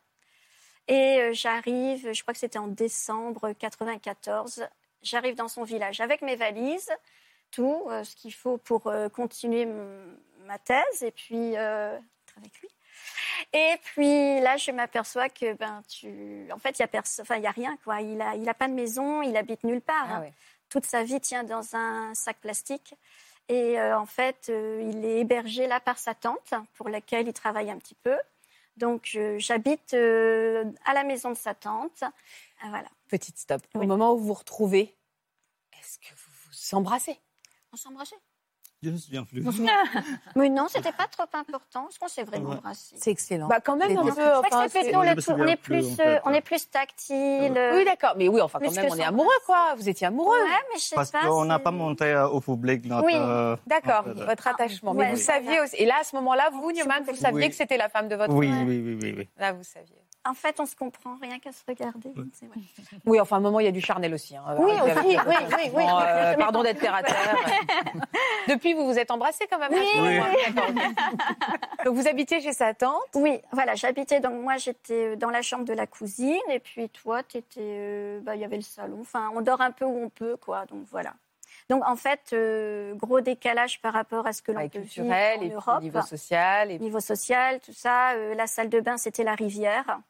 Et 0.89 1.21
euh, 1.23 1.31
j'arrive, 1.33 2.13
je 2.13 2.23
crois 2.23 2.35
que 2.35 2.41
c'était 2.41 2.59
en 2.59 2.67
décembre 2.67 3.53
94, 3.53 4.67
j'arrive 5.03 5.35
dans 5.35 5.49
son 5.49 5.65
village 5.65 6.01
avec 6.01 6.23
mes 6.23 6.37
valises, 6.37 6.91
tout, 7.51 7.87
euh, 7.89 8.05
ce 8.05 8.17
qu'il 8.17 8.33
faut 8.33 8.59
pour 8.59 8.87
euh, 8.87 9.09
continuer 9.09 9.67
ma 10.47 10.59
thèse 10.59 11.03
et 11.03 11.11
puis 11.11 11.57
euh, 11.57 11.97
avec 12.37 12.61
lui. 12.61 12.69
Et 13.53 13.75
puis 13.83 14.41
là, 14.41 14.57
je 14.57 14.71
m'aperçois 14.71 15.29
que 15.29 15.55
ben 15.55 15.83
tu, 15.89 16.47
en 16.53 16.59
fait, 16.59 16.79
il 16.79 16.83
y 16.83 16.85
a 16.85 16.89
personne, 16.89 17.25
enfin 17.25 17.37
il 17.37 17.43
y 17.43 17.47
a 17.47 17.51
rien 17.51 17.77
quoi. 17.85 18.01
Il 18.01 18.21
a, 18.21 18.35
il 18.37 18.49
a 18.49 18.55
pas 18.55 18.69
de 18.69 18.75
maison, 18.75 19.23
il 19.23 19.37
habite 19.37 19.65
nulle 19.65 19.81
part. 19.81 20.07
Ah 20.09 20.17
hein. 20.17 20.31
Toute 20.69 20.87
sa 20.87 21.03
vie 21.03 21.21
tient 21.21 21.45
dans 21.45 21.77
un 21.77 22.15
sac 22.15 22.39
plastique. 22.41 22.95
Et 23.49 23.79
en 23.79 24.07
fait, 24.07 24.49
il 24.49 25.05
est 25.05 25.21
hébergé 25.21 25.67
là 25.67 25.81
par 25.81 25.99
sa 25.99 26.15
tante, 26.15 26.55
pour 26.75 26.89
laquelle 26.89 27.27
il 27.27 27.33
travaille 27.35 27.71
un 27.71 27.77
petit 27.77 27.97
peu. 27.97 28.17
Donc, 28.77 29.19
j'habite 29.39 29.95
euh, 29.95 30.65
à 30.85 30.95
la 30.95 31.05
maison 31.05 31.31
de 31.31 31.37
sa 31.37 31.55
tante. 31.55 32.03
Ah, 32.03 32.69
Voilà. 32.69 32.89
Petite 33.09 33.39
stop. 33.39 33.63
Au 33.75 33.83
moment 33.83 34.13
où 34.13 34.19
vous 34.19 34.27
vous 34.29 34.33
retrouvez, 34.35 34.97
est-ce 35.79 35.99
que 35.99 36.15
vous 36.15 36.33
vous 36.47 36.75
embrassez? 36.77 37.19
On 37.73 37.77
s'embrassait 37.77 38.17
Je 38.83 38.89
ne 38.89 38.95
me 38.95 38.99
souviens 38.99 39.25
plus. 39.25 39.45
Mais 40.37 40.49
non, 40.49 40.67
c'était 40.69 40.91
pas 40.93 41.07
trop 41.07 41.23
important. 41.33 41.87
Est-ce 41.89 41.99
qu'on 42.01 42.09
s'est 42.09 42.25
vraiment 42.25 42.51
Ouais. 42.51 42.59
C'est 42.75 43.11
excellent. 43.13 43.47
Bah 43.47 43.61
quand 43.61 43.77
même 43.77 43.91
Les 43.91 43.97
un 43.97 44.03
deux. 44.03 44.11
peu. 44.13 44.21
Je 44.21 44.27
crois 44.27 44.39
enfin, 44.41 44.65
que 44.67 44.73
c'est 44.73 44.83
c'est- 44.83 44.93
Je 44.93 44.97
me 44.99 45.23
tout- 45.23 45.31
On 45.33 45.47
est 45.47 45.57
plus, 45.57 45.83
plus, 45.97 46.01
en 46.01 46.05
euh, 46.05 46.15
fait. 46.17 46.23
on 46.25 46.31
est 46.33 46.41
plus 46.41 46.69
tactile. 46.71 47.71
Oui, 47.75 47.85
d'accord. 47.85 48.15
Mais 48.17 48.29
oui, 48.29 48.41
enfin, 48.41 48.59
quand 48.61 48.73
même, 48.75 48.87
que 48.89 48.93
on 48.93 48.97
est 48.97 49.05
amoureux, 49.05 49.29
quoi. 49.47 49.75
Vous 49.77 49.89
étiez 49.89 50.09
amoureux. 50.09 50.37
Ouais, 50.37 50.49
mais 50.73 50.79
je 50.79 50.85
sais 50.85 50.95
Parce 50.97 51.11
qu'on 51.13 51.45
n'a 51.45 51.59
c'est- 51.59 51.63
pas 51.63 51.71
montré 51.71 52.13
euh, 52.13 52.27
au 52.29 52.41
public 52.41 52.85
notre. 52.87 53.07
Oui. 53.07 53.13
euh, 53.15 53.57
D'accord, 53.67 54.05
notre- 54.07 54.25
votre 54.27 54.47
attachement. 54.49 54.93
Ouais, 54.93 55.07
Mais 55.07 55.15
vous 55.15 55.21
saviez 55.21 55.61
aussi. 55.61 55.77
Et 55.77 55.87
là, 55.87 55.95
à 56.01 56.05
ce 56.05 56.17
moment-là, 56.17 56.51
vous, 56.53 56.71
Je 56.71 56.81
Newman, 56.83 57.03
vous 57.07 57.15
saviez 57.15 57.43
Oui. 57.45 57.49
que 57.51 57.55
c'était 57.55 57.77
la 57.77 57.89
femme 57.89 58.09
de 58.09 58.17
votre 58.17 58.35
oui, 58.35 58.51
oui, 58.67 58.99
oui, 59.01 59.15
oui. 59.17 59.29
Là, 59.39 59.53
vous 59.53 59.63
saviez. 59.63 59.97
En 60.25 60.35
fait, 60.35 60.61
on 60.61 60.67
se 60.67 60.77
comprend 60.77 61.17
rien 61.21 61.41
qu'à 61.41 61.51
se 61.51 61.63
regarder. 61.67 62.13
Oui, 63.05 63.19
enfin, 63.21 63.37
à 63.37 63.39
un 63.39 63.43
moment, 63.43 63.59
il 63.59 63.65
y 63.65 63.69
a 63.69 63.73
du 63.73 63.81
charnel 63.81 64.15
aussi. 64.15 64.37
hein. 64.37 64.45
Oui, 64.59 64.71
aussi, 64.73 65.07
oui, 65.09 65.17
oui, 65.27 65.71
oui. 65.75 65.83
Euh, 65.85 66.35
pardon 66.37 66.63
d'être 66.63 66.79
terre 66.79 66.95
à 66.95 67.03
terre. 67.03 67.37
Depuis, 68.49 68.73
vous 68.75 68.87
vous 68.87 68.99
êtes 68.99 69.11
embrassés 69.11 69.47
quand 69.51 69.59
même. 69.59 69.73
Oui, 69.73 70.49
ok. 70.49 71.85
Donc, 71.85 71.95
vous 71.97 72.07
habitiez 72.07 72.41
chez 72.41 72.53
sa 72.53 72.73
tante? 72.73 73.03
Oui, 73.15 73.41
voilà, 73.53 73.75
j'habitais, 73.75 74.21
donc 74.21 74.41
moi 74.41 74.57
j'étais 74.59 75.13
euh, 75.13 75.17
dans 75.17 75.31
la 75.31 75.43
chambre 75.43 75.65
de 75.65 75.73
la 75.73 75.87
cousine, 75.89 76.39
et 76.51 76.61
puis 76.61 76.89
toi, 76.89 77.23
t'étais, 77.25 77.61
euh, 77.61 78.21
bah, 78.23 78.37
il 78.37 78.41
y 78.41 78.45
avait 78.45 78.57
le 78.57 78.63
salon. 78.63 78.99
Enfin, 79.01 79.31
on 79.35 79.41
dort 79.41 79.61
un 79.61 79.73
peu 79.73 79.85
où 79.85 80.05
on 80.05 80.09
peut, 80.09 80.37
quoi, 80.37 80.67
donc 80.67 80.85
voilà. 80.91 81.15
Donc 81.69 81.85
en 81.87 81.97
fait, 81.97 82.31
euh, 82.33 82.95
gros 82.95 83.21
décalage 83.21 83.81
par 83.81 83.93
rapport 83.93 84.27
à 84.27 84.33
ce 84.33 84.43
que 84.43 84.53
l'on 84.53 84.59
Ouais, 84.61 84.69
peut 84.69 84.79
vivre 84.81 85.07
en 85.07 85.43
et 85.43 85.51
Europe. 85.51 85.83
niveau 85.83 86.03
social. 86.03 86.71
Et... 86.71 86.79
Niveau 86.79 87.01
social, 87.01 87.61
tout 87.61 87.73
ça. 87.73 88.13
euh, 88.13 88.35
la 88.35 88.47
salle 88.47 88.69
de 88.69 88.81
bain, 88.81 88.97
c'était 88.97 89.25
la 89.25 89.35
rivière. 89.35 90.01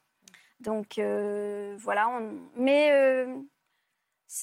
Donc 0.62 0.98
euh, 0.98 1.76
voilà, 1.78 2.08
on... 2.08 2.38
mais 2.56 2.90
euh, 2.92 3.26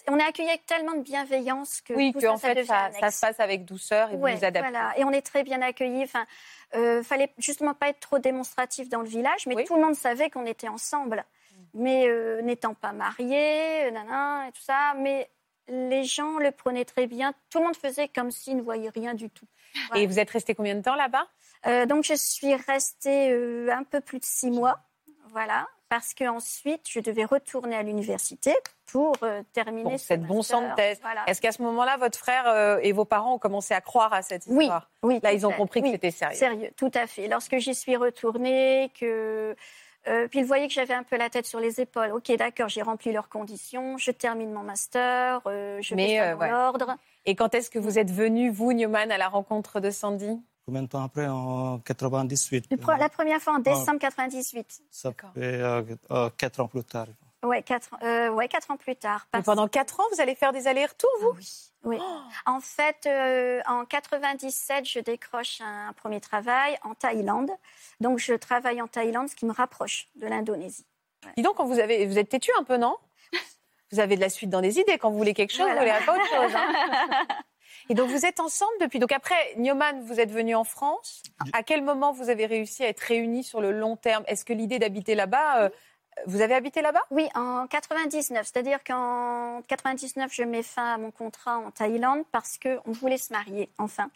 on 0.08 0.20
est 0.20 0.24
accueillis 0.24 0.50
avec 0.50 0.66
tellement 0.66 0.94
de 0.94 1.02
bienveillance 1.02 1.82
que 1.82 1.94
Oui, 1.94 2.12
tout 2.12 2.20
que 2.20 2.26
ça, 2.26 2.34
en 2.34 2.38
ça 2.38 2.54
fait, 2.54 2.66
ça, 2.66 2.92
se 3.12 3.22
passe 3.22 3.40
avec 3.40 3.66
douceur 3.66 4.12
et 4.12 4.16
vous 4.18 4.22
Ouais, 4.24 4.36
vous 4.36 4.46
adaptez. 4.46 4.70
voilà. 4.70 4.98
Et 4.98 5.04
on 5.04 5.12
est 5.12 5.22
très 5.22 5.44
bien 5.44 5.62
accueillis. 5.62 6.04
Enfin, 6.04 6.26
euh, 6.76 7.02
fallait 7.04 7.34
justement 7.40 7.74
pas 7.74 7.90
être 7.90 8.00
trop 8.00 8.20
démonstratif 8.20 8.90
dans 8.90 9.02
le 9.02 9.08
village, 9.08 9.48
mais 9.48 9.56
Oui. 9.56 9.64
tout 9.66 9.76
le 9.76 9.82
monde 9.82 9.96
savait 9.96 10.30
qu'on 10.30 10.46
était 10.46 10.68
ensemble. 10.68 11.24
Mais 11.74 12.08
euh, 12.08 12.42
n'étant 12.42 12.74
pas 12.74 12.92
mariés, 12.94 13.92
nanan, 13.92 14.48
et 14.48 14.52
tout 14.52 14.62
ça, 14.62 14.94
mais 14.98 15.30
les 15.68 16.04
gens 16.04 16.38
le 16.38 16.52
prenaient 16.52 16.86
très 16.86 17.06
bien. 17.06 17.34
Tout 17.50 17.60
le 17.60 17.66
monde 17.66 17.76
faisait 17.76 18.08
comme 18.08 18.32
s'ils 18.32 18.58
ne 18.58 18.62
voyaient 18.62 18.90
rien 18.90 19.14
du 19.14 19.30
tout. 19.30 19.46
Et 19.96 20.08
vous 20.08 20.20
êtes 20.20 20.30
resté 20.30 20.56
combien 20.56 20.76
de 20.76 20.82
temps 20.82 20.96
là-bas? 20.96 21.28
Donc 21.86 22.04
je 22.06 22.14
suis 22.16 22.56
restée 22.56 23.32
un 23.70 23.84
peu 23.84 24.00
plus 24.02 24.20
de 24.20 24.26
six 24.26 24.50
mois, 24.50 24.80
voilà, 25.28 25.68
parce 25.90 26.14
que 26.14 26.28
ensuite 26.28 26.88
je 26.88 27.00
devais 27.00 27.26
retourner 27.26 27.76
à 27.76 27.84
l'université 27.84 28.54
pour 28.86 29.16
euh, 29.24 29.44
terminer 29.54 29.98
ce 29.98 30.06
cette 30.06 30.24
bon 30.24 30.42
sang 30.42 30.70
de 30.70 30.76
thèse. 30.76 31.00
Voilà. 31.02 31.24
Est-ce 31.28 31.42
qu'à 31.42 31.52
ce 31.52 31.62
moment-là, 31.64 31.98
votre 31.98 32.18
frère 32.18 32.48
euh, 32.48 32.80
et 32.82 32.92
vos 32.92 33.06
parents 33.06 33.36
ont 33.36 33.40
commencé 33.40 33.74
à 33.74 33.82
croire 33.82 34.14
à 34.14 34.22
cette 34.22 34.44
Oui, 34.48 34.66
histoire? 34.66 34.90
oui. 35.04 35.20
Là, 35.22 35.32
tout 35.32 35.36
ils 35.36 35.46
ont 35.46 35.52
compris 35.52 35.82
que 35.82 35.88
oui. 35.88 35.92
c'était 35.92 36.12
sérieux. 36.12 36.38
Sérieux, 36.38 36.70
tout 36.78 36.92
à 36.94 37.06
fait. 37.06 37.28
Lorsque 37.28 37.58
j'y 37.58 37.76
suis 37.76 37.96
retournée, 37.98 38.92
que 39.00 39.56
euh, 40.08 40.28
puis 40.28 40.40
ils 40.40 40.46
voyaient 40.46 40.68
que 40.68 40.74
j'avais 40.74 40.94
un 40.94 41.04
peu 41.04 41.18
la 41.18 41.30
tête 41.30 41.46
sur 41.46 41.60
les 41.60 41.82
épaules. 41.82 42.12
Ok, 42.12 42.32
d'accord, 42.38 42.70
j'ai 42.70 42.82
rempli 42.82 43.12
leurs 43.12 43.30
conditions, 43.30 43.98
je 43.98 44.12
termine 44.12 44.52
mon 44.52 44.64
master, 44.64 45.42
euh, 45.46 45.80
je 45.82 45.94
mets 45.96 46.18
ça 46.18 46.34
dans 46.34 46.40
ouais. 46.40 46.50
l'ordre. 46.50 46.96
Et 47.26 47.36
quand 47.36 47.54
est-ce 47.54 47.70
que 47.70 47.80
vous 47.80 48.00
êtes 48.00 48.12
venu, 48.12 48.50
vous, 48.50 48.72
Newman, 48.74 49.12
à 49.12 49.18
la 49.18 49.28
rencontre 49.28 49.80
de 49.80 49.92
Sandy? 49.92 50.40
Combien 50.70 50.84
de 50.84 50.88
temps 50.88 51.04
après? 51.04 51.26
En 51.28 51.80
98. 51.80 52.66
Le 52.70 52.78
pro- 52.78 52.92
La 52.96 53.10
première 53.10 53.42
fois 53.42 53.54
en 53.56 53.60
décembre 53.60 53.98
98. 53.98 54.84
Ça 54.92 55.12
fait 55.12 55.20
euh, 55.40 55.82
euh, 56.12 56.30
quatre 56.38 56.60
ans 56.60 56.68
plus 56.68 56.84
tard. 56.84 57.08
Ouais, 57.44 57.64
quatre, 57.64 57.90
euh, 58.04 58.30
ouais, 58.30 58.48
quatre 58.48 58.70
ans 58.70 58.78
plus 58.78 58.96
tard. 58.96 59.26
Parce- 59.32 59.44
pendant 59.46 59.68
quatre 59.68 60.00
ans, 60.00 60.04
vous 60.14 60.22
allez 60.22 60.36
faire 60.36 60.54
des 60.54 60.68
allers-retours, 60.68 61.10
vous? 61.22 61.32
Oui. 61.86 61.98
oui. 61.98 61.98
En 62.46 62.60
fait, 62.60 63.08
euh, 63.08 63.62
en 63.66 63.84
97, 63.86 64.86
je 64.88 65.00
décroche 65.00 65.60
un 65.62 65.92
premier 65.94 66.22
travail 66.22 66.78
en 66.84 66.94
Thaïlande. 66.94 67.50
Donc, 68.00 68.20
je 68.20 68.36
travaille 68.36 68.80
en 68.80 68.88
Thaïlande, 68.88 69.28
ce 69.28 69.36
qui 69.36 69.48
me 69.48 69.52
rapproche 69.54 70.08
de 70.18 70.28
l'Indonésie. 70.28 70.86
Dis 71.36 71.42
donc, 71.42 71.56
quand 71.56 71.66
vous, 71.66 71.80
avez, 71.80 72.06
vous 72.06 72.20
êtes 72.20 72.30
têtu 72.30 72.52
un 72.60 72.64
peu, 72.64 72.78
non? 72.78 72.96
Vous 73.92 74.00
avez 74.00 74.18
de 74.18 74.22
la 74.22 74.30
suite 74.30 74.52
dans 74.52 74.60
les 74.60 74.78
idées. 74.78 75.00
Quand 75.00 75.10
vous 75.10 75.18
voulez 75.18 75.34
quelque 75.34 75.50
chose, 75.52 75.66
Voilà. 75.66 75.82
vous 75.82 75.92
voulez 75.92 76.06
pas 76.06 76.14
autre 76.14 76.28
chose. 76.28 76.56
hein. 76.56 77.26
Et 77.92 77.96
donc, 77.96 78.10
vous 78.12 78.24
êtes 78.24 78.40
ensemble 78.40 78.72
depuis. 78.80 79.00
Donc, 79.00 79.12
après, 79.12 79.36
Newman, 79.58 80.02
vous 80.04 80.20
êtes 80.20 80.32
venu 80.32 80.54
en 80.54 80.64
France. 80.64 81.24
À 81.54 81.64
quel 81.64 81.82
moment 81.82 82.12
vous 82.12 82.30
avez 82.30 82.46
réussi 82.46 82.84
à 82.84 82.88
être 82.88 83.00
réunis 83.00 83.44
sur 83.44 83.62
le 83.62 83.72
long 83.72 83.96
terme? 83.96 84.24
Est-ce 84.28 84.46
que 84.46 84.54
l'idée 84.54 84.78
d'habiter 84.78 85.16
là-bas, 85.16 85.64
euh, 85.64 85.70
Vous 86.28 86.42
avez 86.42 86.54
habité 86.54 86.84
là-bas? 86.84 87.02
Oui, 87.10 87.28
en 87.34 87.66
99. 87.66 88.46
C'est-à-dire 88.46 88.84
qu'en 88.84 89.64
99, 89.68 90.32
je 90.32 90.44
mets 90.44 90.62
fin 90.62 90.94
à 90.94 90.98
mon 91.00 91.10
contrat 91.10 91.58
en 91.58 91.72
Thaïlande 91.72 92.24
parce 92.32 92.60
qu'on 92.60 92.92
voulait 92.92 93.18
se 93.18 93.34
marier, 93.34 93.70
enfin. 93.80 94.12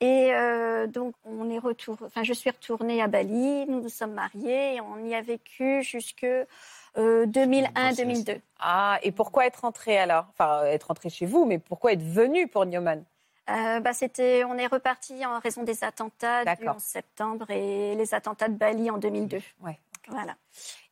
Et 0.00 0.34
euh, 0.34 0.86
donc, 0.86 1.14
on 1.24 1.48
est 1.48 1.58
retour... 1.58 1.96
enfin, 2.04 2.24
je 2.24 2.34
suis 2.34 2.50
retournée 2.50 3.00
à 3.00 3.06
Bali, 3.06 3.64
nous 3.66 3.80
nous 3.80 3.88
sommes 3.88 4.12
mariés, 4.12 4.74
et 4.74 4.80
on 4.82 5.02
y 5.02 5.14
a 5.14 5.22
vécu 5.22 5.82
jusque 5.82 6.24
euh, 6.24 7.26
2001-2002. 7.26 8.40
Ah, 8.58 8.98
et 9.02 9.12
pourquoi 9.12 9.46
être 9.46 9.62
rentré 9.62 9.96
alors? 9.96 10.26
Enfin, 10.32 10.64
être 10.64 10.88
rentré 10.88 11.08
chez 11.08 11.24
vous, 11.24 11.46
mais 11.46 11.58
pourquoi 11.58 11.92
être 11.92 12.02
venu 12.02 12.48
pour 12.48 12.66
Newman? 12.66 13.02
Euh, 13.50 13.80
bah, 13.80 13.92
c'était, 13.92 14.44
on 14.44 14.56
est 14.56 14.66
reparti 14.66 15.24
en 15.26 15.38
raison 15.38 15.64
des 15.64 15.84
attentats 15.84 16.40
du 16.40 16.46
D'accord. 16.46 16.76
11 16.76 16.82
septembre 16.82 17.50
et 17.50 17.94
les 17.94 18.14
attentats 18.14 18.48
de 18.48 18.54
Bali 18.54 18.90
en 18.90 18.98
2002. 18.98 19.38
Ouais. 19.60 19.78
Voilà. 20.08 20.36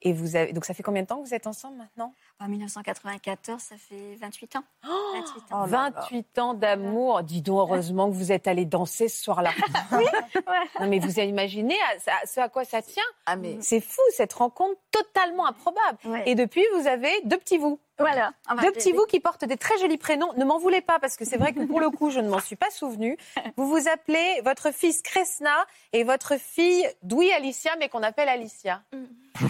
Et 0.02 0.12
vous 0.12 0.34
avez 0.36 0.52
donc 0.52 0.64
ça 0.64 0.74
fait 0.74 0.82
combien 0.82 1.02
de 1.02 1.06
temps 1.06 1.22
que 1.22 1.28
vous 1.28 1.34
êtes 1.34 1.46
ensemble 1.46 1.76
maintenant? 1.76 2.12
En 2.40 2.48
1994, 2.48 3.60
ça 3.60 3.76
fait 3.76 4.16
28 4.20 4.56
ans. 4.56 4.64
Oh 4.88 5.12
28 5.14 5.54
ans. 5.54 5.66
28 5.66 6.38
ans 6.38 6.54
d'amour. 6.54 7.22
Dis 7.22 7.40
donc, 7.40 7.60
heureusement 7.60 8.08
que 8.10 8.14
vous 8.14 8.32
êtes 8.32 8.48
allés 8.48 8.64
danser 8.64 9.08
ce 9.08 9.22
soir-là. 9.22 9.52
Non, 10.80 10.88
mais 10.88 10.98
vous 10.98 11.18
avez 11.18 11.28
imaginé 11.28 11.76
à, 12.06 12.12
à 12.22 12.26
ce 12.26 12.40
à 12.40 12.48
quoi 12.48 12.64
ça 12.64 12.82
tient? 12.82 13.02
Ah, 13.26 13.36
mais 13.36 13.58
C'est 13.60 13.80
fou, 13.80 14.00
cette 14.16 14.32
rencontre 14.32 14.80
totalement 14.90 15.46
improbable. 15.46 15.98
Ouais. 16.04 16.22
Et 16.26 16.34
depuis, 16.34 16.64
vous 16.74 16.86
avez 16.86 17.10
deux 17.24 17.38
petits 17.38 17.58
vous. 17.58 17.78
Voilà. 17.98 18.32
Deux 18.62 18.72
petits 18.72 18.90
vous 18.92 19.04
qui 19.04 19.20
portent 19.20 19.44
des 19.44 19.56
très 19.56 19.78
jolis 19.78 19.98
prénoms. 19.98 20.32
Ne 20.36 20.44
m'en 20.44 20.58
voulez 20.58 20.80
pas, 20.80 20.98
parce 20.98 21.16
que 21.16 21.24
c'est 21.24 21.36
vrai 21.36 21.52
que 21.52 21.64
pour 21.64 21.78
le 21.78 21.90
coup, 21.90 22.10
je 22.10 22.18
ne 22.20 22.28
m'en 22.28 22.40
suis 22.40 22.56
pas 22.56 22.70
souvenu. 22.70 23.16
Vous 23.56 23.66
vous 23.68 23.88
appelez 23.88 24.40
votre 24.44 24.72
fils 24.72 25.02
Kresna 25.02 25.66
et 25.92 26.02
votre 26.02 26.36
fille 26.38 26.84
Doui 27.02 27.30
Alicia, 27.32 27.70
mais 27.78 27.88
qu'on 27.88 28.02
appelle 28.02 28.28
Alicia. 28.28 28.82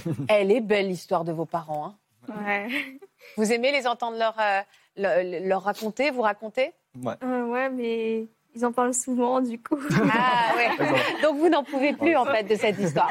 Elle 0.28 0.50
est 0.50 0.60
belle, 0.60 0.88
l'histoire 0.88 1.24
de 1.24 1.32
vos 1.32 1.46
parents. 1.46 1.86
hein. 2.28 2.34
Ouais. 2.46 2.68
Vous 3.36 3.52
aimez 3.52 3.72
les 3.72 3.86
entendre 3.86 4.16
leur, 4.18 4.36
euh, 4.40 4.60
le- 4.96 5.48
leur 5.48 5.62
raconter, 5.62 6.10
vous 6.10 6.22
raconter? 6.22 6.72
Ouais. 7.02 7.14
Euh, 7.22 7.44
ouais, 7.46 7.68
mais 7.70 8.26
ils 8.54 8.64
en 8.66 8.72
parlent 8.72 8.94
souvent, 8.94 9.40
du 9.40 9.60
coup. 9.62 9.78
Ah 10.12 10.54
ouais. 10.56 10.68
Donc 11.22 11.36
vous 11.38 11.48
n'en 11.48 11.64
pouvez 11.64 11.92
plus 11.94 12.14
en 12.16 12.24
fait 12.26 12.42
de 12.44 12.54
cette 12.54 12.78
histoire. 12.78 13.10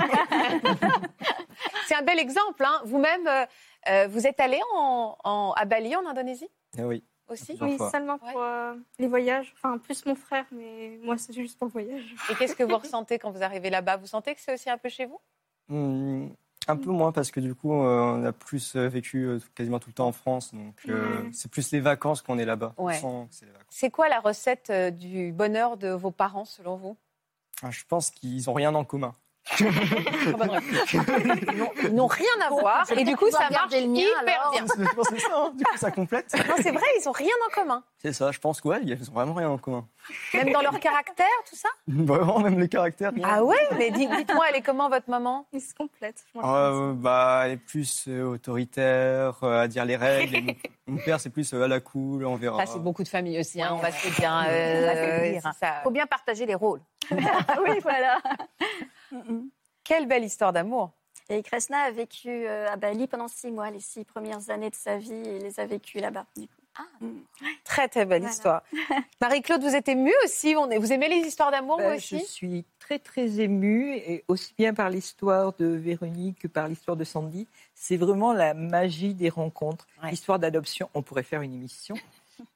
C'est 1.87 1.95
un 1.95 2.01
bel 2.03 2.19
exemple. 2.19 2.63
Hein. 2.63 2.81
Vous-même, 2.85 3.27
euh, 3.89 4.07
vous 4.09 4.27
êtes 4.27 4.39
allé 4.39 4.59
en, 4.75 5.17
en- 5.23 5.53
à 5.57 5.65
Bali 5.65 5.95
en 5.95 6.05
Indonésie? 6.05 6.49
Ah 6.77 6.83
oui. 6.87 7.03
aussi? 7.29 7.57
Oui, 7.61 7.77
fois. 7.77 7.89
seulement 7.91 8.17
pour 8.17 8.41
euh, 8.41 8.73
les 8.99 9.07
voyages. 9.07 9.53
Enfin, 9.57 9.77
plus 9.77 10.05
mon 10.05 10.15
frère, 10.15 10.45
mais 10.51 10.99
moi, 11.03 11.17
c'est 11.17 11.33
juste 11.33 11.57
pour 11.57 11.67
le 11.67 11.71
voyage. 11.71 12.15
Et 12.29 12.35
qu'est-ce 12.35 12.55
que 12.55 12.63
vous 12.63 12.77
ressentez 12.77 13.17
quand 13.19 13.31
vous 13.31 13.43
arrivez 13.43 13.69
là-bas? 13.69 13.97
Vous 13.97 14.07
sentez 14.07 14.35
que 14.35 14.41
c'est 14.41 14.53
aussi 14.53 14.69
un 14.69 14.77
peu 14.77 14.89
chez 14.89 15.05
vous? 15.05 15.19
Hmm, 15.69 16.27
un 16.68 16.78
peu 16.78 16.91
moins 16.91 17.12
parce 17.12 17.32
que 17.32 17.39
du 17.39 17.55
coup, 17.55 17.74
euh, 17.74 17.99
on 17.99 18.24
a 18.24 18.32
plus 18.32 18.76
euh, 18.76 18.88
vécu 18.88 19.26
euh, 19.26 19.39
quasiment 19.55 19.80
tout 19.80 19.89
le 19.89 19.93
temps 19.93 20.07
en 20.07 20.12
France. 20.12 20.53
Donc, 20.53 20.76
euh, 20.88 21.30
c'est 21.34 21.49
plus 21.49 21.72
les 21.72 21.80
vacances 21.80 22.22
qu'on 22.22 22.38
est 22.38 22.45
là-bas. 22.45 22.74
Ouais. 22.78 22.99
c'est 23.70 23.89
quoi 23.89 24.09
la 24.09 24.20
recette 24.20 24.72
du 24.97 25.32
bonheur 25.32 25.78
de 25.78 25.89
vos 25.89 26.12
parents 26.12 26.45
selon 26.45 26.76
vous? 26.76 26.97
Ah, 27.64 27.72
je 27.72 27.84
pense 27.88 28.12
qu'ils 28.12 28.43
n'ont 28.47 28.53
rien 28.53 28.74
en 28.76 28.84
commun. 28.84 29.14
Ils 29.59 31.57
n'ont- 31.57 31.71
Ils 31.83 32.01
rien 32.11 32.45
à 32.45 32.49
voir 32.49 32.85
et 32.95 33.03
du 33.03 33.15
coup 33.15 33.29
ça 33.31 33.49
marche 33.51 33.73
hyper 33.73 34.17
alors. 34.19 34.51
bien. 34.51 34.65
Je 34.77 34.93
pense 34.95 35.09
que 35.09 35.15
c'est 35.15 35.21
ça, 35.21 35.31
hein. 35.35 35.51
du 35.55 35.63
coup, 35.63 35.77
ça 35.77 35.91
complète. 35.91 36.33
Non, 36.33 36.55
c'est 36.61 36.71
vrai, 36.71 36.83
ils 36.99 37.05
n'ont 37.05 37.11
rien 37.11 37.33
en 37.49 37.53
commun. 37.53 37.83
C'est 37.97 38.13
ça, 38.13 38.31
je 38.31 38.39
pense 38.39 38.61
qu'ils 38.61 38.71
ouais, 38.71 38.79
ont 38.79 39.13
vraiment 39.13 39.33
rien 39.33 39.49
en 39.49 39.57
commun. 39.57 39.87
Même 40.33 40.51
dans 40.51 40.61
leur 40.61 40.79
caractère, 40.79 41.25
tout 41.49 41.55
ça 41.55 41.69
Vraiment, 41.87 42.39
même 42.39 42.59
les 42.59 42.67
caractères. 42.69 43.11
rien. 43.13 43.27
Ah 43.29 43.43
ouais 43.43 43.57
Mais 43.77 43.91
dites- 43.91 44.09
dites-moi, 44.15 44.45
elle 44.49 44.55
est 44.55 44.61
comment 44.61 44.89
votre 44.89 45.09
maman? 45.09 45.45
Ils 45.53 45.61
se 45.61 45.73
complètent. 45.75 46.25
Ah, 46.41 46.69
euh, 46.71 46.93
bah, 46.93 47.43
elle 47.45 47.51
est 47.53 47.57
plus 47.57 48.05
euh, 48.07 48.23
autoritaire, 48.33 49.37
euh, 49.43 49.61
à 49.61 49.67
dire 49.67 49.85
les 49.85 49.95
règles. 49.97 50.53
Mon, 50.87 50.97
père, 50.97 51.19
c'est 51.19 51.29
plus 51.29 51.53
euh, 51.53 51.63
à 51.63 51.67
la 51.67 51.79
cool, 51.79 52.25
on 52.25 52.35
verra. 52.35 52.65
Ça, 52.65 52.73
c'est 52.73 52.79
beaucoup 52.79 53.03
de 53.03 53.07
familles 53.07 53.39
aussi, 53.39 53.61
hein, 53.61 53.69
on 53.73 53.77
va 53.77 53.91
se 53.91 54.07
c'est 54.07 55.41
ça. 55.59 55.81
faut 55.83 55.91
bien 55.91 56.07
partager 56.07 56.45
les 56.45 56.55
rôles. 56.55 56.81
Ah 57.11 57.15
oui, 57.63 57.79
voilà. 57.81 58.17
Quelle 59.84 60.07
belle 60.07 60.24
histoire 60.24 60.53
d'amour. 60.53 60.91
Et 61.30 61.41
Kresna 61.43 61.80
a 61.84 61.91
vécu 61.91 62.30
euh, 62.30 62.70
à 62.70 62.76
Bali 62.76 63.07
pendant 63.07 63.28
six 63.28 63.51
mois, 63.51 63.70
les 63.72 63.80
six 63.80 64.03
premières 64.03 64.49
années 64.49 64.70
de 64.70 64.76
sa 64.76 64.97
vie, 64.97 65.14
et 65.14 65.39
les 65.39 65.59
a 65.59 65.66
vécues 65.66 65.99
là-bas. 65.99 66.26
du 66.36 66.47
coup. 66.47 66.55
Très, 67.66 67.88
très 67.89 68.05
belle 68.05 68.22
Voilà. 68.22 68.34
histoire. 68.34 68.64
Marie-Claude, 69.22 69.62
vous 69.62 69.76
êtes 69.76 69.89
émue 69.89 70.14
aussi 70.24 70.55
on 70.57 70.70
est- 70.72 70.78
Vous 70.78 70.91
aimez 70.93 71.09
les 71.09 71.28
histoires 71.28 71.51
d'amour, 71.51 71.78
Ben, 71.78 71.93
vous 71.93 71.99
je 71.99 72.16
aussi 72.16 72.26
suis 72.26 72.66
très 72.80 72.97
très 72.97 73.39
émue, 73.41 73.95
et 73.95 74.24
aussi 74.30 74.53
bien 74.57 74.74
par 74.74 74.89
l'histoire 74.89 75.53
de 75.59 75.66
Véronique 75.68 76.39
que 76.39 76.47
par 76.47 76.68
l'histoire 76.70 76.95
de 76.97 77.03
Sandy. 77.03 77.47
C'est 77.76 77.97
vraiment 77.97 78.32
la 78.34 78.53
magie 78.53 79.14
des 79.14 79.30
rencontres. 79.30 79.86
Ouais. 80.01 80.12
L'histoire 80.12 80.39
d'adoption, 80.39 80.89
on 80.93 81.01
pourrait 81.01 81.24
faire 81.24 81.41
une 81.41 81.53
émission. 81.53 81.95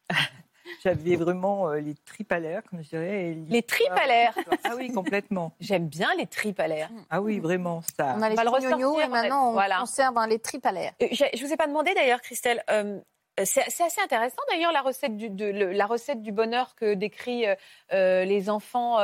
J'avais 0.84 1.16
vraiment 1.16 1.70
euh, 1.70 1.76
les 1.80 1.96
tripes 2.06 2.32
à 2.32 2.40
l'air, 2.40 2.62
comme 2.70 2.84
je 2.84 2.90
dirais. 2.90 3.26
et 3.32 3.34
Les 3.50 3.64
tripes 3.64 3.92
à 3.92 4.08
l'air. 4.08 4.34
Ah 4.64 4.72
oui, 4.76 4.92
complètement. 4.92 5.54
J'aime 5.60 5.88
bien 5.88 6.10
les 6.18 6.28
tripes 6.28 6.60
à 6.60 6.68
l'air. 6.68 6.90
Ah 7.10 7.22
oui, 7.22 7.40
vraiment, 7.40 7.82
ça. 7.98 8.16
On 8.18 8.22
a 8.22 8.30
les 8.30 8.36
ressortir, 8.36 9.00
et 9.02 9.08
maintenant 9.08 9.50
on 9.50 9.54
voilà. 9.54 9.80
conserve 9.80 10.16
les 10.30 10.40
tripes 10.40 10.66
à 10.66 10.72
l'air. 10.72 10.92
Euh, 11.02 11.08
Je 11.12 11.46
vous 11.46 11.52
ai 11.54 11.58
pas 11.58 11.68
demandé 11.68 11.94
d'ailleurs, 11.94 12.22
Christelle. 12.22 12.64
euh, 12.70 13.00
c'est 13.44 13.62
assez 13.64 14.02
intéressant 14.02 14.42
d'ailleurs 14.50 14.72
la 14.72 14.82
recette 14.82 15.18
du 15.18 15.30
de- 15.30 15.46
le- 15.46 15.72
la 15.74 15.86
recette 15.86 16.22
du 16.22 16.32
bonheur 16.32 16.74
que 16.76 16.94
décrit 16.94 17.46
euh, 17.92 18.24
les 18.24 18.50
enfants 18.50 18.98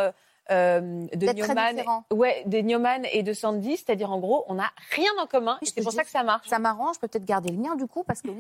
euh, 0.52 1.08
de 1.16 1.26
Newman, 1.34 1.82
ouais, 2.12 2.44
de 2.46 2.58
Newman 2.60 3.06
et 3.12 3.24
de 3.24 3.34
Sandy, 3.34 3.78
c'est-à-dire 3.78 4.12
en 4.12 4.20
gros, 4.20 4.44
on 4.48 4.56
n'a 4.56 4.70
rien 4.92 5.10
en 5.22 5.26
commun. 5.26 5.58
Oui, 5.62 5.72
c'est 5.74 5.82
pour 5.82 5.92
ça 5.94 6.04
que 6.04 6.10
ça 6.10 6.24
marche. 6.24 6.48
Ça 6.48 6.60
m'arrange, 6.60 6.96
je 6.96 7.00
peux 7.00 7.08
peut-être 7.08 7.26
garder 7.26 7.52
le 7.52 7.58
mien 7.58 7.76
du 7.76 7.88
coup 7.88 8.04
parce 8.04 8.22
que 8.22 8.30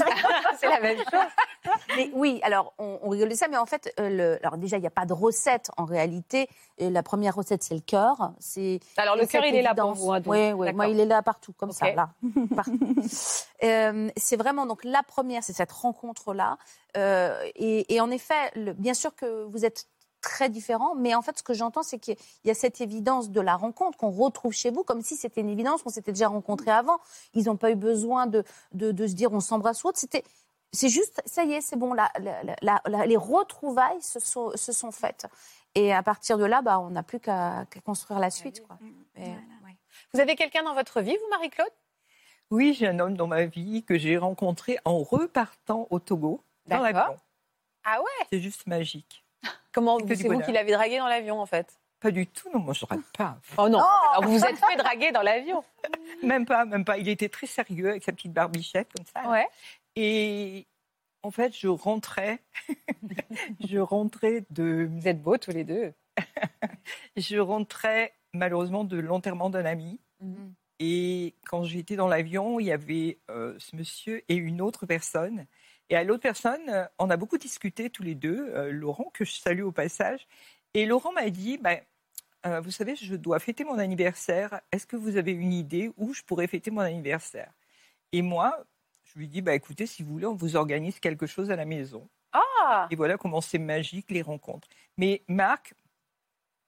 c'est 0.60 0.68
la 0.68 0.80
même 0.80 0.98
chose. 0.98 1.74
Mais 1.96 2.10
oui, 2.14 2.40
alors 2.42 2.72
on, 2.78 2.98
on 3.02 3.08
rigole 3.08 3.28
de 3.28 3.34
ça, 3.34 3.48
mais 3.48 3.56
en 3.56 3.66
fait, 3.66 3.92
euh, 4.00 4.08
le, 4.08 4.38
alors 4.46 4.56
déjà 4.56 4.76
il 4.78 4.80
n'y 4.80 4.86
a 4.86 4.90
pas 4.90 5.04
de 5.06 5.12
recette 5.12 5.70
en 5.76 5.84
réalité. 5.84 6.48
Et 6.78 6.90
la 6.90 7.02
première 7.02 7.34
recette 7.34 7.62
c'est 7.62 7.74
le 7.74 7.80
cœur. 7.80 8.32
C'est 8.38 8.80
Alors 8.96 9.16
le 9.16 9.26
cœur, 9.26 9.44
il 9.44 9.54
est 9.54 9.62
là 9.62 9.74
pour 9.74 9.92
vous. 9.94 10.12
hein. 10.12 10.22
Oui, 10.26 10.52
moi 10.72 10.86
il 10.88 10.98
est 11.00 11.04
là 11.06 11.22
partout, 11.22 11.52
comme 11.52 11.72
ça, 11.72 11.92
là. 11.92 12.08
Euh, 13.64 14.10
c'est 14.16 14.36
vraiment 14.36 14.66
donc 14.66 14.82
la 14.84 15.02
première, 15.04 15.44
c'est 15.44 15.52
cette 15.52 15.70
rencontre-là. 15.70 16.56
Euh, 16.96 17.38
et, 17.54 17.94
et 17.94 18.00
en 18.00 18.10
effet, 18.10 18.50
le- 18.56 18.72
bien 18.72 18.94
sûr 18.94 19.14
que 19.14 19.44
vous 19.44 19.64
êtes 19.64 19.86
très 20.22 20.48
différents, 20.48 20.94
mais 20.94 21.14
en 21.14 21.20
fait, 21.20 21.36
ce 21.36 21.42
que 21.42 21.52
j'entends, 21.52 21.82
c'est 21.82 21.98
qu'il 21.98 22.16
y 22.44 22.50
a 22.50 22.54
cette 22.54 22.80
évidence 22.80 23.28
de 23.30 23.40
la 23.42 23.56
rencontre 23.56 23.98
qu'on 23.98 24.10
retrouve 24.10 24.52
chez 24.54 24.70
vous, 24.70 24.84
comme 24.84 25.02
si 25.02 25.16
c'était 25.16 25.42
une 25.42 25.50
évidence 25.50 25.82
qu'on 25.82 25.90
s'était 25.90 26.12
déjà 26.12 26.28
rencontrés 26.28 26.70
avant. 26.70 26.98
Ils 27.34 27.44
n'ont 27.44 27.56
pas 27.58 27.70
eu 27.70 27.74
besoin 27.76 28.26
de, 28.26 28.44
de, 28.72 28.92
de 28.92 29.06
se 29.06 29.12
dire 29.12 29.32
on 29.34 29.40
s'embrasse 29.40 29.84
ou 29.84 29.88
autre. 29.88 29.98
C'était, 29.98 30.24
c'est 30.72 30.88
juste, 30.88 31.20
ça 31.26 31.44
y 31.44 31.52
est, 31.52 31.60
c'est 31.60 31.76
bon, 31.76 31.92
la, 31.92 32.10
la- 32.18 32.42
la- 32.62 32.80
la- 32.86 33.06
les 33.06 33.16
retrouvailles 33.18 34.00
se 34.00 34.18
sont, 34.20 34.52
se 34.54 34.72
sont 34.72 34.90
faites. 34.92 35.26
Et 35.74 35.92
à 35.92 36.02
partir 36.02 36.38
de 36.38 36.44
là, 36.44 36.62
bah, 36.62 36.78
on 36.78 36.90
n'a 36.90 37.02
plus 37.02 37.20
qu'à 37.20 37.66
construire 37.84 38.20
la 38.20 38.30
suite. 38.30 38.66
Quoi. 38.66 38.78
Mais, 38.80 38.92
Voilà. 39.16 39.32
ouais. 39.64 39.76
Vous 40.14 40.20
avez 40.20 40.36
quelqu'un 40.36 40.62
dans 40.62 40.74
votre 40.74 41.00
vie, 41.02 41.16
vous, 41.16 41.28
Marie-Claude? 41.30 41.68
Oui, 42.50 42.74
j'ai 42.78 42.86
un 42.86 42.98
homme 43.00 43.16
dans 43.16 43.26
ma 43.26 43.46
vie 43.46 43.82
que 43.82 43.98
j'ai 43.98 44.18
rencontré 44.18 44.78
en 44.84 44.98
repartant 44.98 45.86
au 45.90 45.98
Togo, 45.98 46.42
dans 46.66 46.80
l'avion. 46.80 47.16
Ah 47.84 48.00
ouais? 48.00 48.26
C'est 48.30 48.40
juste 48.40 48.66
magique. 48.66 49.24
Comment 49.72 49.98
c'est 50.06 50.28
vous 50.28 50.40
qui 50.40 50.52
l'avez 50.52 50.72
dragué 50.72 50.98
dans 50.98 51.08
l'avion, 51.08 51.40
en 51.40 51.46
fait? 51.46 51.78
Pas 52.02 52.10
du 52.10 52.26
tout, 52.26 52.50
non, 52.52 52.58
moi 52.58 52.74
je 52.74 52.84
rate 52.84 53.00
pas. 53.16 53.38
Oh 53.56 53.68
non 53.68 53.78
Alors, 53.78 54.24
Vous 54.24 54.36
vous 54.36 54.44
êtes 54.44 54.58
fait 54.58 54.76
draguer 54.76 55.12
dans 55.12 55.22
l'avion 55.22 55.62
Même 56.24 56.46
pas, 56.46 56.64
même 56.64 56.84
pas. 56.84 56.98
Il 56.98 57.08
était 57.08 57.28
très 57.28 57.46
sérieux 57.46 57.90
avec 57.90 58.02
sa 58.02 58.10
petite 58.10 58.32
barbichette 58.32 58.88
comme 58.92 59.06
ça. 59.06 59.30
Ouais. 59.30 59.46
Et 59.94 60.66
en 61.22 61.30
fait, 61.30 61.56
je 61.56 61.68
rentrais, 61.68 62.42
je 63.60 63.78
rentrais 63.78 64.44
de, 64.50 64.88
Vous 64.90 65.06
êtes 65.06 65.22
beaux 65.22 65.38
tous 65.38 65.52
les 65.52 65.62
deux. 65.62 65.92
je 67.16 67.38
rentrais 67.38 68.12
malheureusement 68.34 68.82
de 68.82 68.98
l'enterrement 68.98 69.48
d'un 69.48 69.64
ami. 69.64 70.00
Mhm. 70.20 70.54
Et 70.80 71.36
quand 71.46 71.62
j'étais 71.62 71.94
dans 71.94 72.08
l'avion, 72.08 72.58
il 72.58 72.66
y 72.66 72.72
avait 72.72 73.20
euh, 73.30 73.54
ce 73.60 73.76
monsieur 73.76 74.24
et 74.28 74.34
une 74.34 74.60
autre 74.60 74.86
personne. 74.86 75.46
Et 75.90 75.96
à 75.96 76.04
l'autre 76.04 76.22
personne, 76.22 76.88
on 76.98 77.10
a 77.10 77.16
beaucoup 77.16 77.38
discuté 77.38 77.90
tous 77.90 78.02
les 78.02 78.14
deux, 78.14 78.48
euh, 78.54 78.70
Laurent, 78.70 79.10
que 79.12 79.24
je 79.24 79.32
salue 79.32 79.62
au 79.62 79.72
passage. 79.72 80.26
Et 80.74 80.86
Laurent 80.86 81.12
m'a 81.12 81.28
dit, 81.28 81.58
bah, 81.58 81.76
euh, 82.46 82.60
vous 82.60 82.70
savez, 82.70 82.96
je 82.96 83.14
dois 83.14 83.38
fêter 83.38 83.64
mon 83.64 83.78
anniversaire. 83.78 84.60
Est-ce 84.72 84.86
que 84.86 84.96
vous 84.96 85.16
avez 85.16 85.32
une 85.32 85.52
idée 85.52 85.92
où 85.96 86.14
je 86.14 86.22
pourrais 86.22 86.46
fêter 86.46 86.70
mon 86.70 86.80
anniversaire? 86.80 87.52
Et 88.12 88.22
moi, 88.22 88.64
je 89.04 89.18
lui 89.18 89.28
dis, 89.28 89.42
bah, 89.42 89.54
écoutez, 89.54 89.86
si 89.86 90.02
vous 90.02 90.12
voulez, 90.12 90.26
on 90.26 90.34
vous 90.34 90.56
organise 90.56 90.98
quelque 90.98 91.26
chose 91.26 91.50
à 91.50 91.56
la 91.56 91.64
maison. 91.64 92.08
Ah 92.32 92.88
Et 92.90 92.96
voilà 92.96 93.18
comment 93.18 93.40
c'est 93.40 93.58
magique 93.58 94.10
les 94.10 94.22
rencontres. 94.22 94.68
Mais 94.96 95.22
Marc, 95.28 95.74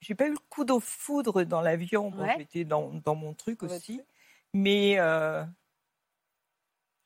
j'ai 0.00 0.14
pas 0.14 0.26
eu 0.26 0.32
le 0.32 0.38
coup 0.50 0.64
de 0.64 0.78
foudre 0.78 1.44
dans 1.44 1.62
l'avion. 1.62 2.10
Bon, 2.10 2.26
j'étais 2.36 2.64
dans, 2.64 2.90
dans 3.04 3.14
mon 3.14 3.32
truc 3.32 3.62
aussi. 3.62 4.02
Mais 4.52 4.96
euh, 4.98 5.42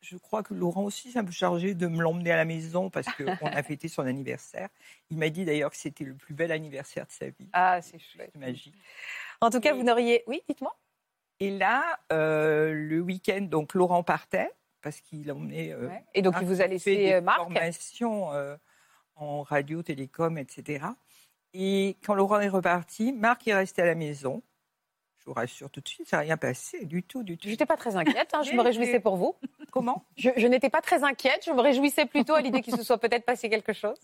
je 0.00 0.16
crois 0.16 0.42
que 0.42 0.54
Laurent 0.54 0.84
aussi 0.84 1.10
s'est 1.12 1.18
un 1.18 1.24
peu 1.24 1.32
chargé 1.32 1.74
de 1.74 1.86
me 1.86 2.02
l'emmener 2.02 2.30
à 2.32 2.36
la 2.36 2.44
maison 2.44 2.88
parce 2.90 3.06
qu'on 3.14 3.46
a 3.46 3.62
fêté 3.62 3.88
son 3.88 4.02
anniversaire. 4.06 4.68
Il 5.10 5.18
m'a 5.18 5.28
dit 5.28 5.44
d'ailleurs 5.44 5.70
que 5.70 5.76
c'était 5.76 6.04
le 6.04 6.14
plus 6.14 6.34
bel 6.34 6.52
anniversaire 6.52 7.06
de 7.06 7.10
sa 7.12 7.26
vie. 7.28 7.48
Ah, 7.52 7.80
c'est 7.82 7.98
chouette. 7.98 8.30
C'est 8.32 8.38
magique. 8.40 8.74
En 9.40 9.50
tout 9.50 9.60
cas, 9.60 9.74
Et- 9.74 9.76
vous 9.76 9.82
n'auriez... 9.82 10.22
Oui, 10.26 10.42
dites-moi. 10.48 10.76
Et 11.40 11.50
là, 11.56 11.98
euh, 12.12 12.72
le 12.74 13.00
week-end, 13.00 13.42
donc 13.42 13.74
Laurent 13.74 14.02
partait 14.02 14.50
parce 14.82 15.00
qu'il 15.00 15.30
emmenait. 15.30 15.72
euh, 15.72 15.88
Ouais. 15.88 16.04
Et 16.14 16.22
donc, 16.22 16.34
il 16.40 16.46
vous 16.46 16.60
a 16.60 16.64
fait 16.64 16.68
laissé 16.68 16.96
des 16.96 17.12
euh, 17.14 17.20
Marc. 17.20 17.38
formations 17.38 18.32
euh, 18.32 18.56
en 19.16 19.42
radio, 19.42 19.82
télécom, 19.82 20.36
etc. 20.38 20.84
Et 21.54 21.96
quand 22.04 22.14
Laurent 22.14 22.40
est 22.40 22.48
reparti, 22.48 23.12
Marc 23.12 23.46
est 23.48 23.54
resté 23.54 23.82
à 23.82 23.86
la 23.86 23.94
maison. 23.94 24.42
Je 25.28 25.34
vous 25.34 25.40
rassure 25.40 25.68
tout 25.68 25.82
de 25.82 25.88
suite, 25.88 26.08
ça 26.08 26.16
n'a 26.16 26.22
rien 26.22 26.38
passé 26.38 26.86
du 26.86 27.02
tout, 27.02 27.22
du 27.22 27.36
tout. 27.36 27.48
Je 27.48 27.50
n'étais 27.50 27.66
pas 27.66 27.76
très 27.76 27.96
inquiète, 27.96 28.32
hein, 28.32 28.42
je 28.42 28.54
me 28.54 28.62
réjouissais 28.62 28.98
pour 28.98 29.18
vous. 29.18 29.36
Comment? 29.70 30.02
Je, 30.16 30.30
je 30.38 30.46
n'étais 30.46 30.70
pas 30.70 30.80
très 30.80 31.04
inquiète, 31.04 31.44
je 31.44 31.50
me 31.52 31.60
réjouissais 31.60 32.06
plutôt 32.06 32.32
à 32.32 32.40
l'idée 32.40 32.62
qu'il 32.62 32.74
se 32.74 32.82
soit 32.82 32.96
peut-être 32.96 33.26
passé 33.26 33.50
quelque 33.50 33.74
chose. 33.74 33.98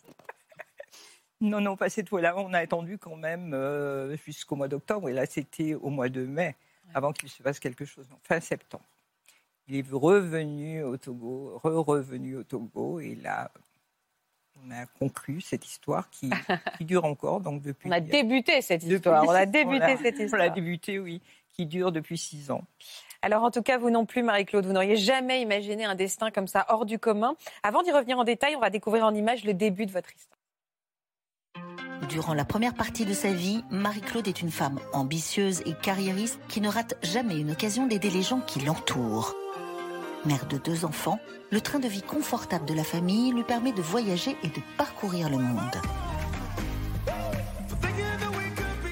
Non, 1.41 1.63
non, 1.63 1.79
pas 1.79 1.89
cette 1.89 2.11
fois-là. 2.11 2.35
On 2.37 2.53
a 2.53 2.59
attendu 2.59 2.99
quand 2.99 3.17
même 3.17 3.55
euh, 3.55 4.15
jusqu'au 4.19 4.55
mois 4.55 4.69
d'octobre. 4.69 5.09
Et 5.09 5.15
là, 5.15 5.25
c'était 5.25 5.73
au 5.73 5.89
mois 5.89 6.11
de 6.11 6.27
mai, 6.27 6.57
avant 6.93 7.15
qu'il 7.15 7.31
se 7.31 7.43
passe 7.43 7.59
quelque 7.59 7.87
chose. 7.87 8.07
Donc, 8.07 8.19
fin 8.23 8.41
septembre. 8.41 8.85
Il 9.67 9.77
est 9.77 9.87
revenu 9.91 10.83
au 10.83 10.99
Togo, 10.99 11.59
re-revenu 11.65 12.37
au 12.37 12.45
Togo. 12.45 13.01
Et 13.01 13.15
là, 13.15 13.51
on 14.63 14.71
a 14.71 14.87
conclu 14.87 15.41
cette 15.41 15.67
histoire 15.67 16.09
qui, 16.11 16.31
qui 16.79 16.85
dure 16.85 17.05
encore. 17.05 17.41
Donc, 17.41 17.63
depuis, 17.63 17.89
On 17.89 17.93
a 17.93 18.01
débuté 18.01 18.63
cette 18.63 18.83
depuis- 18.83 18.95
histoire. 18.97 19.25
On 19.25 19.31
a 19.31 19.47
débuté 19.47 19.97
cette 20.03 20.15
On 20.17 20.19
l'a 20.19 20.25
histoire. 20.25 20.53
débuté, 20.53 20.99
oui, 20.99 21.21
qui 21.53 21.67
dure 21.67 21.93
depuis 21.93 22.19
six 22.19 22.51
ans. 22.51 22.63
Alors 23.23 23.43
en 23.43 23.51
tout 23.51 23.63
cas, 23.63 23.79
vous 23.79 23.89
non 23.91 24.05
plus, 24.05 24.23
Marie-Claude, 24.23 24.67
vous 24.67 24.73
n'auriez 24.73 24.97
jamais 24.97 25.41
imaginé 25.41 25.85
un 25.87 25.95
destin 25.95 26.31
comme 26.31 26.47
ça 26.47 26.67
hors 26.69 26.85
du 26.85 26.99
commun. 26.99 27.37
Avant 27.63 27.83
d'y 27.83 27.91
revenir 27.91 28.19
en 28.19 28.25
détail, 28.25 28.55
on 28.55 28.61
va 28.61 28.69
découvrir 28.69 29.05
en 29.05 29.15
images 29.15 29.45
le 29.45 29.55
début 29.55 29.87
de 29.87 29.93
votre 29.93 30.11
histoire. 30.15 30.39
Durant 32.11 32.35
la 32.35 32.45
première 32.45 32.75
partie 32.75 33.07
de 33.07 33.15
sa 33.15 33.33
vie, 33.33 33.65
Marie-Claude 33.71 34.29
est 34.29 34.43
une 34.43 34.51
femme 34.51 34.79
ambitieuse 34.93 35.63
et 35.65 35.73
carriériste 35.73 36.39
qui 36.49 36.61
ne 36.61 36.69
rate 36.69 36.95
jamais 37.03 37.39
une 37.39 37.53
occasion 37.53 37.87
d'aider 37.87 38.11
les 38.11 38.23
gens 38.23 38.41
qui 38.41 38.61
l'entourent. 38.61 39.35
Mère 40.27 40.47
de 40.47 40.57
deux 40.57 40.87
enfants, 40.87 41.19
le 41.51 41.61
train 41.61 41.79
de 41.79 41.89
vie 41.89 42.03
confortable 42.03 42.65
de 42.65 42.73
la 42.73 42.85
famille 42.85 43.31
lui 43.33 43.43
permet 43.43 43.73
de 43.73 43.83
voyager 43.83 44.37
et 44.43 44.49
de 44.49 44.61
parcourir 44.79 45.29
le 45.29 45.37
monde. 45.37 45.77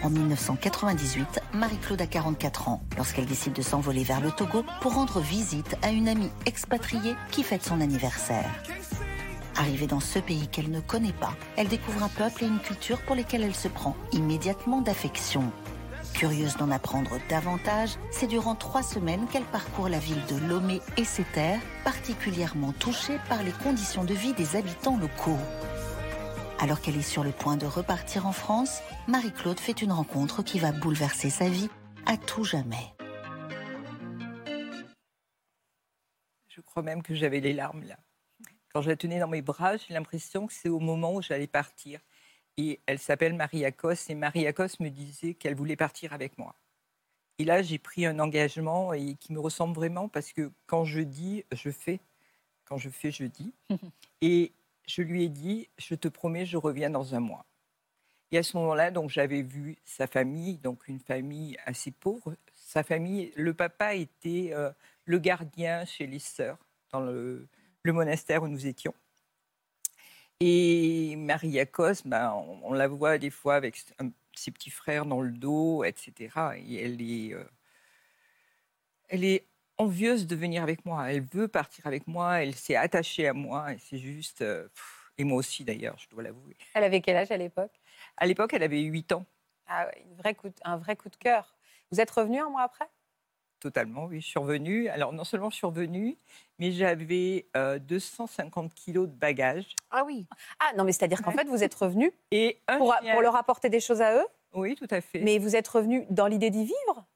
En 0.02 0.10
1998, 0.10 1.40
Marie-Claude 1.54 2.02
a 2.02 2.06
44 2.06 2.68
ans 2.68 2.82
lorsqu'elle 2.96 3.24
décide 3.24 3.54
de 3.54 3.62
s'envoler 3.62 4.04
vers 4.04 4.20
le 4.20 4.30
Togo 4.30 4.62
pour 4.82 4.94
rendre 4.94 5.20
visite 5.20 5.76
à 5.80 5.90
une 5.90 6.08
amie 6.08 6.30
expatriée 6.44 7.14
qui 7.30 7.42
fête 7.42 7.64
son 7.64 7.80
anniversaire. 7.80 8.50
Arrivée 9.56 9.86
dans 9.86 10.00
ce 10.00 10.18
pays 10.18 10.48
qu'elle 10.48 10.70
ne 10.70 10.80
connaît 10.80 11.12
pas, 11.12 11.34
elle 11.56 11.68
découvre 11.68 12.02
un 12.02 12.08
peuple 12.08 12.44
et 12.44 12.46
une 12.46 12.58
culture 12.58 13.00
pour 13.02 13.14
lesquels 13.14 13.42
elle 13.42 13.54
se 13.54 13.68
prend 13.68 13.96
immédiatement 14.12 14.82
d'affection. 14.82 15.50
Curieuse 16.14 16.56
d'en 16.56 16.70
apprendre 16.70 17.18
davantage, 17.28 17.96
c'est 18.10 18.26
durant 18.26 18.54
trois 18.54 18.82
semaines 18.82 19.26
qu'elle 19.26 19.44
parcourt 19.44 19.88
la 19.88 19.98
ville 19.98 20.24
de 20.26 20.36
Lomé 20.46 20.80
et 20.96 21.04
ses 21.04 21.24
terres, 21.24 21.60
particulièrement 21.84 22.72
touchée 22.72 23.18
par 23.28 23.42
les 23.42 23.52
conditions 23.52 24.04
de 24.04 24.14
vie 24.14 24.32
des 24.32 24.56
habitants 24.56 24.98
locaux. 24.98 25.38
Alors 26.60 26.80
qu'elle 26.80 26.96
est 26.96 27.02
sur 27.02 27.24
le 27.24 27.32
point 27.32 27.56
de 27.56 27.66
repartir 27.66 28.26
en 28.26 28.32
France, 28.32 28.82
Marie-Claude 29.08 29.58
fait 29.58 29.82
une 29.82 29.90
rencontre 29.90 30.44
qui 30.44 30.60
va 30.60 30.70
bouleverser 30.70 31.28
sa 31.28 31.48
vie 31.48 31.68
à 32.06 32.16
tout 32.16 32.44
jamais. 32.44 32.94
Je 36.48 36.60
crois 36.60 36.82
même 36.82 37.02
que 37.02 37.14
j'avais 37.14 37.40
les 37.40 37.52
larmes 37.52 37.82
là. 37.82 37.96
Quand 38.72 38.80
je 38.80 38.88
la 38.88 38.96
tenais 38.96 39.18
dans 39.18 39.28
mes 39.28 39.42
bras, 39.42 39.76
j'ai 39.76 39.92
l'impression 39.92 40.46
que 40.46 40.52
c'est 40.52 40.68
au 40.68 40.78
moment 40.78 41.14
où 41.14 41.20
j'allais 41.22 41.46
partir. 41.46 42.00
Et 42.56 42.80
elle 42.86 42.98
s'appelle 42.98 43.34
Marie 43.34 43.64
Akos 43.64 44.10
et 44.10 44.14
Marie 44.14 44.46
Akos 44.46 44.80
me 44.80 44.88
disait 44.88 45.34
qu'elle 45.34 45.54
voulait 45.54 45.76
partir 45.76 46.12
avec 46.12 46.36
moi. 46.38 46.54
Et 47.38 47.44
là, 47.44 47.62
j'ai 47.62 47.78
pris 47.78 48.04
un 48.06 48.18
engagement 48.18 48.92
et 48.92 49.14
qui 49.14 49.32
me 49.32 49.40
ressemble 49.40 49.74
vraiment 49.74 50.08
parce 50.08 50.32
que 50.32 50.52
quand 50.66 50.84
je 50.84 51.00
dis, 51.00 51.44
je 51.52 51.70
fais. 51.70 52.00
Quand 52.64 52.76
je 52.76 52.90
fais, 52.90 53.10
je 53.10 53.24
dis. 53.24 53.52
Et 54.20 54.52
je 54.86 55.02
lui 55.02 55.24
ai 55.24 55.28
dit, 55.28 55.68
je 55.78 55.94
te 55.94 56.08
promets, 56.08 56.46
je 56.46 56.56
reviens 56.56 56.90
dans 56.90 57.14
un 57.14 57.20
mois. 57.20 57.44
Et 58.30 58.38
à 58.38 58.42
ce 58.42 58.56
moment-là, 58.56 58.90
donc 58.90 59.10
j'avais 59.10 59.42
vu 59.42 59.76
sa 59.84 60.06
famille, 60.06 60.56
donc 60.58 60.88
une 60.88 61.00
famille 61.00 61.56
assez 61.66 61.90
pauvre. 61.90 62.34
Sa 62.54 62.82
famille, 62.82 63.32
le 63.36 63.52
papa 63.52 63.94
était 63.94 64.50
euh, 64.52 64.70
le 65.04 65.18
gardien 65.18 65.84
chez 65.84 66.06
les 66.06 66.18
sœurs 66.18 66.58
dans 66.92 67.00
le, 67.00 67.46
le 67.82 67.92
monastère 67.92 68.42
où 68.42 68.48
nous 68.48 68.66
étions. 68.66 68.94
Et 70.44 71.14
Marie 71.16 71.60
Akos, 71.60 72.02
ben, 72.04 72.32
on, 72.32 72.58
on 72.70 72.72
la 72.72 72.88
voit 72.88 73.16
des 73.18 73.30
fois 73.30 73.54
avec 73.54 73.76
un- 74.00 74.10
ses 74.34 74.50
petits 74.50 74.70
frères 74.70 75.06
dans 75.06 75.20
le 75.20 75.30
dos, 75.30 75.84
etc. 75.84 76.56
Et 76.58 76.82
elle 76.84 77.00
est, 77.00 77.32
euh, 77.32 77.44
elle 79.08 79.22
est 79.24 79.46
envieuse 79.78 80.26
de 80.26 80.34
venir 80.34 80.64
avec 80.64 80.84
moi. 80.84 81.12
Elle 81.12 81.22
veut 81.22 81.46
partir 81.46 81.86
avec 81.86 82.08
moi. 82.08 82.42
Elle 82.42 82.56
s'est 82.56 82.74
attachée 82.74 83.28
à 83.28 83.34
moi. 83.34 83.72
Et 83.72 83.78
c'est 83.78 83.98
juste. 83.98 84.42
euh, 84.42 84.64
pff, 84.64 85.12
et 85.18 85.22
moi 85.22 85.38
aussi, 85.38 85.62
d'ailleurs, 85.62 85.96
je 85.98 86.08
dois 86.08 86.24
l'avouer. 86.24 86.56
Elle 86.74 86.82
avait 86.84 87.00
quel 87.00 87.16
âge 87.16 87.30
à 87.30 87.36
l'époque? 87.36 87.80
À 88.16 88.26
l'époque, 88.26 88.52
elle 88.52 88.64
avait 88.64 88.80
8 88.80 89.12
ans. 89.12 89.24
Ah 89.68 89.86
ouais, 89.86 90.02
une 90.04 90.16
vraie 90.16 90.34
coup 90.34 90.48
de- 90.48 90.54
un 90.64 90.76
vrai 90.76 90.96
coup 90.96 91.08
de 91.08 91.16
cœur. 91.16 91.54
Vous 91.92 92.00
êtes 92.00 92.10
revenu 92.10 92.40
un 92.40 92.50
mois 92.50 92.62
après? 92.62 92.88
Totalement, 93.62 94.06
oui. 94.06 94.20
Je 94.20 94.26
suis 94.26 94.40
revenue. 94.40 94.88
Alors, 94.88 95.12
non 95.12 95.22
seulement 95.22 95.48
je 95.48 95.54
suis 95.54 95.66
revenue, 95.66 96.16
mais 96.58 96.72
j'avais 96.72 97.46
euh, 97.56 97.78
250 97.78 98.74
kilos 98.74 99.08
de 99.08 99.14
bagages. 99.14 99.76
Ah 99.92 100.02
oui. 100.04 100.26
Ah 100.58 100.72
non, 100.76 100.82
mais 100.82 100.90
c'est-à-dire 100.90 101.22
qu'en 101.22 101.30
fait, 101.30 101.44
vous 101.46 101.62
êtes 101.62 101.74
revenu 101.74 102.10
Et 102.32 102.58
pour, 102.76 102.92
chien. 103.00 103.12
pour 103.12 103.22
leur 103.22 103.36
apporter 103.36 103.68
des 103.68 103.78
choses 103.78 104.02
à 104.02 104.16
eux, 104.16 104.26
Oui, 104.52 104.74
tout 104.74 104.88
à 104.90 105.00
fait. 105.00 105.20
mais 105.20 105.38
vous 105.38 105.54
êtes 105.54 105.68
revenu 105.68 106.04
dans 106.10 106.26
l'idée 106.26 106.50
d'y 106.50 106.64
vivre? 106.64 107.06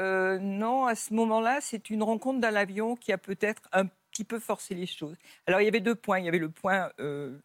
Euh, 0.00 0.38
non, 0.38 0.86
à 0.86 0.94
ce 0.94 1.12
moment-là, 1.14 1.58
c'est 1.60 1.90
une 1.90 2.04
rencontre 2.04 2.38
dans 2.40 2.54
l'avion 2.54 2.94
qui 2.94 3.10
a 3.12 3.18
peut-être 3.18 3.62
un 3.72 3.86
petit 4.12 4.22
peu 4.24 4.38
forcé 4.38 4.76
les 4.76 4.86
choses. 4.86 5.16
Alors, 5.48 5.60
il 5.60 5.64
y 5.64 5.68
avait 5.68 5.80
deux 5.80 5.96
points. 5.96 6.20
Il 6.20 6.26
y 6.26 6.28
avait 6.28 6.38
le 6.38 6.48
point, 6.50 6.90
euh, 7.00 7.36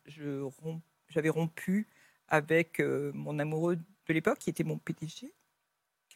romp- 0.62 0.80
j'avais 1.10 1.30
rompu 1.30 1.88
avec 2.28 2.80
euh, 2.80 3.12
mon 3.16 3.40
amoureux 3.40 3.78
de 3.78 4.14
l'époque, 4.14 4.38
qui 4.38 4.52
était 4.52 4.64
mon 4.64 4.78
PDG. 4.78 5.34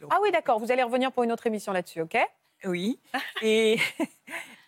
Ah 0.09 0.19
oui, 0.21 0.31
d'accord, 0.31 0.59
vous 0.59 0.71
allez 0.71 0.83
revenir 0.83 1.11
pour 1.11 1.23
une 1.23 1.31
autre 1.31 1.47
émission 1.47 1.71
là-dessus, 1.71 2.01
ok? 2.01 2.17
Oui. 2.65 2.99
Et, 3.41 3.77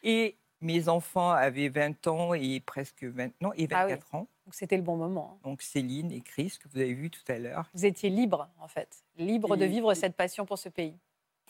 et 0.03 0.37
mes 0.61 0.87
enfants 0.89 1.31
avaient 1.31 1.69
20 1.69 2.07
ans 2.07 2.33
et 2.33 2.59
presque 2.59 3.03
20, 3.03 3.31
non, 3.41 3.51
et 3.53 3.67
Ah 3.71 3.85
oui. 3.85 3.91
24 3.93 4.15
ans. 4.15 4.27
Donc 4.45 4.55
c'était 4.55 4.77
le 4.77 4.83
bon 4.83 4.95
moment. 4.97 5.33
hein. 5.37 5.49
Donc, 5.49 5.61
Céline 5.61 6.11
et 6.11 6.21
Chris, 6.21 6.57
que 6.61 6.67
vous 6.69 6.77
avez 6.79 6.93
vu 6.93 7.09
tout 7.09 7.23
à 7.27 7.37
l'heure. 7.37 7.69
Vous 7.73 7.85
étiez 7.85 8.09
libre, 8.09 8.49
en 8.59 8.67
fait, 8.67 9.03
libre 9.17 9.55
de 9.57 9.65
vivre 9.65 9.93
cette 9.93 10.15
passion 10.15 10.45
pour 10.45 10.57
ce 10.57 10.69
pays. 10.69 10.97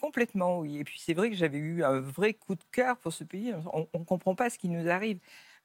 Complètement, 0.00 0.58
oui. 0.58 0.78
Et 0.78 0.84
puis 0.84 0.98
c'est 0.98 1.14
vrai 1.14 1.30
que 1.30 1.36
j'avais 1.36 1.58
eu 1.58 1.84
un 1.84 2.00
vrai 2.00 2.34
coup 2.34 2.54
de 2.56 2.64
cœur 2.72 2.96
pour 2.98 3.12
ce 3.12 3.22
pays. 3.24 3.54
On 3.72 3.86
ne 3.98 4.04
comprend 4.04 4.34
pas 4.34 4.50
ce 4.50 4.58
qui 4.58 4.68
nous 4.68 4.88
arrive. 4.88 5.20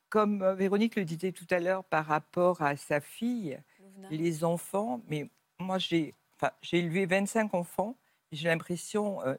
Comme 0.10 0.42
euh, 0.42 0.54
Véronique 0.54 0.96
le 0.96 1.04
disait 1.06 1.32
tout 1.32 1.48
à 1.50 1.60
l'heure 1.60 1.84
par 1.84 2.06
rapport 2.06 2.62
à 2.62 2.78
sa 2.78 3.02
fille, 3.02 3.60
les 4.12 4.44
enfants, 4.44 5.02
mais 5.10 5.28
moi 5.60 5.80
j'ai 5.80 6.14
enfin, 6.40 6.52
élevé 6.72 7.06
25 7.06 7.54
enfants 7.56 7.96
j'ai 8.32 8.48
l'impression, 8.48 9.22
euh, 9.26 9.36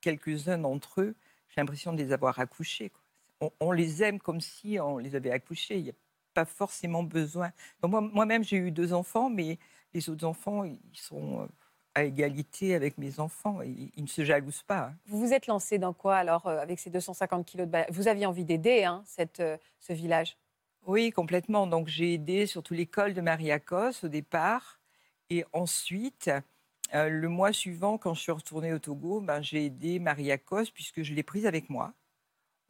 quelques-uns 0.00 0.58
d'entre 0.58 1.00
eux, 1.02 1.14
j'ai 1.48 1.60
l'impression 1.60 1.92
de 1.92 1.98
les 2.02 2.12
avoir 2.12 2.38
accouchés. 2.38 2.90
quoi. 2.90 3.00
On, 3.40 3.50
on 3.68 3.72
les 3.72 4.02
aime 4.02 4.18
comme 4.20 4.40
si 4.40 4.78
on 4.80 4.98
les 4.98 5.14
avait 5.14 5.30
accouchés. 5.30 5.78
Il 5.78 5.84
n'y 5.84 5.90
a 5.90 5.94
pas 6.34 6.44
forcément 6.44 7.02
besoin. 7.02 7.52
Donc 7.82 7.90
moi- 7.92 8.00
moi-même, 8.00 8.44
j'ai 8.44 8.56
eu 8.56 8.70
deux 8.70 8.92
enfants, 8.92 9.30
mais 9.30 9.58
les 9.94 10.08
autres 10.10 10.24
enfants, 10.26 10.64
ils 10.64 10.78
sont 10.94 11.42
euh, 11.42 11.46
à 11.94 12.04
égalité 12.04 12.74
avec 12.74 12.98
mes 12.98 13.18
enfants. 13.20 13.62
Ils, 13.62 13.90
ils 13.96 14.02
ne 14.02 14.08
se 14.08 14.24
jalousent 14.24 14.62
pas. 14.62 14.88
hein. 14.88 14.94
Vous 15.06 15.18
vous 15.18 15.32
êtes 15.32 15.46
lancé 15.46 15.78
dans 15.78 15.92
quoi 15.92 16.16
alors 16.16 16.46
euh, 16.46 16.58
avec 16.58 16.78
ces 16.78 16.90
250 16.90 17.46
kilos 17.46 17.66
de 17.66 17.72
bagages 17.72 17.90
Vous 17.94 18.08
aviez 18.08 18.26
envie 18.26 18.44
d'aider 18.44 18.84
hein, 18.84 19.04
euh, 19.40 19.56
ce 19.80 19.92
village? 19.92 20.36
Oui, 20.86 21.10
complètement. 21.10 21.66
Donc 21.66 21.88
j'ai 21.88 22.14
aidé 22.14 22.46
surtout 22.46 22.74
l'école 22.74 23.14
de 23.14 23.20
Mariakos 23.20 24.04
au 24.04 24.08
départ. 24.08 24.80
Et 25.30 25.44
ensuite, 25.52 26.30
euh, 26.94 27.08
le 27.08 27.28
mois 27.28 27.52
suivant, 27.52 27.98
quand 27.98 28.14
je 28.14 28.20
suis 28.20 28.32
retournée 28.32 28.72
au 28.72 28.78
Togo, 28.78 29.20
ben, 29.20 29.42
j'ai 29.42 29.66
aidé 29.66 29.98
Mariakos 29.98 30.70
puisque 30.74 31.02
je 31.02 31.14
l'ai 31.14 31.22
prise 31.22 31.46
avec 31.46 31.68
moi. 31.68 31.92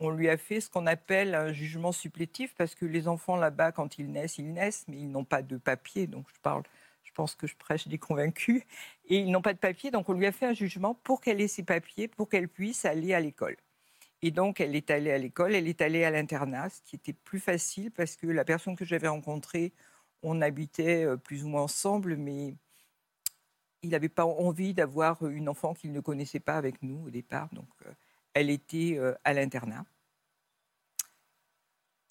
On 0.00 0.10
lui 0.10 0.28
a 0.28 0.36
fait 0.36 0.60
ce 0.60 0.70
qu'on 0.70 0.86
appelle 0.86 1.34
un 1.34 1.52
jugement 1.52 1.92
supplétif 1.92 2.54
parce 2.56 2.74
que 2.74 2.84
les 2.86 3.08
enfants 3.08 3.36
là-bas, 3.36 3.72
quand 3.72 3.98
ils 3.98 4.10
naissent, 4.10 4.38
ils 4.38 4.52
naissent, 4.52 4.84
mais 4.88 4.98
ils 4.98 5.10
n'ont 5.10 5.24
pas 5.24 5.42
de 5.42 5.56
papier. 5.56 6.06
Donc 6.06 6.26
je 6.34 6.40
parle, 6.40 6.62
je 7.04 7.12
pense 7.12 7.34
que 7.34 7.46
je 7.46 7.56
prêche 7.56 7.88
des 7.88 7.98
convaincus. 7.98 8.62
Et 9.06 9.18
ils 9.18 9.30
n'ont 9.30 9.42
pas 9.42 9.54
de 9.54 9.58
papier, 9.58 9.90
donc 9.90 10.08
on 10.08 10.12
lui 10.14 10.26
a 10.26 10.32
fait 10.32 10.46
un 10.46 10.54
jugement 10.54 10.94
pour 10.94 11.20
qu'elle 11.20 11.40
ait 11.40 11.48
ses 11.48 11.64
papiers, 11.64 12.08
pour 12.08 12.28
qu'elle 12.28 12.48
puisse 12.48 12.84
aller 12.84 13.14
à 13.14 13.20
l'école. 13.20 13.56
Et 14.22 14.30
donc, 14.32 14.60
elle 14.60 14.74
est 14.74 14.90
allée 14.90 15.12
à 15.12 15.18
l'école, 15.18 15.54
elle 15.54 15.68
est 15.68 15.80
allée 15.80 16.04
à 16.04 16.10
l'internat, 16.10 16.70
ce 16.70 16.82
qui 16.82 16.96
était 16.96 17.12
plus 17.12 17.38
facile 17.38 17.90
parce 17.92 18.16
que 18.16 18.26
la 18.26 18.44
personne 18.44 18.76
que 18.76 18.84
j'avais 18.84 19.08
rencontrée, 19.08 19.72
on 20.22 20.40
habitait 20.42 21.04
euh, 21.04 21.16
plus 21.16 21.44
ou 21.44 21.48
moins 21.48 21.62
ensemble, 21.62 22.16
mais 22.16 22.54
il 23.82 23.90
n'avait 23.90 24.08
pas 24.08 24.24
envie 24.26 24.74
d'avoir 24.74 25.24
une 25.26 25.48
enfant 25.48 25.74
qu'il 25.74 25.92
ne 25.92 26.00
connaissait 26.00 26.40
pas 26.40 26.56
avec 26.56 26.82
nous 26.82 27.06
au 27.06 27.10
départ. 27.10 27.48
Donc, 27.52 27.68
euh, 27.86 27.92
elle 28.34 28.50
était 28.50 28.96
euh, 28.98 29.14
à 29.24 29.32
l'internat. 29.32 29.84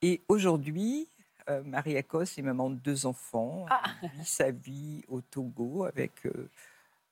Et 0.02 0.22
aujourd'hui, 0.28 1.10
euh, 1.50 1.64
Marie 1.64 1.98
Akos 1.98 2.38
est 2.38 2.42
maman 2.42 2.70
de 2.70 2.76
deux 2.76 3.06
enfants. 3.06 3.66
Elle 4.02 4.10
vit 4.12 4.26
sa 4.26 4.52
vie 4.52 5.04
au 5.08 5.22
Togo 5.22 5.86
avec 5.86 6.26
euh, 6.26 6.50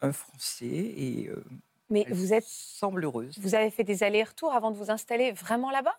un 0.02 0.12
Français 0.12 0.66
et 0.66 1.30
euh, 1.30 1.44
Mais 1.90 2.04
Elle 2.08 2.14
vous 2.14 2.34
êtes, 2.34 2.44
semble 2.46 3.04
heureuse. 3.06 3.38
vous 3.40 3.56
avez 3.56 3.72
fait 3.72 3.84
des 3.84 4.04
allers-retours 4.04 4.54
avant 4.54 4.72
de 4.72 4.78
vous 4.78 4.92
installer 4.92 5.32
vraiment 5.32 5.72
là-bas? 5.72 5.98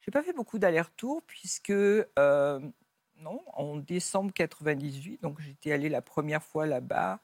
J'ai 0.00 0.10
pas 0.10 0.22
fait 0.22 0.32
beaucoup 0.32 0.58
d'allers-retours 0.58 1.22
puisque 1.26 1.70
euh, 1.70 2.60
non, 3.16 3.42
en 3.52 3.76
décembre 3.76 4.32
98, 4.32 5.20
donc 5.22 5.38
j'étais 5.40 5.72
allée 5.72 5.90
la 5.90 6.00
première 6.00 6.42
fois 6.42 6.64
là-bas, 6.66 7.20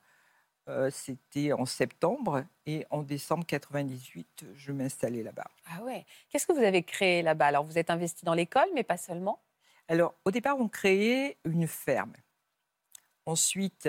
euh, 0.69 0.91
c'était 0.91 1.53
en 1.53 1.65
septembre 1.65 2.45
et 2.67 2.87
en 2.91 3.03
décembre 3.03 3.47
98, 3.47 4.47
je 4.55 4.73
m'installais 4.73 5.23
là-bas. 5.23 5.51
Ah 5.67 5.83
ouais. 5.85 6.05
Qu'est-ce 6.29 6.47
que 6.47 6.53
vous 6.53 6.65
avez 6.65 6.83
créé 6.83 7.23
là-bas? 7.23 7.47
Alors, 7.47 7.65
vous 7.65 7.79
êtes 7.79 7.91
investi 7.91 8.25
dans 8.25 8.35
l'école, 8.35 8.69
mais 8.75 8.83
pas 8.83 8.97
seulement? 8.97 9.41
Alors, 9.89 10.15
au 10.25 10.31
départ, 10.31 10.59
on 10.59 10.69
créait 10.69 11.39
une 11.45 11.69
ferme. 11.69 12.15
Ensuite, 13.27 13.89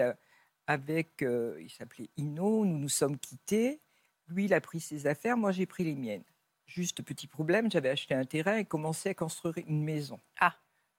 avec, 0.67 1.23
euh, 1.23 1.57
il 1.61 1.69
s'appelait 1.69 2.09
Ino, 2.17 2.65
nous 2.65 2.78
nous 2.78 2.89
sommes 2.89 3.17
quittés. 3.17 3.82
Lui, 4.28 4.45
il 4.45 4.53
a 4.53 4.61
pris 4.61 4.80
ses 4.80 5.07
affaires, 5.07 5.38
moi, 5.38 5.51
j'ai 5.51 5.65
pris 5.65 5.84
les 5.84 5.95
miennes. 5.95 6.25
Juste 6.67 7.01
petit 7.01 7.28
problème, 7.28 7.71
j'avais 7.71 7.89
acheté 7.89 8.13
un 8.13 8.25
terrain 8.25 8.57
et 8.57 8.65
commencé 8.65 9.09
à 9.09 9.13
construire 9.13 9.57
une 9.67 9.84
maison. 9.84 10.19
Ah. 10.39 10.53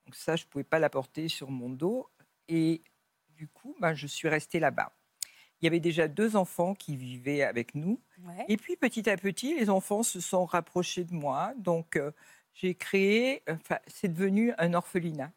Donc 0.05 0.15
ça, 0.15 0.35
je 0.35 0.43
ne 0.43 0.49
pouvais 0.49 0.63
pas 0.63 0.79
la 0.79 0.89
porter 0.89 1.27
sur 1.27 1.51
mon 1.51 1.69
dos. 1.69 2.09
Et 2.47 2.81
du 3.29 3.47
coup, 3.47 3.75
ben, 3.79 3.93
je 3.93 4.07
suis 4.07 4.27
restée 4.27 4.59
là-bas. 4.59 4.91
Il 5.61 5.65
y 5.65 5.67
avait 5.67 5.79
déjà 5.79 6.07
deux 6.07 6.35
enfants 6.35 6.73
qui 6.73 6.95
vivaient 6.95 7.43
avec 7.43 7.75
nous. 7.75 7.99
Ouais. 8.23 8.45
Et 8.47 8.57
puis, 8.57 8.75
petit 8.77 9.09
à 9.09 9.17
petit, 9.17 9.55
les 9.59 9.69
enfants 9.69 10.03
se 10.03 10.19
sont 10.21 10.45
rapprochés 10.45 11.03
de 11.03 11.13
moi. 11.13 11.53
Donc, 11.57 11.95
euh, 11.97 12.11
j'ai 12.53 12.75
créé, 12.75 13.43
enfin, 13.49 13.79
c'est 13.87 14.07
devenu 14.13 14.53
un 14.57 14.73
orphelinat. 14.73 15.31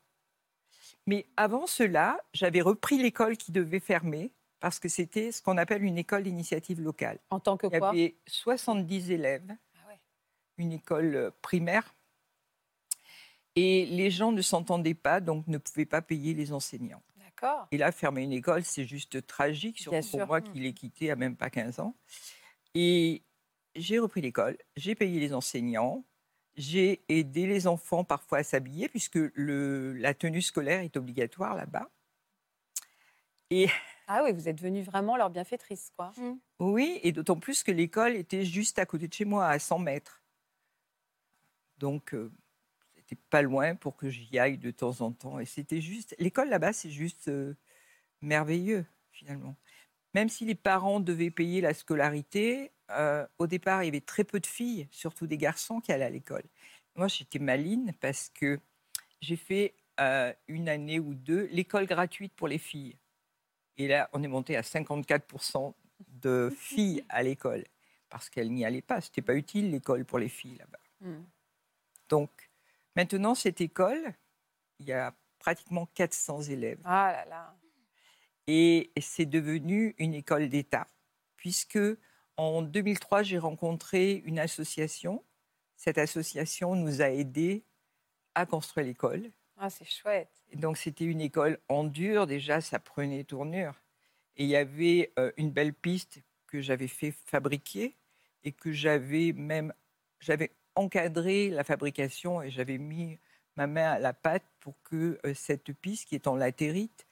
Mais 1.07 1.27
avant 1.37 1.67
cela, 1.67 2.19
j'avais 2.33 2.61
repris 2.61 2.99
l'école 2.99 3.37
qui 3.37 3.51
devait 3.51 3.81
fermer 3.81 4.33
parce 4.61 4.79
que 4.79 4.89
c'était 4.89 5.33
ce 5.33 5.43
qu'on 5.43 5.59
appelle 5.59 5.83
une 5.83 5.99
école 5.99 6.23
d'initiative 6.23 6.81
locale. 6.81 7.19
En 7.31 7.41
tant 7.41 7.57
que 7.57 7.67
Il 7.67 7.75
y 7.75 7.79
quoi? 7.81 7.89
avait 7.89 8.15
70 8.29 9.11
élèves, 9.11 9.57
Ah 9.85 9.89
ouais. 9.89 9.99
une 10.59 10.73
école 10.73 11.17
euh, 11.17 11.31
primaire. 11.43 11.95
Et 13.57 13.85
les 13.87 14.11
gens 14.11 14.33
ne 14.33 14.41
s'entendaient 14.41 14.95
pas, 14.95 15.21
donc 15.21 15.47
ne 15.49 15.59
pouvaient 15.59 15.85
pas 15.85 16.01
payer 16.01 16.33
les 16.33 16.53
enseignants. 16.53 17.03
D'accord. 17.43 17.67
Et 17.73 17.77
là, 17.79 17.91
fermer 17.93 18.23
une 18.23 18.33
école, 18.33 18.65
c'est 18.65 18.85
juste 18.85 19.27
tragique, 19.27 19.79
surtout 19.79 19.91
Bien 19.91 20.01
pour 20.01 20.21
sûr. 20.21 20.27
moi 20.27 20.41
qui 20.41 20.61
l'ai 20.61 20.73
quitté 20.73 21.11
à 21.11 21.17
même 21.17 21.37
pas 21.37 21.51
15 21.51 21.81
ans. 21.81 21.97
Et 22.75 23.23
j'ai 23.75 23.99
repris 23.99 24.21
l'école, 24.21 24.57
j'ai 24.77 24.95
payé 24.95 25.19
les 25.21 25.35
enseignants, 25.35 26.05
j'ai 26.57 27.03
aidé 27.09 27.47
les 27.47 27.67
enfants 27.67 28.05
parfois 28.05 28.39
à 28.39 28.43
s'habiller, 28.45 28.89
puisque 28.89 29.19
le, 29.35 29.93
la 29.95 30.15
tenue 30.15 30.43
scolaire 30.43 30.81
est 30.81 30.97
obligatoire 30.97 31.57
là-bas. 31.57 31.91
Et 33.51 33.67
Ah 34.09 34.23
oui, 34.25 34.33
vous 34.33 34.49
êtes 34.49 34.57
devenue 34.57 34.83
vraiment 34.83 35.17
leur 35.17 35.31
bienfaitrice, 35.31 35.91
quoi. 35.97 36.13
oui, 36.61 37.01
et 37.03 37.13
d'autant 37.13 37.37
plus 37.37 37.63
que 37.63 37.73
l'école 37.73 38.15
était 38.17 38.45
juste 38.45 38.79
à 38.79 38.87
côté 38.87 39.09
de 39.09 39.13
chez 39.13 39.25
moi, 39.25 39.47
à 39.47 39.59
100 39.59 39.79
mètres. 39.79 40.23
Donc, 41.79 42.15
euh, 42.15 42.31
c'était 43.13 43.23
pas 43.29 43.43
loin 43.43 43.75
pour 43.75 43.97
que 43.97 44.09
j'y 44.09 44.39
aille 44.39 44.59
de 44.59 44.71
temps 44.71 45.01
en 45.03 45.13
temps. 45.13 45.39
Et 45.39 45.45
c'était 45.45 45.81
juste. 45.81 46.15
L'école 46.19 46.49
là-bas, 46.49 46.73
c'est 46.73 46.91
juste 46.91 47.29
euh, 47.29 47.55
merveilleux, 48.23 48.87
finalement. 49.11 49.57
Même 50.15 50.29
si 50.29 50.45
les 50.45 50.55
parents 50.55 51.01
devaient 51.01 51.31
payer 51.31 51.61
la 51.61 51.75
scolarité, 51.75 52.71
euh, 52.91 53.27
au 53.39 53.47
départ, 53.47 53.83
il 53.83 53.87
y 53.87 53.89
avait 53.89 54.01
très 54.01 54.25
peu 54.25 54.41
de 54.41 54.47
filles, 54.47 54.89
surtout 54.91 55.27
des 55.27 55.37
garçons 55.37 55.81
qui 55.81 55.93
allaient 55.93 56.05
à 56.05 56.11
l'école. 56.11 56.45
Moi, 56.97 57.09
j'étais 57.09 57.39
maline 57.39 57.93
parce 58.01 58.31
que 58.31 58.59
j'ai 59.21 59.37
fait 59.37 59.75
euh, 60.01 60.33
une 60.49 60.69
année 60.69 60.99
ou 60.99 61.15
deux 61.15 61.49
l'école 61.53 61.87
gratuite 61.87 62.33
pour 62.35 62.49
les 62.49 62.59
filles. 62.59 62.97
Et 63.77 63.89
là, 63.89 64.09
on 64.13 64.23
est 64.23 64.29
monté 64.29 64.57
à 64.57 64.63
54% 64.63 65.75
de 66.09 66.51
filles 66.57 67.05
à 67.09 67.23
l'école 67.23 67.65
parce 68.09 68.29
qu'elles 68.29 68.53
n'y 68.53 68.65
allaient 68.65 68.83
pas. 68.83 69.01
C'était 69.01 69.23
pas 69.23 69.35
utile 69.35 69.71
l'école 69.71 70.05
pour 70.05 70.19
les 70.19 70.29
filles 70.29 70.57
là-bas. 70.57 70.79
Hmm. 71.01 71.25
Donc, 72.11 72.52
maintenant, 72.97 73.35
cette 73.35 73.61
école, 73.61 74.15
il 74.79 74.87
y 74.87 74.93
a 74.93 75.15
pratiquement 75.39 75.87
400 75.95 76.43
élèves. 76.43 76.81
Ah 76.85 77.13
là 77.13 77.25
là. 77.27 77.57
Et 78.47 78.93
c'est 79.01 79.27
devenu 79.27 79.95
une 79.99 80.15
école 80.15 80.49
d'État, 80.49 80.87
puisque 81.37 81.79
en 82.37 82.63
2003, 82.63 83.23
j'ai 83.23 83.39
rencontré 83.39 84.15
une 84.25 84.39
association. 84.39 85.25
Cette 85.77 85.99
association 85.99 86.75
nous 86.75 87.03
a 87.03 87.11
aidés 87.11 87.65
à 88.35 88.47
construire 88.47 88.87
l'école. 88.87 89.31
Ah, 89.57 89.71
c'est 89.71 89.85
chouette. 89.85 90.33
Et 90.51 90.57
donc, 90.57 90.77
c'était 90.77 91.05
une 91.05 91.21
école 91.21 91.59
en 91.69 91.85
dur. 91.85 92.27
Déjà, 92.27 92.61
ça 92.61 92.79
prenait 92.79 93.25
tournure. 93.25 93.81
Et 94.37 94.45
il 94.45 94.49
y 94.49 94.57
avait 94.57 95.13
euh, 95.19 95.31
une 95.37 95.51
belle 95.51 95.75
piste 95.75 96.23
que 96.47 96.61
j'avais 96.61 96.89
fait 96.89 97.13
fabriquer 97.13 97.97
et 98.45 98.53
que 98.53 98.73
j'avais 98.73 99.33
même 99.33 99.73
j'avais 100.21 100.53
encadré 100.75 101.51
la 101.51 101.65
fabrication 101.65 102.43
et 102.43 102.51
j'avais 102.51 102.79
mis 102.79 103.19
ma 103.57 103.67
main 103.67 103.93
à 103.93 103.99
la 103.99 104.13
pâte 104.13 104.45
pour 104.61 104.75
que 104.83 105.19
euh, 105.25 105.35
cette 105.35 105.73
piste 105.73 106.09
qui 106.09 106.15
est 106.15 106.27
en 106.27 106.37
latérite 106.37 107.07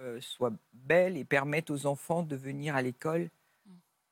euh, 0.00 0.20
soit 0.20 0.52
belle 0.72 1.16
et 1.16 1.24
permette 1.24 1.70
aux 1.70 1.86
enfants 1.86 2.22
de 2.22 2.36
venir 2.36 2.76
à 2.76 2.82
l'école. 2.82 3.30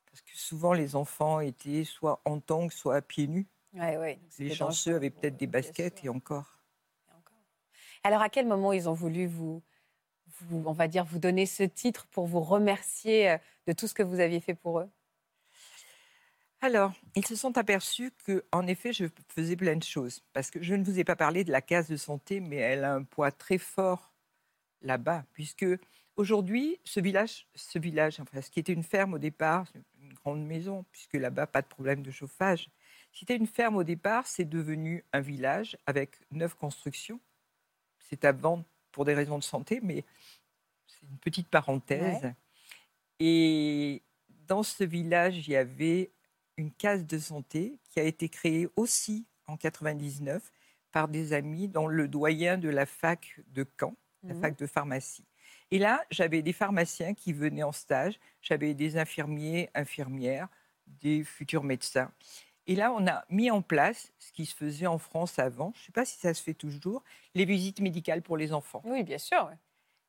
Parce 0.06 0.20
que 0.22 0.36
souvent, 0.36 0.72
les 0.72 0.96
enfants 0.96 1.40
étaient 1.40 1.84
soit 1.84 2.20
en 2.24 2.40
tongs, 2.40 2.70
soit 2.70 2.96
à 2.96 3.02
pieds 3.02 3.28
nus. 3.28 3.46
Ouais, 3.72 3.96
ouais. 3.98 4.16
donc 4.16 4.38
Les 4.38 4.54
chanceux 4.54 4.96
avaient 4.96 5.10
peut-être 5.10 5.36
des 5.36 5.46
baskets 5.46 6.04
et 6.04 6.08
encore. 6.08 6.58
Et 7.08 7.12
encore. 7.12 7.36
Alors, 8.02 8.22
à 8.22 8.30
quel 8.30 8.46
moment 8.46 8.72
ils 8.72 8.88
ont 8.88 8.94
voulu 8.94 9.26
vous, 9.26 9.62
vous, 10.40 10.64
on 10.66 10.72
va 10.72 10.88
dire, 10.88 11.04
vous 11.04 11.18
donner 11.18 11.46
ce 11.46 11.62
titre 11.62 12.06
pour 12.06 12.26
vous 12.26 12.40
remercier 12.40 13.30
euh, 13.30 13.38
de 13.66 13.72
tout 13.72 13.86
ce 13.86 13.94
que 13.94 14.02
vous 14.02 14.18
aviez 14.18 14.40
fait 14.40 14.54
pour 14.54 14.80
eux? 14.80 14.90
Alors, 16.66 16.94
ils 17.14 17.24
se 17.24 17.36
sont 17.36 17.58
aperçus 17.58 18.10
que, 18.24 18.44
en 18.50 18.66
effet, 18.66 18.92
je 18.92 19.04
faisais 19.28 19.54
plein 19.54 19.76
de 19.76 19.84
choses. 19.84 20.24
Parce 20.32 20.50
que 20.50 20.60
je 20.60 20.74
ne 20.74 20.82
vous 20.82 20.98
ai 20.98 21.04
pas 21.04 21.14
parlé 21.14 21.44
de 21.44 21.52
la 21.52 21.62
case 21.62 21.88
de 21.88 21.96
santé, 21.96 22.40
mais 22.40 22.56
elle 22.56 22.82
a 22.82 22.92
un 22.92 23.04
poids 23.04 23.30
très 23.30 23.56
fort 23.56 24.12
là-bas, 24.82 25.24
puisque 25.32 25.64
aujourd'hui, 26.16 26.80
ce 26.82 26.98
village, 26.98 27.46
ce 27.54 27.78
village, 27.78 28.18
enfin, 28.18 28.42
ce 28.42 28.50
qui 28.50 28.58
était 28.58 28.72
une 28.72 28.82
ferme 28.82 29.14
au 29.14 29.20
départ, 29.20 29.68
une 30.00 30.12
grande 30.12 30.44
maison, 30.44 30.84
puisque 30.90 31.14
là-bas, 31.14 31.46
pas 31.46 31.62
de 31.62 31.68
problème 31.68 32.02
de 32.02 32.10
chauffage. 32.10 32.68
C'était 33.12 33.36
une 33.36 33.46
ferme 33.46 33.76
au 33.76 33.84
départ, 33.84 34.26
c'est 34.26 34.44
devenu 34.44 35.04
un 35.12 35.20
village 35.20 35.78
avec 35.86 36.18
neuf 36.32 36.54
constructions. 36.54 37.20
C'est 38.00 38.24
à 38.24 38.32
vendre 38.32 38.64
pour 38.90 39.04
des 39.04 39.14
raisons 39.14 39.38
de 39.38 39.44
santé, 39.44 39.78
mais 39.84 40.02
c'est 40.88 41.06
une 41.06 41.18
petite 41.18 41.46
parenthèse. 41.46 42.32
Et 43.20 44.02
dans 44.48 44.64
ce 44.64 44.82
village, 44.82 45.46
il 45.46 45.52
y 45.52 45.56
avait 45.56 46.10
une 46.56 46.72
case 46.72 47.06
de 47.06 47.18
santé 47.18 47.80
qui 47.90 48.00
a 48.00 48.04
été 48.04 48.28
créée 48.28 48.68
aussi 48.76 49.26
en 49.46 49.56
99 49.56 50.50
par 50.92 51.08
des 51.08 51.32
amis, 51.32 51.68
dont 51.68 51.86
le 51.88 52.08
doyen 52.08 52.58
de 52.58 52.68
la 52.68 52.86
fac 52.86 53.40
de 53.48 53.66
Caen, 53.78 53.96
la 54.28 54.34
Mhm. 54.34 54.34
fac 54.34 54.56
de 54.58 54.66
pharmacie. 54.66 55.26
Et 55.70 55.78
là, 55.78 56.04
j'avais 56.10 56.42
des 56.42 56.52
pharmaciens 56.52 57.14
qui 57.14 57.32
venaient 57.32 57.62
en 57.62 57.72
stage, 57.72 58.18
j'avais 58.40 58.74
des 58.74 58.96
infirmiers, 58.96 59.70
infirmières, 59.74 60.48
des 60.86 61.22
futurs 61.24 61.64
médecins. 61.64 62.12
Et 62.66 62.74
là, 62.74 62.92
on 62.92 63.06
a 63.06 63.24
mis 63.30 63.50
en 63.50 63.62
place 63.62 64.12
ce 64.18 64.32
qui 64.32 64.46
se 64.46 64.54
faisait 64.56 64.86
en 64.86 64.98
France 64.98 65.38
avant, 65.38 65.72
je 65.74 65.80
ne 65.82 65.84
sais 65.86 65.92
pas 65.92 66.04
si 66.04 66.18
ça 66.18 66.34
se 66.34 66.42
fait 66.42 66.54
toujours, 66.54 67.04
les 67.34 67.44
visites 67.44 67.80
médicales 67.80 68.22
pour 68.22 68.36
les 68.36 68.52
enfants. 68.52 68.84
Oui, 68.84 69.02
bien 69.04 69.18
sûr. 69.18 69.44
ouais. 69.46 69.58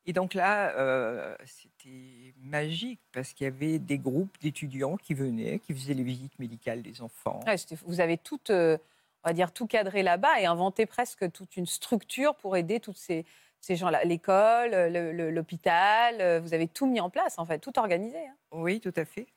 Et 0.07 0.13
donc 0.13 0.33
là, 0.33 0.69
euh, 0.77 1.35
c'était 1.45 2.33
magique 2.41 3.01
parce 3.11 3.33
qu'il 3.33 3.43
y 3.43 3.47
avait 3.47 3.77
des 3.77 3.97
groupes 3.99 4.35
d'étudiants 4.39 4.95
qui 4.97 5.13
venaient, 5.13 5.59
qui 5.59 5.73
faisaient 5.73 5.93
les 5.93 6.03
visites 6.03 6.39
médicales 6.39 6.81
des 6.81 7.01
enfants. 7.01 7.41
Ouais, 7.45 7.55
vous 7.85 7.99
avez 7.99 8.17
tout, 8.17 8.39
euh, 8.49 8.77
on 9.23 9.29
va 9.29 9.33
dire, 9.33 9.51
tout 9.51 9.67
cadré 9.67 10.03
là-bas 10.03 10.39
et 10.39 10.45
inventé 10.45 10.85
presque 10.85 11.29
toute 11.33 11.57
une 11.57 11.65
structure 11.65 12.35
pour 12.35 12.55
aider 12.55 12.79
tous 12.79 12.93
ces, 12.93 13.25
ces 13.59 13.75
gens-là. 13.75 14.05
L'école, 14.05 14.71
le- 14.71 15.11
le- 15.11 15.29
l'hôpital, 15.29 16.21
euh, 16.21 16.39
vous 16.39 16.53
avez 16.53 16.69
tout 16.69 16.85
mis 16.85 17.01
en 17.01 17.09
place, 17.09 17.37
en 17.37 17.45
fait, 17.45 17.59
tout 17.59 17.77
organisé. 17.77 18.17
hein. 18.27 18.35
Oui, 18.51 18.79
tout 18.79 18.93
à 18.95 19.03
fait. 19.03 19.27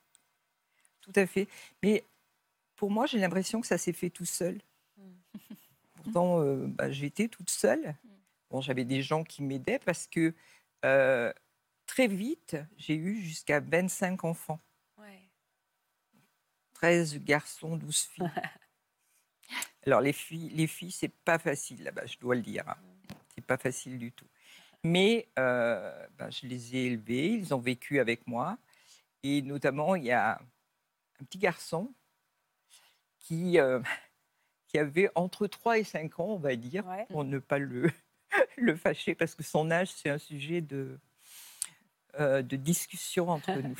Tout 1.01 1.11
à 1.17 1.25
fait. 1.25 1.49
Mais 1.83 2.05
pour 2.77 2.89
moi, 2.91 3.07
j'ai 3.07 3.19
l'impression 3.19 3.59
que 3.59 3.67
ça 3.67 3.77
s'est 3.77 3.91
fait 3.93 4.09
tout 4.09 4.23
seul. 4.25 4.61
Pourtant, 5.95 6.39
euh, 6.41 6.65
bah, 6.67 6.89
j'étais 6.91 7.27
toute 7.27 7.49
seule. 7.49 7.93
Bon, 8.49 8.59
j'avais 8.61 8.83
des 8.85 9.01
gens 9.01 9.23
qui 9.23 9.43
m'aidaient 9.43 9.79
parce 9.79 10.07
que 10.07 10.33
euh, 10.85 11.31
très 11.85 12.07
vite, 12.07 12.57
j'ai 12.77 12.95
eu 12.95 13.21
jusqu'à 13.21 13.59
25 13.59 14.23
enfants. 14.23 14.59
13 16.73 17.19
garçons, 17.23 17.77
12 17.77 18.01
filles. 18.03 18.31
Alors 19.85 20.01
les 20.01 20.13
filles, 20.13 20.49
les 20.49 20.67
filles, 20.67 20.91
c'est 20.91 21.13
pas 21.23 21.37
facile 21.39 21.83
là-bas, 21.83 22.05
je 22.05 22.17
dois 22.17 22.35
le 22.35 22.41
dire. 22.41 22.67
hein. 22.69 22.77
C'est 23.35 23.45
pas 23.45 23.57
facile 23.57 23.97
du 23.97 24.11
tout. 24.11 24.27
Mais 24.83 25.29
euh, 25.37 26.07
ben, 26.17 26.29
je 26.31 26.47
les 26.47 26.75
ai 26.75 26.85
élevés, 26.87 27.33
ils 27.33 27.53
ont 27.53 27.59
vécu 27.59 27.99
avec 27.99 28.25
moi, 28.27 28.57
et 29.23 29.41
notamment 29.43 29.95
il 29.95 30.05
y 30.05 30.11
a 30.11 30.39
un 31.19 31.23
petit 31.25 31.37
garçon 31.37 31.93
qui 33.19 33.59
euh, 33.59 33.79
qui 34.67 34.77
avait 34.79 35.09
entre 35.15 35.47
3 35.47 35.77
et 35.79 35.83
5 35.83 36.19
ans, 36.19 36.29
on 36.29 36.39
va 36.39 36.55
dire, 36.55 36.85
Ouais. 36.87 37.05
pour 37.09 37.23
ne 37.25 37.37
pas 37.39 37.59
le 37.59 37.91
le 38.57 38.75
fâcher, 38.75 39.15
parce 39.15 39.35
que 39.35 39.43
son 39.43 39.71
âge 39.71 39.89
c'est 39.91 40.09
un 40.09 40.17
sujet 40.17 40.61
de 40.61 40.99
euh, 42.19 42.41
de 42.41 42.55
discussion 42.57 43.29
entre 43.29 43.51
nous. 43.61 43.79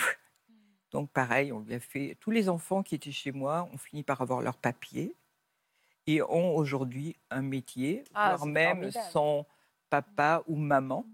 Donc 0.92 1.10
pareil, 1.12 1.52
on 1.52 1.60
lui 1.62 1.74
a 1.74 1.80
fait. 1.80 2.18
Tous 2.20 2.32
les 2.32 2.50
enfants 2.50 2.84
qui 2.84 2.96
étaient 2.96 3.12
chez 3.12 3.32
moi 3.32 3.70
ont 3.74 3.78
fini 3.78 4.04
par 4.04 4.22
avoir 4.22 4.42
leur 4.42 4.58
papier 4.58 5.16
et 6.08 6.22
ont 6.22 6.56
aujourd'hui 6.56 7.16
un 7.30 7.42
métier, 7.42 8.04
Ah, 8.14 8.36
voire 8.36 8.46
même 8.48 8.78
formidable. 8.80 9.12
sans 9.12 9.48
papa 9.90 10.44
ou 10.48 10.56
maman. 10.58 11.06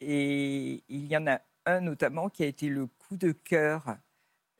Et 0.00 0.82
il 0.88 1.06
y 1.06 1.16
en 1.16 1.26
a 1.26 1.40
un 1.66 1.80
notamment 1.80 2.28
qui 2.28 2.42
a 2.42 2.46
été 2.46 2.68
le 2.68 2.86
coup 2.86 3.16
de 3.16 3.32
cœur 3.32 3.96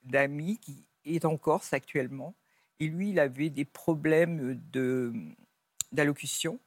d'amis 0.05 0.59
qui 0.59 0.87
est 1.05 1.25
en 1.25 1.37
Corse 1.37 1.73
actuellement. 1.73 2.35
Et 2.81 2.87
lui, 2.87 3.11
il 3.11 3.19
avait 3.21 3.51
des 3.51 3.65
problèmes 3.65 4.61
de- 4.71 5.13
d'allocution. 5.93 6.59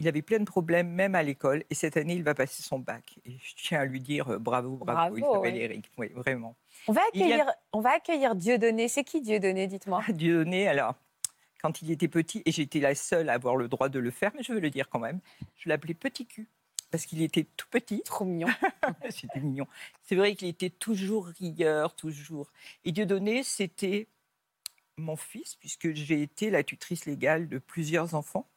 Il 0.00 0.08
avait 0.08 0.22
plein 0.22 0.38
de 0.38 0.44
problèmes, 0.44 0.88
même 0.88 1.14
à 1.14 1.22
l'école. 1.22 1.62
Et 1.70 1.74
cette 1.74 1.96
année, 1.96 2.14
il 2.14 2.22
va 2.22 2.34
passer 2.34 2.62
son 2.62 2.78
bac. 2.78 3.18
Et 3.26 3.32
je 3.32 3.54
tiens 3.54 3.80
à 3.80 3.84
lui 3.84 4.00
dire 4.00 4.28
euh, 4.30 4.38
bravo, 4.38 4.76
bravo. 4.76 5.16
il 5.16 5.20
Bravo, 5.20 5.34
s'appelle 5.36 5.54
oui. 5.54 5.60
Eric. 5.60 5.90
Oui, 5.98 6.08
vraiment. 6.14 6.56
On 6.88 6.92
va 6.92 7.02
Il 7.12 7.20
y 7.20 7.22
a- 7.22 7.26
accueillir, 7.26 7.52
on 7.72 7.80
va 7.80 7.90
accueillir 7.90 8.34
Dieudonné. 8.34 8.88
C'est 8.88 9.04
qui 9.04 9.20
Dieudonné, 9.20 9.66
dites-moi? 9.66 10.02
Dieudonné, 10.08 10.66
alors, 10.68 10.94
quand 11.62 11.82
il 11.82 11.90
était 11.90 12.08
petit, 12.08 12.42
et 12.46 12.50
j'étais 12.52 12.80
la 12.80 12.94
seule 12.94 13.28
à 13.28 13.34
avoir 13.34 13.56
le 13.56 13.68
droit 13.68 13.90
de 13.90 13.98
le 13.98 14.10
faire, 14.10 14.32
mais 14.34 14.42
je 14.42 14.52
veux 14.54 14.60
le 14.60 14.70
dire 14.70 14.88
quand 14.88 14.98
même, 15.00 15.20
je 15.56 15.68
l'appelais 15.68 15.94
Petit 15.94 16.26
cul. 16.26 16.48
Parce 16.90 17.06
qu'il 17.06 17.22
était 17.22 17.46
tout 17.56 17.68
petit. 17.70 18.02
Trop 18.04 18.24
mignon. 18.24 18.48
C'était 19.10 19.38
mignon. 19.38 19.66
C'est 20.02 20.16
vrai 20.16 20.34
qu'il 20.34 20.48
était 20.48 20.70
toujours 20.70 21.26
rieur, 21.26 21.94
toujours. 21.94 22.50
Et 22.84 22.90
Dieudonné, 22.90 23.42
c'était 23.44 24.08
mon 24.96 25.14
fils, 25.16 25.54
puisque 25.56 25.92
j'ai 25.94 26.20
été 26.22 26.50
la 26.50 26.62
tutrice 26.64 27.04
légale 27.06 27.48
de 27.48 27.58
plusieurs 27.58 28.14
enfants. 28.14 28.48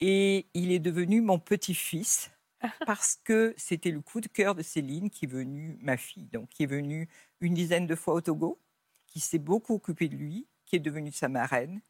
Et 0.00 0.46
il 0.54 0.72
est 0.72 0.78
devenu 0.78 1.20
mon 1.20 1.38
petit-fils 1.38 2.30
parce 2.86 3.18
que 3.24 3.54
c'était 3.56 3.90
le 3.90 4.00
coup 4.00 4.20
de 4.20 4.28
cœur 4.28 4.54
de 4.54 4.62
Céline, 4.62 5.10
qui 5.10 5.24
est 5.24 5.28
venue, 5.28 5.78
ma 5.80 5.96
fille, 5.96 6.26
donc 6.26 6.48
qui 6.50 6.64
est 6.64 6.66
venue 6.66 7.08
une 7.40 7.54
dizaine 7.54 7.86
de 7.86 7.94
fois 7.94 8.14
au 8.14 8.20
Togo, 8.20 8.60
qui 9.06 9.20
s'est 9.20 9.38
beaucoup 9.38 9.74
occupée 9.74 10.08
de 10.08 10.16
lui, 10.16 10.46
qui 10.66 10.76
est 10.76 10.80
devenue 10.80 11.12
sa 11.12 11.28
marraine 11.28 11.80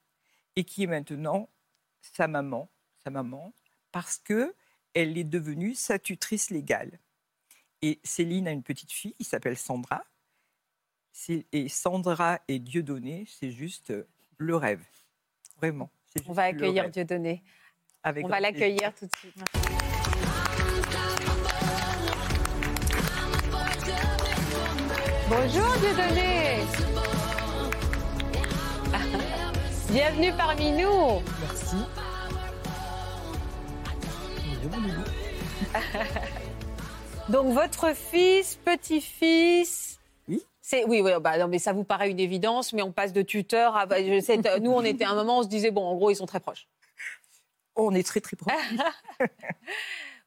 et 0.56 0.64
qui 0.64 0.84
est 0.84 0.86
maintenant 0.86 1.48
sa 2.00 2.28
maman, 2.28 2.70
sa 3.04 3.11
maman, 3.11 3.52
parce 3.92 4.18
que 4.18 4.54
elle 4.94 5.16
est 5.18 5.24
devenue 5.24 5.74
sa 5.74 5.98
tutrice 5.98 6.50
légale. 6.50 6.98
Et 7.82 8.00
Céline 8.02 8.48
a 8.48 8.50
une 8.50 8.62
petite 8.62 8.90
fille 8.90 9.14
qui 9.14 9.24
s'appelle 9.24 9.56
Sandra. 9.56 10.04
Et 11.52 11.68
Sandra 11.68 12.40
et 12.48 12.59
Dieudonné, 12.59 13.24
c'est 13.28 13.50
juste 13.50 13.92
le 14.36 14.56
rêve. 14.56 14.84
Vraiment. 15.56 15.90
On 16.26 16.32
va 16.32 16.44
accueillir. 16.44 16.90
Dieudonné. 16.90 17.42
Avec 18.09 18.24
On 18.24 18.28
va 18.28 18.40
l'accueillir 18.40 18.90
tout 18.98 19.04
de 19.04 19.11
suite. 19.18 19.34
Bonjour 25.28 25.76
Dieudonné. 25.76 26.61
Bienvenue 29.92 30.32
parmi 30.38 30.72
nous. 30.72 31.20
Merci. 31.42 31.76
Donc 37.28 37.52
votre 37.52 37.94
fils, 37.94 38.59
petit-fils. 38.64 40.00
Oui. 40.28 40.42
C'est 40.62 40.86
oui, 40.86 41.02
oui, 41.02 41.11
bah, 41.20 41.36
non, 41.36 41.48
mais 41.48 41.59
ça 41.59 41.74
vous 41.74 41.84
paraît 41.84 42.11
une 42.11 42.20
évidence, 42.20 42.72
mais 42.72 42.80
on 42.80 42.90
passe 42.90 43.12
de 43.12 43.20
tuteur 43.20 43.76
à. 43.76 43.86
je 43.86 44.18
sais, 44.22 44.38
nous, 44.62 44.72
on 44.72 44.80
était 44.82 45.04
à 45.04 45.11
un 45.11 45.14
moment, 45.14 45.40
on 45.40 45.42
se 45.42 45.48
disait 45.48 45.70
bon, 45.70 45.84
en 45.84 45.94
gros, 45.94 46.09
ils 46.11 46.16
sont 46.16 46.24
très 46.24 46.40
proches. 46.40 46.66
On 47.79 47.95
est 47.95 48.07
très 48.07 48.20
très 48.20 48.37
proches. 48.37 48.53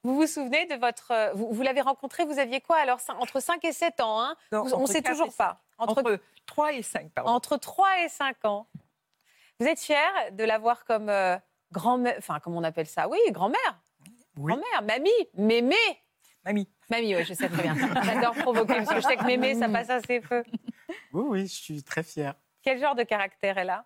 Vous 0.04 0.16
vous 0.16 0.26
souvenez 0.26 0.66
de 0.66 0.74
votre. 0.76 1.12
euh, 1.12 1.32
Vous, 1.34 1.52
vous 1.54 1.62
l'avez 1.62 1.82
rencontré, 1.82 2.26
vous 2.26 2.40
aviez 2.40 2.60
quoi 2.60 2.78
alors 2.78 3.00
Entre 3.20 3.40
5 3.40 3.64
et 3.66 3.72
7 3.72 4.00
ans, 4.00 4.20
hein? 4.20 4.36
Non, 4.52 4.64
Vous- 4.64 4.74
On 4.74 4.82
ne 4.82 4.86
sait 4.88 5.02
toujours 5.04 5.28
et 5.28 5.38
pas. 5.38 5.62
Entre, 5.78 6.00
Entre, 6.00 6.20
3 6.48 6.74
et 6.74 6.82
5, 6.82 7.12
pardon. 7.12 7.30
entre 7.32 7.58
3 7.58 8.00
et 8.04 8.10
5 8.10 8.46
ans. 8.46 8.66
Vous 9.60 9.68
êtes 9.68 9.80
fier 9.80 10.02
de 10.32 10.44
l'avoir 10.44 10.86
comme 10.86 11.10
euh, 11.10 11.38
grand-mère. 11.72 12.16
Enfin, 12.18 12.40
comment 12.40 12.58
on 12.58 12.64
appelle 12.64 12.88
ça? 12.88 13.08
Oui, 13.08 13.20
grand-mère. 13.30 13.80
Oui. 14.38 14.54
Grand-mère, 14.54 14.82
mamie, 14.82 15.12
mémé. 15.36 15.76
Mamie. 16.44 16.68
Mamie, 16.90 17.16
oui, 17.16 17.24
je 17.24 17.34
sais 17.36 17.48
très 17.48 17.62
bien. 17.62 17.76
J'adore 18.04 18.34
provoquer, 18.34 18.78
parce 18.78 18.90
que 18.90 18.96
je 18.96 19.02
sais 19.02 19.18
que 19.18 19.26
mémé, 19.26 19.54
ça 19.54 19.70
passe 19.70 19.90
assez 19.92 20.20
peu. 20.20 20.44
Oui, 21.14 21.24
oui, 21.28 21.42
je 21.48 21.54
suis 21.54 21.84
très 21.84 22.02
fier. 22.02 22.34
Quel 22.64 22.80
genre 22.80 22.96
de 22.96 23.04
caractère 23.04 23.58
elle 23.60 23.70
a? 23.70 23.86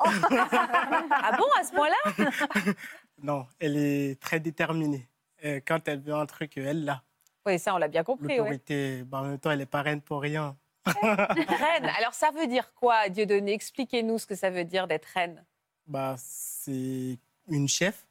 Ah 0.00 1.36
bon, 1.38 1.46
à 1.58 1.64
ce 1.64 1.72
point-là? 1.72 2.72
Non, 3.22 3.46
elle 3.58 3.78
est 3.78 4.20
très 4.20 4.40
déterminée. 4.40 5.08
Euh, 5.44 5.60
Quand 5.66 5.88
elle 5.88 6.00
veut 6.00 6.12
un 6.14 6.26
truc, 6.26 6.58
elle 6.58 6.84
l'a. 6.84 7.02
Oui, 7.46 7.58
ça, 7.58 7.74
on 7.74 7.78
l'a 7.78 7.88
bien 7.88 8.04
compris. 8.04 8.36
L'autorité, 8.36 9.04
bah, 9.04 9.20
en 9.20 9.24
même 9.24 9.38
temps, 9.38 9.50
elle 9.50 9.60
est 9.62 9.66
pas 9.66 9.80
reine 9.82 10.02
pour 10.02 10.20
rien. 10.20 10.54
Reine. 11.02 11.90
Alors, 11.98 12.12
ça 12.12 12.30
veut 12.30 12.46
dire 12.46 12.72
quoi, 12.74 13.08
Dieudonné? 13.08 13.52
Expliquez-nous 13.54 14.18
ce 14.18 14.26
que 14.26 14.34
ça 14.34 14.50
veut 14.50 14.64
dire 14.64 14.86
d'être 14.86 15.06
reine. 15.14 15.44
Bah, 15.86 16.14
c'est 16.18 17.18
une 17.48 17.68
chef 17.68 18.06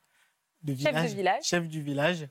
de 0.63 0.73
Chef 0.73 0.81
de 0.83 0.89
village. 0.89 1.13
village. 1.13 1.43
Chef 1.43 1.67
du 1.67 1.81
village. 1.81 2.27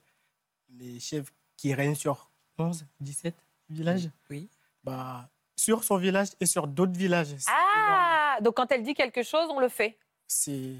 Les 0.77 0.99
chefs 0.99 1.33
qui 1.57 1.73
règnent 1.75 1.95
sur 1.95 2.29
11, 2.59 2.85
17 3.01 3.35
villages. 3.71 4.11
Oui. 4.29 4.49
Bah, 4.83 5.29
sur 5.57 5.85
son 5.85 5.97
village 5.97 6.29
et 6.41 6.47
sur 6.47 6.67
d'autres 6.67 6.99
villages. 6.99 7.31
Énorme. 7.31 8.14
Ah 8.37 8.41
Donc, 8.41 8.57
quand 8.57 8.71
elle 8.73 8.83
dit 8.83 8.95
quelque 8.95 9.23
chose, 9.23 9.49
on 9.51 9.59
le 9.61 9.69
fait. 9.69 9.99
C'est 10.27 10.75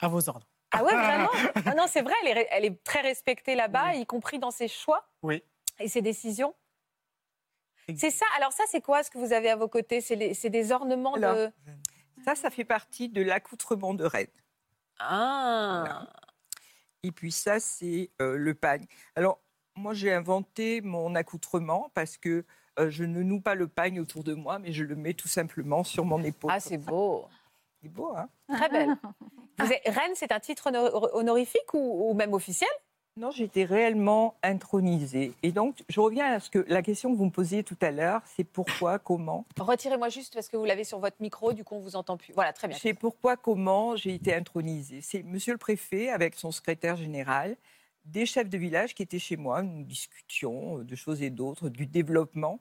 à 0.00 0.08
vos 0.08 0.28
ordres. 0.28 0.46
Ah 0.72 0.82
ouais, 0.84 0.92
vraiment 0.94 1.30
Ah 1.66 1.74
Non, 1.74 1.86
c'est 1.88 2.02
vrai, 2.02 2.14
elle 2.24 2.38
est, 2.38 2.48
elle 2.50 2.64
est 2.64 2.82
très 2.84 3.00
respectée 3.00 3.54
là-bas, 3.54 3.94
y 3.94 4.06
compris 4.06 4.38
dans 4.38 4.50
ses 4.50 4.68
choix 4.68 5.08
Oui. 5.22 5.42
et 5.78 5.88
ses 5.88 6.02
décisions. 6.02 6.54
C'est 7.96 8.10
ça. 8.10 8.26
Alors, 8.36 8.52
ça, 8.52 8.64
c'est 8.68 8.80
quoi 8.80 9.02
ce 9.04 9.10
que 9.10 9.18
vous 9.18 9.32
avez 9.32 9.48
à 9.48 9.56
vos 9.56 9.68
côtés? 9.68 10.00
C'est 10.00 10.50
des 10.50 10.72
ornements 10.72 11.16
de. 11.16 11.24
Alors, 11.24 11.50
Ça, 12.24 12.34
ça 12.34 12.50
fait 12.50 12.64
partie 12.64 13.08
de 13.08 13.22
l'accoutrement 13.22 13.94
de 13.94 14.04
reine. 14.04 14.26
Ah 14.98 15.84
Voilà. 15.86 16.12
Et 17.04 17.12
puis 17.12 17.30
ça, 17.30 17.60
c'est 17.60 18.10
euh, 18.20 18.36
le 18.36 18.54
pagne. 18.54 18.86
Alors, 19.14 19.40
moi, 19.76 19.94
j'ai 19.94 20.12
inventé 20.12 20.80
mon 20.80 21.14
accoutrement 21.14 21.90
parce 21.94 22.16
que 22.16 22.44
euh, 22.78 22.90
je 22.90 23.04
ne 23.04 23.22
noue 23.22 23.40
pas 23.40 23.54
le 23.54 23.66
pagne 23.68 24.00
autour 24.00 24.24
de 24.24 24.34
moi, 24.34 24.58
mais 24.58 24.72
je 24.72 24.84
le 24.84 24.96
mets 24.96 25.14
tout 25.14 25.28
simplement 25.28 25.84
sur 25.84 26.04
mon 26.04 26.22
épaule. 26.22 26.50
Ah, 26.54 26.60
c'est 26.60 26.78
beau. 26.78 27.24
C'est 27.82 27.88
beau, 27.92 28.12
hein 28.16 28.28
Très 28.48 28.68
belle. 28.70 28.96
Vous 29.58 29.70
êtes- 29.70 29.82
reine, 29.86 30.12
c'est 30.14 30.32
un 30.32 30.40
titre 30.40 30.68
honor- 30.68 31.10
honorifique 31.14 31.72
ou, 31.74 32.10
ou 32.10 32.14
même 32.14 32.32
officiel? 32.32 32.70
Non, 33.18 33.30
j'étais 33.30 33.64
réellement 33.64 34.34
intronisée. 34.42 35.32
Et 35.42 35.52
donc, 35.52 35.76
je 35.88 36.00
reviens 36.00 36.32
à 36.34 36.40
ce 36.40 36.50
que 36.50 36.64
la 36.68 36.82
question 36.82 37.12
que 37.12 37.16
vous 37.18 37.26
me 37.26 37.30
posiez 37.30 37.62
tout 37.62 37.76
à 37.82 37.90
l'heure, 37.90 38.22
c'est 38.36 38.44
pourquoi, 38.44 38.98
comment? 38.98 39.44
Retirez-moi 39.58 40.08
juste 40.08 40.34
parce 40.34 40.48
que 40.48 40.56
vous 40.56 40.64
l'avez 40.64 40.84
sur 40.84 40.98
votre 40.98 41.16
micro, 41.20 41.52
du 41.52 41.64
coup, 41.64 41.76
on 41.76 41.80
vous 41.80 41.96
entend 41.96 42.16
plus. 42.16 42.32
Voilà, 42.34 42.52
très 42.52 42.66
bien. 42.66 42.76
C'est 42.80 42.94
pourquoi, 42.94 43.36
comment 43.36 43.94
j'ai 43.94 44.14
été 44.14 44.34
intronisée. 44.34 45.00
C'est 45.02 45.22
Monsieur 45.22 45.52
le 45.52 45.58
Préfet, 45.58 46.08
avec 46.10 46.34
son 46.34 46.50
secrétaire 46.50 46.96
général, 46.96 47.56
des 48.06 48.26
chefs 48.26 48.48
de 48.48 48.58
village 48.58 48.94
qui 48.94 49.02
étaient 49.02 49.18
chez 49.18 49.36
moi. 49.36 49.62
Nous 49.62 49.84
discutions 49.84 50.78
de 50.78 50.94
choses 50.96 51.22
et 51.22 51.30
d'autres, 51.30 51.68
du 51.68 51.86
développement. 51.86 52.60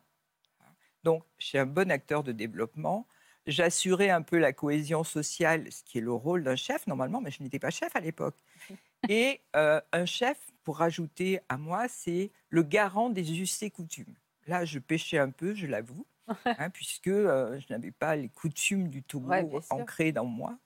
Donc, 1.03 1.23
je 1.37 1.45
suis 1.45 1.57
un 1.57 1.65
bon 1.65 1.91
acteur 1.91 2.23
de 2.23 2.31
développement. 2.31 3.07
J'assurais 3.47 4.09
un 4.09 4.23
peu 4.23 4.39
la 4.39 4.53
cohésion 4.53 5.03
sociale, 5.03 5.71
ce 5.71 5.83
qui 5.83 5.99
est 5.99 6.01
le 6.01 6.11
rôle 6.11 6.43
d'un 6.43 6.55
chef 6.55 6.87
normalement, 6.87 7.21
mais 7.21 7.29
je 7.29 7.43
n'étais 7.43 7.59
pas 7.59 7.69
chef 7.69 7.95
à 7.95 7.99
l'époque. 7.99 8.35
Et 9.09 9.41
euh, 9.55 9.79
un 9.91 10.05
chef, 10.05 10.39
pour 10.63 10.77
rajouter 10.77 11.39
à 11.47 11.57
moi, 11.57 11.87
c'est 11.87 12.31
le 12.49 12.63
garant 12.63 13.11
des 13.11 13.39
us 13.39 13.61
et 13.61 13.69
coutumes. 13.69 14.15
Là, 14.47 14.65
je 14.65 14.79
pêchais 14.79 15.19
un 15.19 15.29
peu, 15.29 15.53
je 15.53 15.67
l'avoue, 15.67 16.07
hein, 16.45 16.71
puisque 16.71 17.07
euh, 17.07 17.59
je 17.59 17.71
n'avais 17.71 17.91
pas 17.91 18.15
les 18.15 18.29
coutumes 18.29 18.89
du 18.89 19.03
Togo 19.03 19.29
Ouais, 19.29 19.47
ancrées 19.69 20.11
dans 20.11 20.25
moi, 20.25 20.57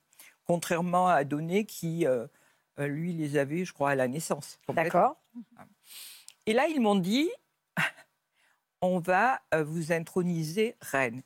contrairement 0.46 1.10
à 1.10 1.26
Donné 1.26 1.66
qui, 1.66 2.06
euh, 2.06 2.28
euh, 2.80 2.88
lui, 2.88 3.14
les 3.14 3.38
avait, 3.38 3.66
je 3.66 3.74
crois, 3.74 3.92
à 3.92 3.96
la 3.96 4.08
naissance. 4.08 4.60
D'accord. 4.70 5.22
Et 6.46 6.54
là, 6.54 6.68
ils 6.68 6.80
m'ont 6.80 6.96
dit, 6.96 7.30
on 8.82 9.00
va 9.00 9.42
euh, 9.54 9.64
vous 9.64 9.92
introniser 9.92 10.76
reine. 10.82 11.22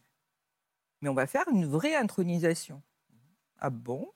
Mais 1.01 1.09
on 1.09 1.13
va 1.13 1.27
faire 1.27 1.47
une 1.49 1.65
vraie 1.65 1.95
intronisation. 1.95 2.81
Ah 3.59 3.69
bon? 3.69 4.11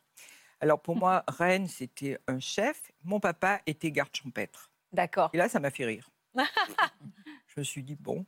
Alors 0.59 0.81
pour 0.81 0.95
moi, 0.95 1.23
reine, 1.27 1.67
c'était 1.67 2.17
un 2.27 2.39
chef. 2.39 2.91
Mon 3.03 3.19
papa 3.19 3.61
était 3.65 3.91
garde 3.91 4.15
champêtre. 4.15 4.71
D'accord. 4.91 5.29
Et 5.33 5.37
là, 5.37 5.49
ça 5.49 5.59
m'a 5.59 5.69
fait 5.69 5.85
rire. 5.85 6.09
je 6.35 7.59
me 7.59 7.63
suis 7.63 7.83
dit, 7.83 7.95
bon, 7.95 8.25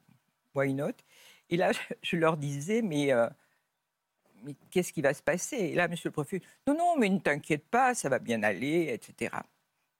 why 0.53 0.74
not? 0.74 0.93
Et 1.49 1.57
là, 1.57 1.72
je, 1.72 1.80
je 2.03 2.16
leur 2.16 2.38
disais, 2.38 2.82
mais, 2.82 3.12
euh, 3.12 3.28
mais 4.43 4.55
qu'est-ce 4.71 4.91
qui 4.93 5.01
va 5.01 5.13
se 5.13 5.21
passer? 5.21 5.57
Et 5.57 5.75
là, 5.75 5.87
monsieur 5.87 6.09
le 6.09 6.13
préfet, 6.13 6.41
non, 6.67 6.75
non, 6.77 6.95
mais 6.97 7.09
ne 7.09 7.19
t'inquiète 7.19 7.65
pas, 7.67 7.93
ça 7.93 8.09
va 8.09 8.19
bien 8.19 8.43
aller, 8.43 8.87
etc. 8.93 9.35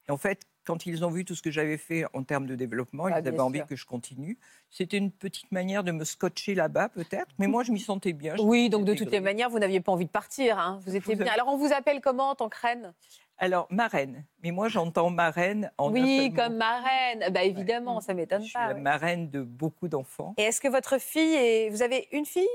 Et 0.08 0.12
en 0.12 0.18
fait, 0.18 0.42
quand 0.66 0.86
ils 0.86 1.04
ont 1.04 1.10
vu 1.10 1.26
tout 1.26 1.34
ce 1.36 1.42
que 1.42 1.50
j'avais 1.52 1.78
fait 1.78 2.06
en 2.14 2.24
termes 2.24 2.46
de 2.46 2.54
développement, 2.56 3.06
Ah, 3.06 3.20
ils 3.20 3.28
avaient 3.28 3.40
envie 3.40 3.66
que 3.66 3.76
je 3.76 3.86
continue. 3.86 4.38
C'était 4.70 4.98
une 4.98 5.12
petite 5.12 5.52
manière 5.52 5.84
de 5.84 5.92
me 5.92 6.04
scotcher 6.04 6.54
là-bas, 6.54 6.90
peut-être, 6.90 7.28
mais 7.40 7.48
moi, 7.48 7.64
je 7.64 7.72
m'y 7.72 7.80
sentais 7.80 8.14
bien. 8.14 8.36
Oui, 8.40 8.70
donc 8.70 8.86
de 8.86 8.94
toutes 8.94 9.12
les 9.12 9.20
manières, 9.20 9.50
vous 9.50 9.58
n'aviez 9.60 9.82
pas 9.82 9.92
envie 9.92 10.06
de 10.06 10.12
partir. 10.12 10.60
hein. 10.60 10.80
Vous 10.86 10.96
étiez 10.96 11.16
Vous 11.16 11.24
bien. 11.24 11.32
avez- 11.32 11.40
Alors, 11.42 11.54
on 11.54 11.58
vous 11.58 11.74
appelle 11.74 12.02
comment 12.02 12.30
en 12.30 12.36
tant 12.36 12.50
que 12.50 12.58
reine? 12.62 12.94
Alors, 13.42 13.68
marraine. 13.72 14.26
Mais 14.44 14.52
moi, 14.52 14.68
j'entends 14.68 15.10
marraine 15.10 15.72
en 15.78 15.92
Oui, 15.94 16.34
comme 16.36 16.58
marraine. 16.58 17.24
Bah 17.32 17.44
évidemment, 17.44 18.02
ça 18.02 18.14
m'étonne 18.14 18.42
Je 18.42 18.48
suis 18.48 18.54
pas. 18.54 18.68
la 18.68 18.74
ouais. 18.74 18.82
marraine 18.82 19.30
de 19.30 19.42
beaucoup 19.42 19.88
d'enfants. 19.88 20.34
Et 20.38 20.42
est-ce 20.44 20.60
que 20.60 20.68
votre 20.68 21.00
fille 21.00 21.36
est... 21.36 21.70
Vous 21.70 21.82
avez 21.82 22.10
une 22.12 22.26
fille? 22.26 22.46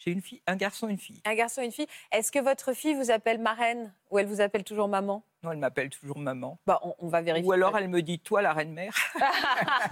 J'ai 0.00 0.12
une 0.12 0.22
fille, 0.22 0.40
un 0.46 0.56
garçon 0.56 0.88
et 0.88 0.92
une 0.92 0.98
fille. 0.98 1.20
Un 1.26 1.34
garçon 1.34 1.60
et 1.60 1.66
une 1.66 1.72
fille. 1.72 1.86
Est-ce 2.10 2.32
que 2.32 2.38
votre 2.38 2.72
fille 2.72 2.94
vous 2.94 3.10
appelle 3.10 3.38
marraine 3.38 3.92
ou 4.10 4.18
elle 4.18 4.26
vous 4.26 4.40
appelle 4.40 4.64
toujours 4.64 4.88
maman? 4.88 5.22
Non, 5.42 5.52
elle 5.52 5.58
m'appelle 5.58 5.90
toujours 5.90 6.18
maman. 6.18 6.58
Bah, 6.66 6.80
on, 6.82 6.94
on 7.00 7.08
va 7.08 7.20
vérifier. 7.20 7.46
Ou 7.46 7.52
alors 7.52 7.76
elle 7.76 7.88
me 7.88 8.00
dit 8.00 8.18
toi 8.18 8.40
la 8.40 8.54
reine 8.54 8.72
mère. 8.72 8.94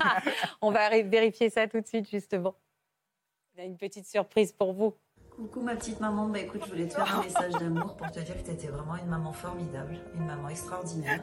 on 0.63 0.71
va 0.71 0.89
vérifier 1.03 1.51
ça 1.51 1.69
tout 1.69 1.81
de 1.81 1.87
suite, 1.87 2.09
justement. 2.09 2.55
Il 3.55 3.61
y 3.61 3.63
a 3.63 3.67
une 3.67 3.77
petite 3.77 4.07
surprise 4.07 4.51
pour 4.53 4.73
vous. 4.73 4.95
Coucou 5.37 5.61
ma 5.61 5.77
petite 5.77 6.01
maman, 6.01 6.27
bah 6.27 6.41
écoute, 6.41 6.63
je 6.65 6.71
voulais 6.71 6.89
te 6.89 6.95
faire 6.95 7.17
un 7.17 7.23
message 7.23 7.53
d'amour 7.53 7.97
pour 7.97 8.11
te 8.11 8.19
dire 8.19 8.37
que 8.37 8.45
tu 8.45 8.51
étais 8.51 8.67
vraiment 8.67 8.97
une 8.97 9.07
maman 9.07 9.33
formidable, 9.33 10.01
une 10.15 10.27
maman 10.27 10.49
extraordinaire. 10.49 11.23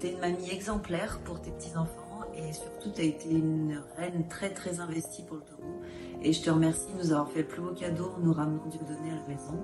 Tu 0.00 0.06
es 0.06 0.10
une 0.12 0.18
mamie 0.18 0.50
exemplaire 0.50 1.20
pour 1.20 1.40
tes 1.40 1.52
petits-enfants 1.52 2.11
et 2.36 2.52
surtout 2.52 2.90
tu 2.90 3.00
as 3.00 3.04
été 3.04 3.30
une 3.30 3.82
reine 3.96 4.26
très 4.28 4.50
très 4.50 4.80
investie 4.80 5.22
pour 5.24 5.36
le 5.36 5.42
Togo. 5.42 5.80
Et 6.22 6.32
je 6.32 6.42
te 6.42 6.50
remercie 6.50 6.86
de 6.92 6.98
nous 6.98 7.12
avoir 7.12 7.30
fait 7.30 7.40
le 7.40 7.46
plus 7.48 7.60
beau 7.62 7.72
cadeau 7.74 8.12
en 8.16 8.20
nous 8.20 8.32
ramenant 8.32 8.66
du 8.66 8.78
donner 8.78 9.10
à 9.12 9.16
la 9.16 9.26
maison. 9.28 9.62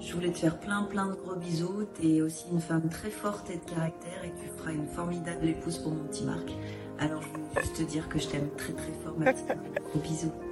Je 0.00 0.12
voulais 0.14 0.30
te 0.32 0.38
faire 0.38 0.58
plein 0.58 0.82
plein 0.84 1.06
de 1.06 1.14
gros 1.14 1.36
bisous. 1.36 1.86
Tu 2.00 2.16
es 2.16 2.20
aussi 2.22 2.46
une 2.52 2.60
femme 2.60 2.88
très 2.90 3.10
forte 3.10 3.48
et 3.50 3.56
de 3.56 3.64
caractère 3.64 4.24
et 4.24 4.32
tu 4.34 4.48
feras 4.58 4.72
une 4.72 4.86
formidable 4.88 5.46
épouse 5.48 5.78
pour 5.78 5.92
mon 5.92 6.04
petit 6.04 6.24
Marc. 6.24 6.50
Alors 6.98 7.22
je 7.22 7.28
voulais 7.28 7.44
juste 7.62 7.76
te 7.76 7.82
dire 7.82 8.08
que 8.08 8.18
je 8.18 8.28
t'aime 8.28 8.50
très 8.56 8.72
très 8.72 8.92
fort 9.04 9.16
ma 9.18 9.32
petite. 9.32 9.46
Gros 9.90 9.98
bisous. 10.00 10.32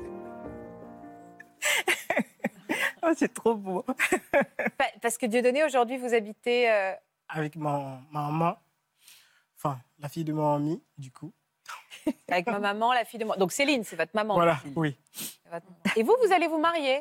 Oh, 3.07 3.13
c'est 3.15 3.33
trop 3.35 3.55
beau. 3.55 3.83
Pa- 4.79 4.87
Parce 5.03 5.19
que 5.19 5.27
Dieudonné, 5.27 5.63
aujourd'hui, 5.63 5.99
vous 5.99 6.15
habitez. 6.15 6.71
euh, 6.71 6.93
Avec 7.29 7.55
ma, 7.57 8.01
ma 8.11 8.23
maman, 8.31 8.57
la 10.05 10.09
fille 10.11 10.25
de 10.25 10.33
mon 10.35 10.55
ami, 10.55 10.83
du 10.99 11.11
coup. 11.11 11.33
avec 12.29 12.47
ma 12.47 12.59
maman, 12.59 12.93
la 12.93 13.05
fille 13.07 13.19
de 13.19 13.25
moi. 13.25 13.37
Donc 13.39 13.53
Céline, 13.53 13.85
c'est 13.85 13.97
votre 13.97 14.15
maman. 14.15 14.35
Voilà, 14.35 14.61
oui. 14.77 14.97
Votre. 15.51 15.67
Et 15.97 16.03
vous, 16.03 16.15
vous 16.23 16.33
allez 16.33 16.47
vous 16.47 16.59
marier? 16.61 17.01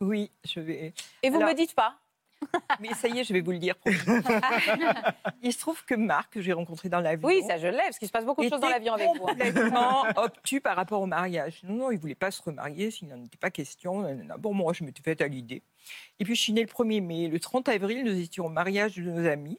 Oui, 0.00 0.32
je 0.44 0.58
vais. 0.58 0.92
Et 1.22 1.30
vous 1.30 1.36
Alors- 1.36 1.50
me 1.50 1.54
dites 1.54 1.74
pas? 1.74 1.96
Mais 2.80 2.92
ça 2.94 3.06
y 3.08 3.20
est, 3.20 3.24
je 3.24 3.32
vais 3.32 3.40
vous 3.40 3.52
le 3.52 3.58
dire. 3.58 3.76
Il 5.42 5.52
se 5.52 5.58
trouve 5.58 5.82
que 5.84 5.94
Marc, 5.94 6.32
que 6.34 6.40
j'ai 6.42 6.52
rencontré 6.52 6.88
dans 6.88 7.00
l'avion. 7.00 7.26
Oui, 7.26 7.42
ça 7.46 7.56
je 7.56 7.68
l'ai, 7.68 7.78
parce 7.78 7.98
qu'il 7.98 8.08
se 8.08 8.12
passe 8.12 8.24
beaucoup 8.26 8.44
de 8.44 8.48
choses 8.50 8.60
dans 8.60 8.68
l'avion 8.68 8.94
avec 8.94 9.08
vous. 9.16 9.26
hein. 9.28 9.34
complètement 9.34 10.02
obtus 10.16 10.60
par 10.60 10.74
rapport 10.76 11.00
au 11.00 11.06
mariage. 11.06 11.60
Non, 11.62 11.74
non, 11.74 11.90
il 11.92 11.98
voulait 11.98 12.14
pas 12.16 12.30
se 12.32 12.42
remarier, 12.42 12.90
s'il 12.90 13.08
n'en 13.08 13.22
était 13.24 13.38
pas 13.38 13.50
question. 13.50 14.04
Bon, 14.40 14.52
moi, 14.52 14.72
je 14.74 14.82
m'étais 14.84 15.02
faite 15.02 15.20
à 15.22 15.28
l'idée. 15.28 15.62
Et 16.18 16.24
puis, 16.24 16.34
je 16.34 16.40
suis 16.40 16.52
née 16.52 16.62
le 16.62 16.66
1er 16.68 17.00
mai. 17.00 17.28
Le 17.28 17.38
30 17.40 17.68
avril, 17.68 18.04
nous 18.04 18.18
étions 18.18 18.44
au 18.46 18.50
mariage 18.50 18.96
de 18.96 19.02
nos 19.02 19.26
amis. 19.26 19.58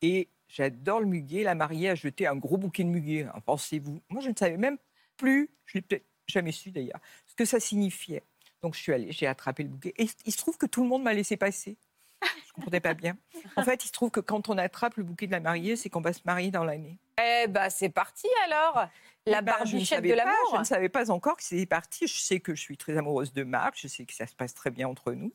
Et 0.00 0.28
j'adore 0.52 1.00
le 1.00 1.06
muguet. 1.06 1.42
La 1.42 1.54
mariée 1.54 1.88
a 1.90 1.94
jeté 1.94 2.26
un 2.26 2.36
gros 2.36 2.58
bouquet 2.58 2.84
de 2.84 2.88
muguet. 2.88 3.24
hein, 3.24 3.40
Pensez-vous. 3.44 4.00
Moi, 4.08 4.20
je 4.22 4.30
ne 4.30 4.36
savais 4.36 4.56
même 4.58 4.78
plus, 5.16 5.50
je 5.66 5.78
l'ai 5.78 5.82
peut-être 5.82 6.04
jamais 6.28 6.52
su 6.52 6.70
d'ailleurs, 6.70 7.00
ce 7.26 7.34
que 7.34 7.44
ça 7.44 7.58
signifiait. 7.58 8.22
Donc, 8.62 8.74
je 8.74 8.80
suis 8.80 8.92
allée, 8.92 9.10
j'ai 9.10 9.26
attrapé 9.26 9.64
le 9.64 9.68
bouquet. 9.70 9.92
Et 9.98 10.06
il 10.24 10.32
se 10.32 10.38
trouve 10.38 10.56
que 10.56 10.66
tout 10.66 10.82
le 10.82 10.88
monde 10.88 11.02
m'a 11.02 11.12
laissé 11.14 11.36
passer. 11.36 11.76
Je 12.22 12.28
ne 12.50 12.52
comprenais 12.54 12.80
pas 12.80 12.94
bien. 12.94 13.16
En 13.56 13.64
fait, 13.64 13.82
il 13.84 13.88
se 13.88 13.92
trouve 13.92 14.10
que 14.10 14.20
quand 14.20 14.48
on 14.48 14.56
attrape 14.58 14.96
le 14.96 15.02
bouquet 15.02 15.26
de 15.26 15.32
la 15.32 15.40
mariée, 15.40 15.74
c'est 15.74 15.88
qu'on 15.90 16.00
va 16.00 16.12
se 16.12 16.20
marier 16.24 16.50
dans 16.52 16.62
l'année. 16.62 16.98
Eh 17.18 17.48
ben, 17.48 17.68
c'est 17.70 17.88
parti 17.88 18.28
alors 18.44 18.86
La 19.26 19.38
Eh 19.38 19.42
ben, 19.42 19.54
je 19.64 19.64
ne 19.64 19.70
barbichette 19.72 19.88
savais 19.96 20.08
de 20.10 20.14
l'amour 20.14 20.34
Je 20.52 20.58
ne 20.58 20.64
savais 20.64 20.88
pas 20.88 21.10
encore 21.10 21.36
que 21.36 21.42
c'était 21.42 21.66
parti. 21.66 22.06
Je 22.06 22.14
sais 22.20 22.38
que 22.38 22.54
je 22.54 22.60
suis 22.60 22.76
très 22.76 22.96
amoureuse 22.96 23.32
de 23.32 23.42
Marc. 23.42 23.76
Je 23.80 23.88
sais 23.88 24.04
que 24.04 24.12
ça 24.14 24.26
se 24.28 24.36
passe 24.36 24.54
très 24.54 24.70
bien 24.70 24.86
entre 24.86 25.12
nous. 25.12 25.32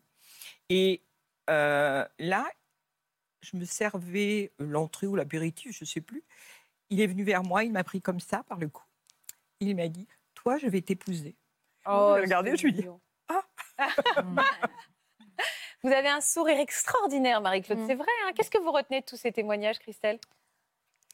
Et 0.69 1.01
euh, 1.49 2.05
là, 2.19 2.47
je 3.41 3.55
me 3.57 3.65
servais 3.65 4.51
l'entrée 4.59 5.07
ou 5.07 5.15
l'apéritif, 5.15 5.71
je 5.77 5.83
ne 5.83 5.87
sais 5.87 6.01
plus. 6.01 6.23
Il 6.89 7.01
est 7.01 7.07
venu 7.07 7.23
vers 7.23 7.43
moi, 7.43 7.63
il 7.63 7.71
m'a 7.71 7.83
pris 7.83 8.01
comme 8.01 8.19
ça 8.19 8.43
par 8.43 8.57
le 8.59 8.67
cou. 8.69 8.83
Il 9.59 9.75
m'a 9.75 9.87
dit 9.87 10.07
Toi, 10.35 10.57
je 10.57 10.67
vais 10.67 10.81
t'épouser. 10.81 11.35
Oh, 11.85 12.13
regardé, 12.15 12.51
c'est 12.51 12.57
je 12.57 12.63
lui 12.65 12.73
dis 12.73 12.79
mignon. 12.81 12.99
Vous 15.83 15.91
avez 15.91 16.07
un 16.09 16.21
sourire 16.21 16.59
extraordinaire, 16.59 17.39
Marie-Claude. 17.41 17.79
Mm. 17.79 17.87
C'est 17.87 17.95
vrai. 17.95 18.07
hein 18.25 18.31
Qu'est-ce 18.35 18.49
que 18.49 18.57
vous 18.57 18.71
retenez 18.71 19.01
de 19.01 19.05
tous 19.05 19.15
ces 19.17 19.31
témoignages, 19.31 19.79
Christelle? 19.79 20.19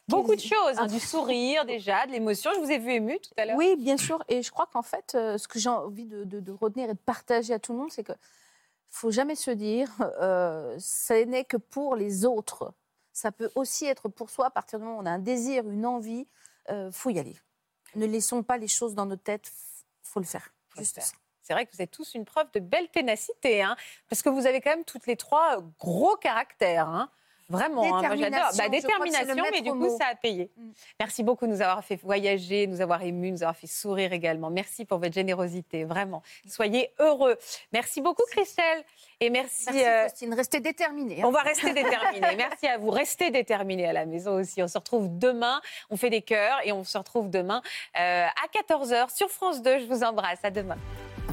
Beaucoup 0.07 0.35
de 0.35 0.41
choses, 0.41 0.77
hein, 0.77 0.87
du 0.87 0.99
sourire 0.99 1.63
déjà, 1.65 2.05
de 2.05 2.11
l'émotion. 2.11 2.51
Je 2.55 2.59
vous 2.59 2.71
ai 2.71 2.77
vu 2.77 2.91
émue 2.91 3.19
tout 3.19 3.33
à 3.37 3.45
l'heure. 3.45 3.55
Oui, 3.57 3.75
bien 3.77 3.95
sûr. 3.97 4.21
Et 4.27 4.41
je 4.41 4.51
crois 4.51 4.67
qu'en 4.67 4.81
fait, 4.81 5.15
euh, 5.15 5.37
ce 5.37 5.47
que 5.47 5.59
j'ai 5.59 5.69
envie 5.69 6.05
de, 6.05 6.23
de- 6.25 6.39
de 6.41 6.51
retenir 6.51 6.89
et 6.89 6.93
de 6.93 6.97
partager 6.99 7.53
à 7.53 7.59
tout 7.59 7.71
le 7.73 7.79
monde, 7.79 7.91
c'est 7.91 8.03
que 8.03 8.11
faut 8.93 9.11
jamais 9.11 9.35
se 9.35 9.49
dire, 9.51 9.89
euh, 10.21 10.77
ce 10.79 11.25
n'est 11.25 11.45
que 11.45 11.57
pour 11.57 11.95
les 11.95 12.25
autres. 12.25 12.73
Ça 13.11 13.31
peut 13.31 13.51
aussi 13.55 13.85
être 13.85 14.07
pour 14.07 14.29
soi 14.29 14.45
à 14.47 14.49
partir 14.51 14.77
du 14.79 14.85
moment 14.85 14.97
où 14.97 15.01
on 15.01 15.05
a 15.05 15.11
un 15.11 15.19
désir, 15.19 15.67
une 15.69 15.85
envie. 15.85 16.27
Euh, 16.69 16.91
faut 16.91 17.09
y 17.09 17.17
aller. 17.19 17.35
Ne 17.95 18.05
laissons 18.05 18.43
pas 18.43 18.57
les 18.57 18.67
choses 18.67 18.93
dans 18.93 19.05
nos 19.07 19.15
têtes. 19.15 19.51
Faut 20.03 20.19
le 20.19 20.25
faire. 20.25 20.53
Faut 20.69 20.79
Juste 20.79 20.95
faire. 20.95 21.05
ça. 21.05 21.15
C'est 21.41 21.53
vrai 21.53 21.65
que 21.65 21.75
vous 21.75 21.81
êtes 21.81 21.91
tous 21.91 22.13
une 22.13 22.23
preuve 22.23 22.49
de 22.53 22.59
belle 22.59 22.87
ténacité, 22.89 23.61
hein, 23.63 23.75
parce 24.09 24.21
que 24.21 24.29
vous 24.29 24.45
avez 24.45 24.61
quand 24.61 24.69
même 24.69 24.85
toutes 24.85 25.07
les 25.07 25.17
trois 25.17 25.57
euh, 25.57 25.61
gros 25.79 26.15
caractères. 26.15 26.87
hein. 26.87 27.09
Vraiment, 27.53 27.83
hein, 27.83 28.01
moi 28.01 28.15
j'adore. 28.15 28.51
Détermination, 28.51 28.57
Bah, 28.57 28.69
détermination, 28.69 29.45
mais 29.51 29.61
du 29.61 29.69
coup, 29.69 29.75
mot. 29.75 29.97
ça 29.97 30.07
a 30.11 30.15
payé. 30.15 30.51
Mm. 30.57 30.69
Merci 30.99 31.23
beaucoup 31.23 31.45
de 31.45 31.51
nous 31.51 31.61
avoir 31.61 31.83
fait 31.85 31.95
voyager, 31.95 32.67
nous 32.67 32.81
avoir 32.81 33.01
émus, 33.03 33.31
nous 33.31 33.43
avoir 33.43 33.55
fait 33.55 33.67
sourire 33.67 34.11
également. 34.11 34.49
Merci 34.49 34.85
pour 34.85 34.97
votre 34.99 35.13
générosité, 35.13 35.83
vraiment. 35.85 36.21
Soyez 36.47 36.91
heureux. 36.99 37.37
Merci 37.71 38.01
beaucoup, 38.01 38.23
Christelle. 38.31 38.83
Et 39.19 39.29
merci. 39.29 39.65
Merci, 39.67 39.85
euh, 39.87 40.03
Faustine. 40.09 40.33
Restez 40.33 40.59
déterminés. 40.59 41.21
hein. 41.21 41.25
on 41.27 41.31
va 41.31 41.41
rester 41.41 41.71
déterminés. 41.73 42.35
Merci 42.37 42.67
à 42.67 42.77
vous. 42.77 42.89
Restez 42.89 43.29
déterminés 43.31 43.87
à 43.87 43.93
la 43.93 44.05
maison 44.05 44.33
aussi. 44.35 44.61
On 44.61 44.67
se 44.67 44.77
retrouve 44.77 45.07
demain. 45.17 45.61
On 45.89 45.95
fait 45.97 46.09
des 46.09 46.21
cœurs 46.21 46.57
et 46.65 46.71
on 46.73 46.83
se 46.83 46.97
retrouve 46.97 47.29
demain 47.29 47.61
euh, 47.99 48.25
à 48.25 48.73
14h 48.73 49.15
sur 49.15 49.29
France 49.29 49.61
2. 49.61 49.79
Je 49.79 49.85
vous 49.85 50.03
embrasse. 50.03 50.39
À 50.43 50.51
demain. 50.51 50.77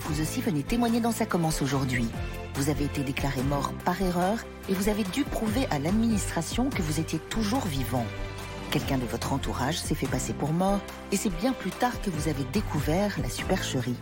Vous 0.01 0.23
aussi 0.23 0.41
venez 0.41 0.63
témoigner 0.63 1.01
dans 1.01 1.13
Ça 1.13 1.27
commence 1.27 1.61
aujourd'hui. 1.61 2.07
Vous 2.55 2.71
avez 2.71 2.85
été 2.85 3.03
déclaré 3.03 3.43
mort 3.43 3.73
par 3.85 4.01
erreur 4.01 4.39
et 4.69 4.75
vous 4.75 4.89
avez 4.89 5.05
dû 5.05 5.25
prouver 5.25 5.67
à 5.71 5.79
l'administration 5.79 6.71
que 6.71 6.83
vous 6.83 7.01
étiez 7.01 7.19
toujours 7.19 7.67
vivant. 7.67 8.07
Quelqu'un 8.71 8.99
de 8.99 9.05
votre 9.05 9.33
entourage 9.33 9.79
s'est 9.79 9.95
fait 9.95 10.07
passer 10.07 10.33
pour 10.33 10.53
mort 10.53 10.81
et 11.13 11.17
c'est 11.17 11.35
bien 11.37 11.53
plus 11.53 11.71
tard 11.71 12.01
que 12.01 12.09
vous 12.11 12.29
avez 12.29 12.45
découvert 12.53 13.15
la 13.23 13.29
supercherie. 13.29 13.97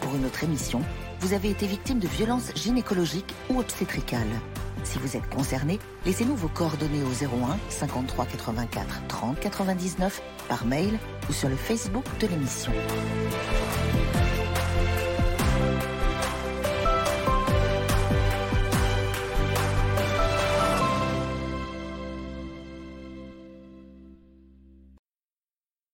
Pour 0.00 0.14
une 0.14 0.24
autre 0.24 0.44
émission, 0.44 0.82
vous 1.20 1.32
avez 1.32 1.50
été 1.50 1.66
victime 1.66 1.98
de 1.98 2.08
violences 2.08 2.52
gynécologiques 2.54 3.34
ou 3.50 3.58
obstétricales. 3.58 4.40
Si 4.84 4.98
vous 4.98 5.16
êtes 5.16 5.28
concerné, 5.30 5.80
laissez-nous 6.06 6.36
vos 6.36 6.48
coordonnées 6.48 7.02
au 7.02 7.24
01 7.24 7.58
53 7.70 8.26
84 8.26 9.02
30 9.08 9.40
99 9.40 10.22
par 10.48 10.64
mail 10.64 10.98
ou 11.28 11.32
sur 11.32 11.48
le 11.48 11.56
Facebook 11.56 12.04
de 12.20 12.28
l'émission. 12.28 12.72